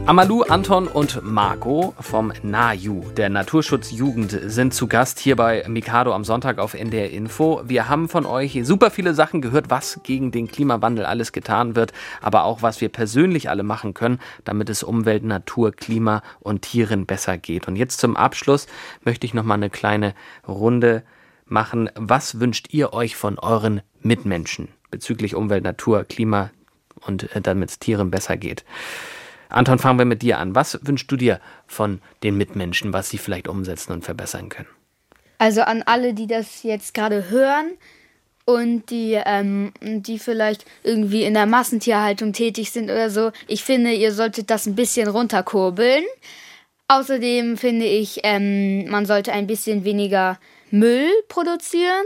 Amalu, 0.05 0.41
Anton 0.41 0.89
und 0.89 1.23
Marco 1.23 1.95
vom 1.97 2.33
NAJU, 2.43 3.11
der 3.15 3.29
Naturschutzjugend, 3.29 4.37
sind 4.47 4.73
zu 4.73 4.87
Gast 4.87 5.17
hier 5.17 5.37
bei 5.37 5.63
Mikado 5.69 6.13
am 6.13 6.25
Sonntag 6.25 6.59
auf 6.59 6.73
NDR 6.73 7.09
Info. 7.09 7.61
Wir 7.63 7.87
haben 7.87 8.09
von 8.09 8.25
euch 8.25 8.59
super 8.63 8.91
viele 8.91 9.13
Sachen 9.13 9.41
gehört, 9.41 9.69
was 9.69 10.01
gegen 10.03 10.31
den 10.31 10.49
Klimawandel 10.49 11.05
alles 11.05 11.31
getan 11.31 11.77
wird, 11.77 11.93
aber 12.21 12.43
auch 12.43 12.61
was 12.61 12.81
wir 12.81 12.89
persönlich 12.89 13.49
alle 13.49 13.63
machen 13.63 13.93
können, 13.93 14.19
damit 14.43 14.69
es 14.69 14.83
Umwelt, 14.83 15.23
Natur, 15.23 15.71
Klima 15.71 16.21
und 16.41 16.63
Tieren 16.63 17.05
besser 17.05 17.37
geht. 17.37 17.69
Und 17.69 17.77
jetzt 17.77 18.01
zum 18.01 18.17
Abschluss 18.17 18.67
möchte 19.05 19.25
ich 19.25 19.33
noch 19.33 19.45
mal 19.45 19.55
eine 19.55 19.69
kleine 19.69 20.15
Runde 20.45 21.03
machen. 21.45 21.89
Was 21.95 22.41
wünscht 22.41 22.67
ihr 22.71 22.91
euch 22.91 23.15
von 23.15 23.39
euren 23.39 23.79
Mitmenschen 24.01 24.67
bezüglich 24.91 25.33
Umwelt, 25.33 25.63
Natur, 25.63 26.03
Klima 26.03 26.49
und 26.99 27.33
äh, 27.33 27.39
damit 27.39 27.69
es 27.69 27.79
Tieren 27.79 28.11
besser 28.11 28.35
geht? 28.35 28.65
Anton, 29.53 29.77
fangen 29.77 29.99
wir 29.99 30.05
mit 30.05 30.21
dir 30.21 30.39
an. 30.39 30.55
Was 30.55 30.79
wünschst 30.81 31.11
du 31.11 31.15
dir 31.15 31.39
von 31.67 32.01
den 32.23 32.37
Mitmenschen, 32.37 32.91
was 32.91 33.09
sie 33.09 33.17
vielleicht 33.17 33.47
umsetzen 33.47 33.93
und 33.93 34.03
verbessern 34.03 34.49
können? 34.49 34.67
Also 35.37 35.61
an 35.61 35.83
alle, 35.83 36.13
die 36.13 36.27
das 36.27 36.63
jetzt 36.63 36.93
gerade 36.93 37.29
hören 37.29 37.73
und 38.45 38.89
die, 38.89 39.19
ähm, 39.25 39.71
die 39.81 40.17
vielleicht 40.17 40.65
irgendwie 40.83 41.23
in 41.23 41.33
der 41.35 41.45
Massentierhaltung 41.45 42.33
tätig 42.33 42.71
sind 42.71 42.85
oder 42.85 43.09
so, 43.09 43.31
ich 43.47 43.63
finde, 43.63 43.93
ihr 43.93 44.11
solltet 44.11 44.49
das 44.49 44.65
ein 44.65 44.75
bisschen 44.75 45.07
runterkurbeln. 45.07 46.03
Außerdem 46.87 47.57
finde 47.57 47.85
ich, 47.85 48.21
ähm, 48.23 48.89
man 48.89 49.05
sollte 49.05 49.31
ein 49.33 49.47
bisschen 49.47 49.83
weniger 49.83 50.39
Müll 50.74 51.07
produzieren. 51.28 52.03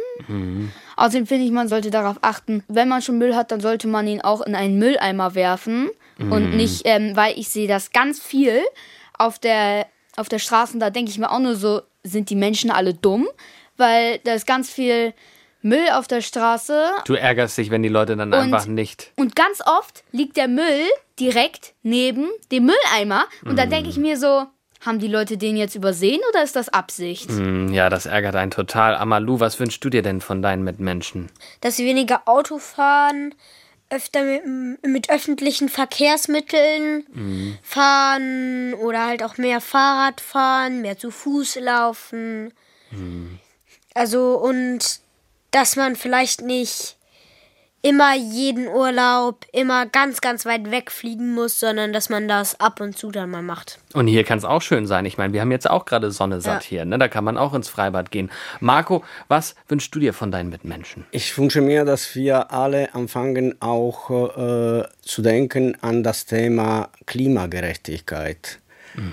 Außerdem 0.98 1.26
finde 1.26 1.46
ich, 1.46 1.52
man 1.52 1.68
sollte 1.70 1.90
darauf 1.90 2.18
achten, 2.22 2.64
wenn 2.68 2.88
man 2.90 3.02
schon 3.02 3.18
Müll 3.18 3.34
hat, 3.36 3.52
dann 3.52 3.62
sollte 3.62 3.88
man 3.88 4.06
ihn 4.08 4.22
auch 4.22 4.42
in 4.42 4.56
einen 4.56 4.78
Mülleimer 4.78 5.36
werfen. 5.36 5.90
Und 6.20 6.50
Mhm. 6.52 6.58
nicht, 6.58 6.82
ähm, 6.86 7.16
weil 7.16 7.38
ich 7.40 7.48
sehe 7.50 7.68
das 7.68 7.92
ganz 7.92 8.20
viel 8.20 8.62
auf 9.18 9.38
der, 9.40 9.86
auf 10.16 10.28
der 10.30 10.40
Straße. 10.40 10.78
Da 10.80 10.90
denke 10.90 11.12
ich 11.12 11.18
mir 11.20 11.32
auch 11.32 11.40
nur 11.40 11.56
so, 11.56 11.82
sind 12.04 12.30
die 12.30 12.36
Menschen 12.36 12.72
alle 12.72 12.94
dumm? 12.94 13.28
Weil 13.78 14.18
da 14.24 14.34
ist 14.34 14.48
ganz 14.48 14.70
viel 14.72 15.14
Müll 15.62 15.88
auf 15.94 16.08
der 16.08 16.22
Straße. 16.22 16.88
Du 17.06 17.14
ärgerst 17.14 17.58
dich, 17.58 17.70
wenn 17.70 17.84
die 17.84 17.90
Leute 17.90 18.18
dann 18.18 18.34
Und- 18.34 18.40
einfach 18.40 18.66
nicht. 18.66 19.12
Und 19.16 19.36
ganz 19.36 19.62
oft 19.66 20.04
liegt 20.12 20.36
der 20.38 20.48
Müll 20.48 20.86
direkt 21.20 21.74
neben 21.84 22.28
dem 22.52 22.66
Mülleimer. 22.66 23.26
Und 23.46 23.58
da 23.60 23.66
denke 23.68 23.90
ich 23.90 23.98
mir 23.98 24.18
so, 24.18 24.46
haben 24.88 24.98
die 25.00 25.08
Leute 25.08 25.38
den 25.38 25.56
jetzt 25.58 25.76
übersehen 25.76 26.22
oder 26.30 26.42
ist 26.44 26.56
das 26.56 26.70
Absicht? 26.70 27.30
Hm, 27.30 27.72
ja, 27.74 27.90
das 27.90 28.08
ärgert 28.08 28.36
einen 28.36 28.50
total. 28.52 28.96
Amalu, 28.96 29.40
was 29.40 29.60
wünschst 29.60 29.84
du 29.84 29.90
dir 29.92 30.02
denn 30.02 30.22
von 30.22 30.42
deinen 30.42 30.64
Mitmenschen? 30.64 31.30
Dass 31.62 31.76
sie 31.76 31.86
weniger 31.86 32.22
Auto 32.26 32.58
fahren, 32.58 33.36
öfter 33.90 34.24
mit, 34.24 34.86
mit 34.86 35.10
öffentlichen 35.10 35.70
Verkehrsmitteln 35.70 37.06
Mhm. 37.14 37.58
fahren 37.62 38.74
oder 38.74 39.06
halt 39.06 39.24
auch 39.24 39.38
mehr 39.38 39.62
Fahrrad 39.62 40.20
fahren, 40.20 40.82
mehr 40.82 40.98
zu 40.98 41.12
Fuß 41.12 41.60
laufen. 41.62 42.54
Mhm. 42.92 43.40
Also 43.94 44.36
und 44.36 45.00
dass 45.52 45.76
man 45.78 45.96
vielleicht 45.96 46.42
nicht 46.42 46.97
immer 47.82 48.16
jeden 48.16 48.68
Urlaub 48.68 49.46
immer 49.54 49.86
ganz, 49.86 50.20
ganz 50.20 50.46
weit 50.46 50.72
wegfliegen 50.72 51.34
muss, 51.34 51.60
sondern 51.60 51.94
dass 51.94 52.10
man 52.10 52.28
das 52.28 52.60
ab 52.60 52.82
und 52.82 52.98
zu 52.98 53.12
dann 53.12 53.30
mal 53.30 53.42
macht. 53.42 53.80
Und 53.94 54.08
hier 54.08 54.24
kann 54.24 54.38
es 54.40 54.46
auch 54.46 54.62
schön 54.62 54.88
sein. 54.88 55.06
Ich 55.06 55.18
meine, 55.18 55.32
wir 55.34 55.42
haben 55.42 55.52
jetzt 55.52 55.70
auch 55.70 55.86
gerade 55.86 56.12
Sonne 56.12 56.42
satt 56.42 56.64
Ja. 56.64 56.70
hier. 56.70 56.86
Ne? 56.86 56.98
Da 56.98 57.08
kann 57.08 57.24
man 57.24 57.38
auch 57.38 57.54
ins 57.54 57.70
Freibad 57.70 58.12
gehen. 58.12 58.30
Marco, 58.60 59.04
was 59.28 59.56
wünschst 59.68 59.94
du 59.94 60.00
dir 60.00 60.14
von 60.14 60.32
deinen 60.32 60.50
Mitmenschen? 60.50 61.06
Ich 61.12 61.38
wünsche 61.38 61.62
mir, 61.62 61.86
dass 61.86 62.16
wir 62.16 62.52
alle 62.52 62.94
anfangen, 62.96 63.56
auch 63.62 64.10
äh, 64.10 64.84
zu 65.02 65.22
denken 65.22 65.78
an 65.82 66.04
das 66.04 66.26
Thema 66.26 66.90
Klimagerechtigkeit. 67.06 68.60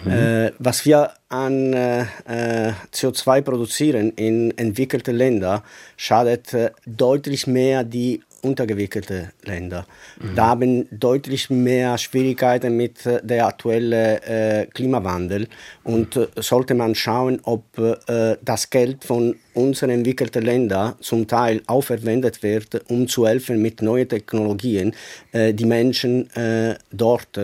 Äh, 0.06 0.52
was 0.58 0.86
wir 0.86 1.10
an 1.28 1.74
äh, 1.74 2.02
äh, 2.24 2.72
CO2 2.94 3.42
produzieren 3.42 4.12
in 4.12 4.56
entwickelte 4.56 5.12
Länder, 5.12 5.62
schadet 5.98 6.54
äh, 6.54 6.70
deutlich 6.86 7.46
mehr 7.46 7.84
die 7.84 8.22
unterentwickelte 8.44 9.30
Länder. 9.44 9.86
Da 10.34 10.46
haben 10.48 10.86
deutlich 10.90 11.50
mehr 11.50 11.98
Schwierigkeiten 11.98 12.76
mit 12.76 13.04
äh, 13.06 13.20
der 13.22 13.46
aktuellen 13.46 13.92
äh, 13.92 14.66
Klimawandel 14.72 15.48
und 15.82 16.16
äh, 16.16 16.28
sollte 16.36 16.74
man 16.74 16.94
schauen, 16.94 17.40
ob 17.44 17.64
äh, 17.78 18.36
das 18.42 18.70
Geld 18.70 19.04
von 19.04 19.36
unseren 19.54 19.90
entwickelten 19.90 20.44
Ländern 20.44 20.94
zum 21.00 21.26
Teil 21.26 21.62
auch 21.66 21.82
verwendet 21.82 22.42
wird, 22.42 22.90
um 22.90 23.08
zu 23.08 23.26
helfen 23.26 23.62
mit 23.62 23.82
neuen 23.82 24.08
Technologien, 24.08 24.94
äh, 25.32 25.54
die 25.54 25.64
Menschen 25.64 26.30
äh, 26.34 26.76
dort 26.92 27.38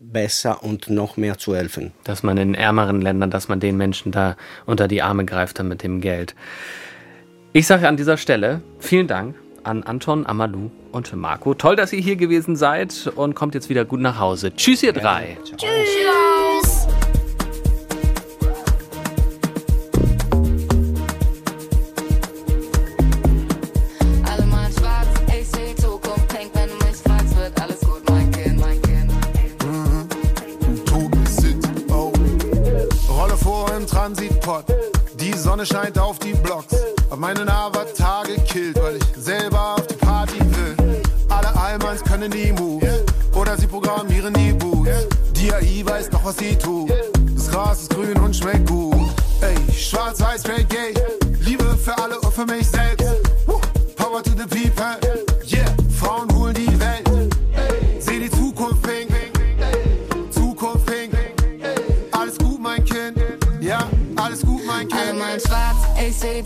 besser 0.00 0.62
und 0.62 0.88
noch 0.90 1.16
mehr 1.16 1.38
zu 1.38 1.54
helfen. 1.54 1.92
Dass 2.04 2.22
man 2.22 2.36
in 2.38 2.54
ärmeren 2.54 3.00
Ländern, 3.00 3.30
dass 3.30 3.48
man 3.48 3.60
den 3.60 3.76
Menschen 3.76 4.12
da 4.12 4.36
unter 4.66 4.88
die 4.88 5.02
Arme 5.02 5.24
greift 5.24 5.58
dann 5.58 5.68
mit 5.68 5.82
dem 5.82 6.00
Geld. 6.00 6.34
Ich 7.52 7.66
sage 7.66 7.88
an 7.88 7.96
dieser 7.96 8.16
Stelle 8.16 8.62
vielen 8.78 9.06
Dank 9.06 9.36
an 9.64 9.82
Anton, 9.82 10.26
Amadou 10.26 10.70
und 10.92 11.14
Marco. 11.14 11.54
Toll, 11.54 11.76
dass 11.76 11.92
ihr 11.92 12.00
hier 12.00 12.16
gewesen 12.16 12.56
seid 12.56 13.10
und 13.16 13.34
kommt 13.34 13.54
jetzt 13.54 13.68
wieder 13.68 13.84
gut 13.84 14.00
nach 14.00 14.18
Hause. 14.18 14.54
Tschüss, 14.54 14.82
ihr 14.82 14.92
drei. 14.92 15.36
Tschüss. 15.44 16.86
Alle 24.30 24.46
mal 24.46 24.70
schwarz, 24.72 25.08
ich 25.28 25.48
seh 25.48 25.74
Zukunft 25.76 26.28
pink, 26.28 26.50
wenn 26.54 26.68
du 26.68 26.74
mich 26.84 26.96
fragst, 26.96 27.36
wird 27.36 27.60
alles 27.60 27.80
gut, 27.80 28.02
mein 28.10 28.30
Kind, 28.30 28.60
mein 28.60 28.80
Kind. 28.82 29.10
Totensit, 30.86 31.56
oh. 31.90 32.12
Rolle 33.08 33.36
vor 33.36 33.72
im 33.76 33.86
Transitpot. 33.86 34.64
Die 35.18 35.32
Sonne 35.32 35.64
scheint 35.64 35.98
auf 35.98 36.18
die 36.18 36.34
Blocks. 36.34 36.76
Hab 37.10 37.18
meinen 37.18 37.48
Avatar 37.48 38.24
gekillt, 38.24 38.73
Können 42.24 42.42
die 42.42 42.52
Moves. 42.52 43.02
Oder 43.34 43.54
sie 43.58 43.66
programmieren 43.66 44.32
die 44.32 44.54
Boots. 44.54 44.88
Die 45.32 45.52
AI 45.52 45.84
weiß 45.84 46.08
doch, 46.08 46.24
was 46.24 46.38
sie 46.38 46.56
tut. 46.56 46.90
Das 47.34 47.50
Gras 47.50 47.82
ist 47.82 47.90
grün 47.90 48.16
und 48.18 48.34
schmeckt 48.34 48.66
gut. 48.66 48.96
Ey, 49.42 49.54
schwarz-weiß, 49.70 50.40
straight 50.40 50.70
gay. 50.70 50.94
Liebe 51.40 51.76
für 51.76 51.98
alle 51.98 52.18
und 52.18 52.32
für 52.32 52.46
mich 52.46 52.66
selbst. 52.66 53.06
Woo. 53.46 53.60
Power 53.96 54.22
to 54.22 54.30
the 54.30 54.46
people. 54.46 55.33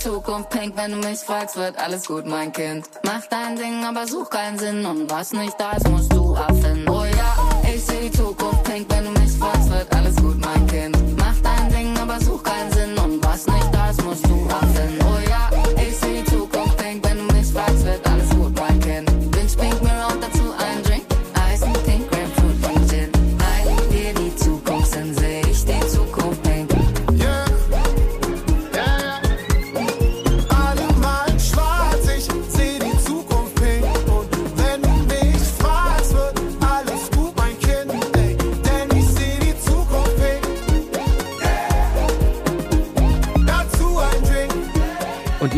Zukunft 0.08 0.48
pink, 0.48 0.74
wenn 0.74 0.92
du 0.92 1.06
mich 1.06 1.18
fragst, 1.18 1.56
wird 1.56 1.78
alles 1.78 2.06
gut, 2.06 2.24
mein 2.24 2.50
Kind. 2.50 2.88
Mach 3.02 3.26
dein 3.28 3.56
Ding, 3.56 3.84
aber 3.84 4.06
such 4.06 4.30
keinen 4.30 4.58
Sinn 4.58 4.86
und 4.86 5.10
was 5.10 5.34
nicht 5.34 5.54
da 5.60 5.72
ist, 5.72 5.86
musst 5.86 6.10
du 6.14 6.34
abfinden. 6.34 6.88
Oh 6.88 7.04
ja, 7.04 7.36
ich 7.70 7.84
seh 7.84 8.08
die 8.08 8.10
Zukunft 8.10 8.64
pink, 8.64 8.86
wenn 8.88 9.04
du 9.04 9.10
mich 9.20 9.32
fragst, 9.32 9.70
wird 9.70 9.94
alles 9.94 10.16
gut, 10.16 10.38
mein 10.40 10.66
Kind. 10.66 10.96
Mach 11.18 11.34
dein 11.42 11.68
Ding, 11.68 11.94
aber 11.98 12.18
such 12.22 12.42
keinen 12.42 12.72
Sinn 12.72 12.96
und 12.96 13.22
was 13.22 13.46
nicht 13.48 13.68
da 13.70 13.90
ist, 13.90 14.02
musst 14.02 14.26
du 14.26 14.48
abfinden. 14.48 14.98
Oh 15.02 15.28
ja, 15.28 15.50
ich 15.76 15.94
seh 15.98 16.22
die 16.22 16.24
Zukunft 16.24 16.78
pink, 16.78 17.04
wenn 17.04 17.18
du 17.18 17.34
mich 17.34 17.52
fragst, 17.52 17.84
wird 17.84 18.06
alles 18.08 18.30
gut, 18.30 18.37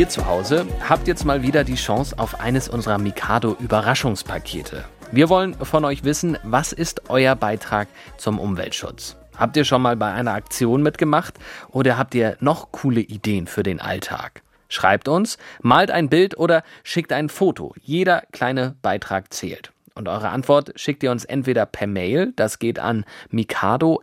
ihr 0.01 0.09
zu 0.09 0.27
Hause 0.27 0.67
habt 0.89 1.07
jetzt 1.09 1.27
mal 1.27 1.43
wieder 1.43 1.63
die 1.63 1.75
Chance 1.75 2.19
auf 2.19 2.41
eines 2.41 2.71
unserer 2.71 2.97
Mikado-Überraschungspakete. 2.97 4.87
Wir 5.13 5.29
wollen 5.29 5.53
von 5.53 5.85
euch 5.85 6.05
wissen, 6.05 6.39
was 6.43 6.73
ist 6.73 7.11
euer 7.11 7.37
Beitrag 7.37 7.87
zum 8.17 8.39
Umweltschutz? 8.39 9.19
Habt 9.37 9.59
ihr 9.59 9.67
schon 9.67 9.83
mal 9.83 9.99
bei 9.99 10.11
einer 10.11 10.33
Aktion 10.33 10.83
mitgemacht 10.83 11.35
oder 11.69 11.99
habt 11.99 12.15
ihr 12.15 12.39
noch 12.41 12.73
coole 12.73 13.03
Ideen 13.03 13.47
für 13.47 13.63
den 13.63 13.79
Alltag? 13.79 14.41
Schreibt 14.71 15.07
uns, 15.07 15.37
malt 15.61 15.91
ein 15.91 16.09
Bild 16.09 16.39
oder 16.39 16.63
schickt 16.83 17.13
ein 17.13 17.29
Foto. 17.29 17.75
Jeder 17.83 18.23
kleine 18.33 18.77
Beitrag 18.81 19.35
zählt. 19.35 19.71
Und 19.95 20.09
eure 20.09 20.31
Antwort 20.31 20.73
schickt 20.77 21.03
ihr 21.03 21.11
uns 21.11 21.27
entweder 21.27 21.67
per 21.67 21.87
Mail, 21.87 22.33
das 22.37 22.59
geht 22.59 22.79
an 22.79 23.05
mikado.ndr.de 23.29 23.99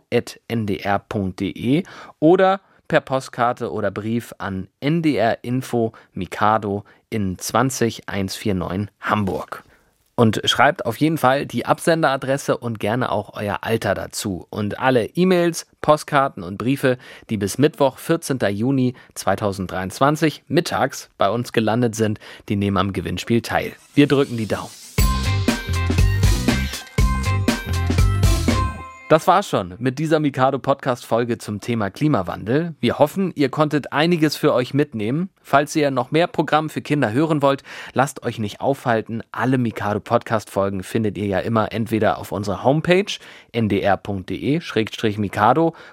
oder 2.20 2.60
per 2.88 3.00
Postkarte 3.00 3.70
oder 3.70 3.90
Brief 3.90 4.34
an 4.38 4.68
NDR 4.80 5.44
Info 5.44 5.92
Mikado 6.12 6.84
in 7.10 7.36
20149 7.38 8.88
Hamburg. 9.00 9.62
Und 10.16 10.40
schreibt 10.46 10.84
auf 10.84 10.96
jeden 10.96 11.16
Fall 11.16 11.46
die 11.46 11.64
Absenderadresse 11.64 12.58
und 12.58 12.80
gerne 12.80 13.12
auch 13.12 13.34
euer 13.34 13.58
Alter 13.60 13.94
dazu. 13.94 14.48
Und 14.50 14.80
alle 14.80 15.06
E-Mails, 15.06 15.68
Postkarten 15.80 16.42
und 16.42 16.58
Briefe, 16.58 16.98
die 17.30 17.36
bis 17.36 17.56
Mittwoch, 17.56 17.98
14. 17.98 18.40
Juni 18.50 18.94
2023 19.14 20.42
mittags 20.48 21.08
bei 21.18 21.30
uns 21.30 21.52
gelandet 21.52 21.94
sind, 21.94 22.18
die 22.48 22.56
nehmen 22.56 22.78
am 22.78 22.92
Gewinnspiel 22.92 23.42
teil. 23.42 23.74
Wir 23.94 24.08
drücken 24.08 24.36
die 24.36 24.48
Daumen. 24.48 24.87
Das 29.08 29.26
war's 29.26 29.48
schon 29.48 29.74
mit 29.78 29.98
dieser 29.98 30.20
Mikado 30.20 30.58
Podcast 30.58 31.06
Folge 31.06 31.38
zum 31.38 31.60
Thema 31.60 31.88
Klimawandel. 31.88 32.74
Wir 32.78 32.98
hoffen, 32.98 33.32
ihr 33.36 33.48
konntet 33.48 33.90
einiges 33.90 34.36
für 34.36 34.52
euch 34.52 34.74
mitnehmen. 34.74 35.30
Falls 35.40 35.74
ihr 35.74 35.90
noch 35.90 36.10
mehr 36.10 36.26
Programm 36.26 36.68
für 36.68 36.82
Kinder 36.82 37.10
hören 37.10 37.40
wollt, 37.40 37.62
lasst 37.94 38.22
euch 38.22 38.38
nicht 38.38 38.60
aufhalten. 38.60 39.22
Alle 39.32 39.56
Mikado 39.56 40.00
Podcast 40.00 40.50
Folgen 40.50 40.82
findet 40.82 41.16
ihr 41.16 41.24
ja 41.24 41.38
immer 41.38 41.72
entweder 41.72 42.18
auf 42.18 42.32
unserer 42.32 42.62
Homepage 42.64 43.10
ndr.de-mikado 43.52 44.54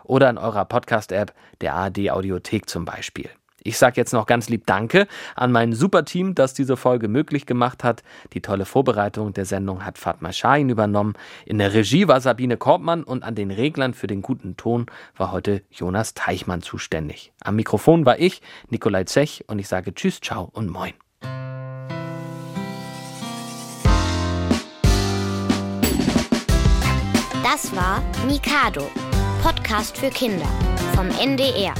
oder 0.04 0.30
in 0.30 0.38
eurer 0.38 0.66
Podcast 0.66 1.14
App 1.14 1.34
der 1.62 1.74
ARD 1.74 2.12
Audiothek 2.12 2.68
zum 2.70 2.84
Beispiel. 2.84 3.30
Ich 3.66 3.80
sage 3.80 3.96
jetzt 3.98 4.14
noch 4.14 4.28
ganz 4.28 4.48
lieb 4.48 4.68
Danke 4.68 5.08
an 5.36 5.52
mein 5.52 5.74
super 5.74 6.06
Team, 6.06 6.36
das 6.36 6.54
diese 6.54 6.78
Folge 6.78 7.08
möglich 7.08 7.48
gemacht 7.48 7.84
hat. 7.84 8.04
Die 8.34 8.42
tolle 8.42 8.64
Vorbereitung 8.64 9.34
der 9.34 9.46
Sendung 9.46 9.84
hat 9.84 9.98
Fatma 9.98 10.32
Shahin 10.32 10.70
übernommen. 10.70 11.16
In 11.48 11.58
der 11.58 11.74
Regie 11.74 12.08
war 12.08 12.22
Sabine 12.22 12.58
Korbmann 12.58 13.04
und 13.04 13.24
an 13.24 13.34
den 13.34 13.50
Reglern 13.50 13.96
für 13.96 14.06
den 14.06 14.22
guten 14.22 14.56
Ton 14.56 14.86
war 15.18 15.32
heute 15.32 15.64
Jonas 15.72 16.14
Teichmann 16.14 16.62
zuständig. 16.62 17.34
Am 17.42 17.56
Mikrofon 17.56 18.06
war 18.06 18.20
ich, 18.20 18.44
Nikolai 18.70 19.06
Zech, 19.06 19.44
und 19.48 19.58
ich 19.58 19.68
sage 19.68 19.96
Tschüss, 19.96 20.22
ciao 20.22 20.48
und 20.54 20.70
moin. 20.70 20.94
Das 27.44 27.76
war 27.76 28.04
Mikado, 28.28 28.88
Podcast 29.42 29.98
für 29.98 30.10
Kinder 30.10 30.48
vom 30.96 31.10
NDR. 31.10 31.74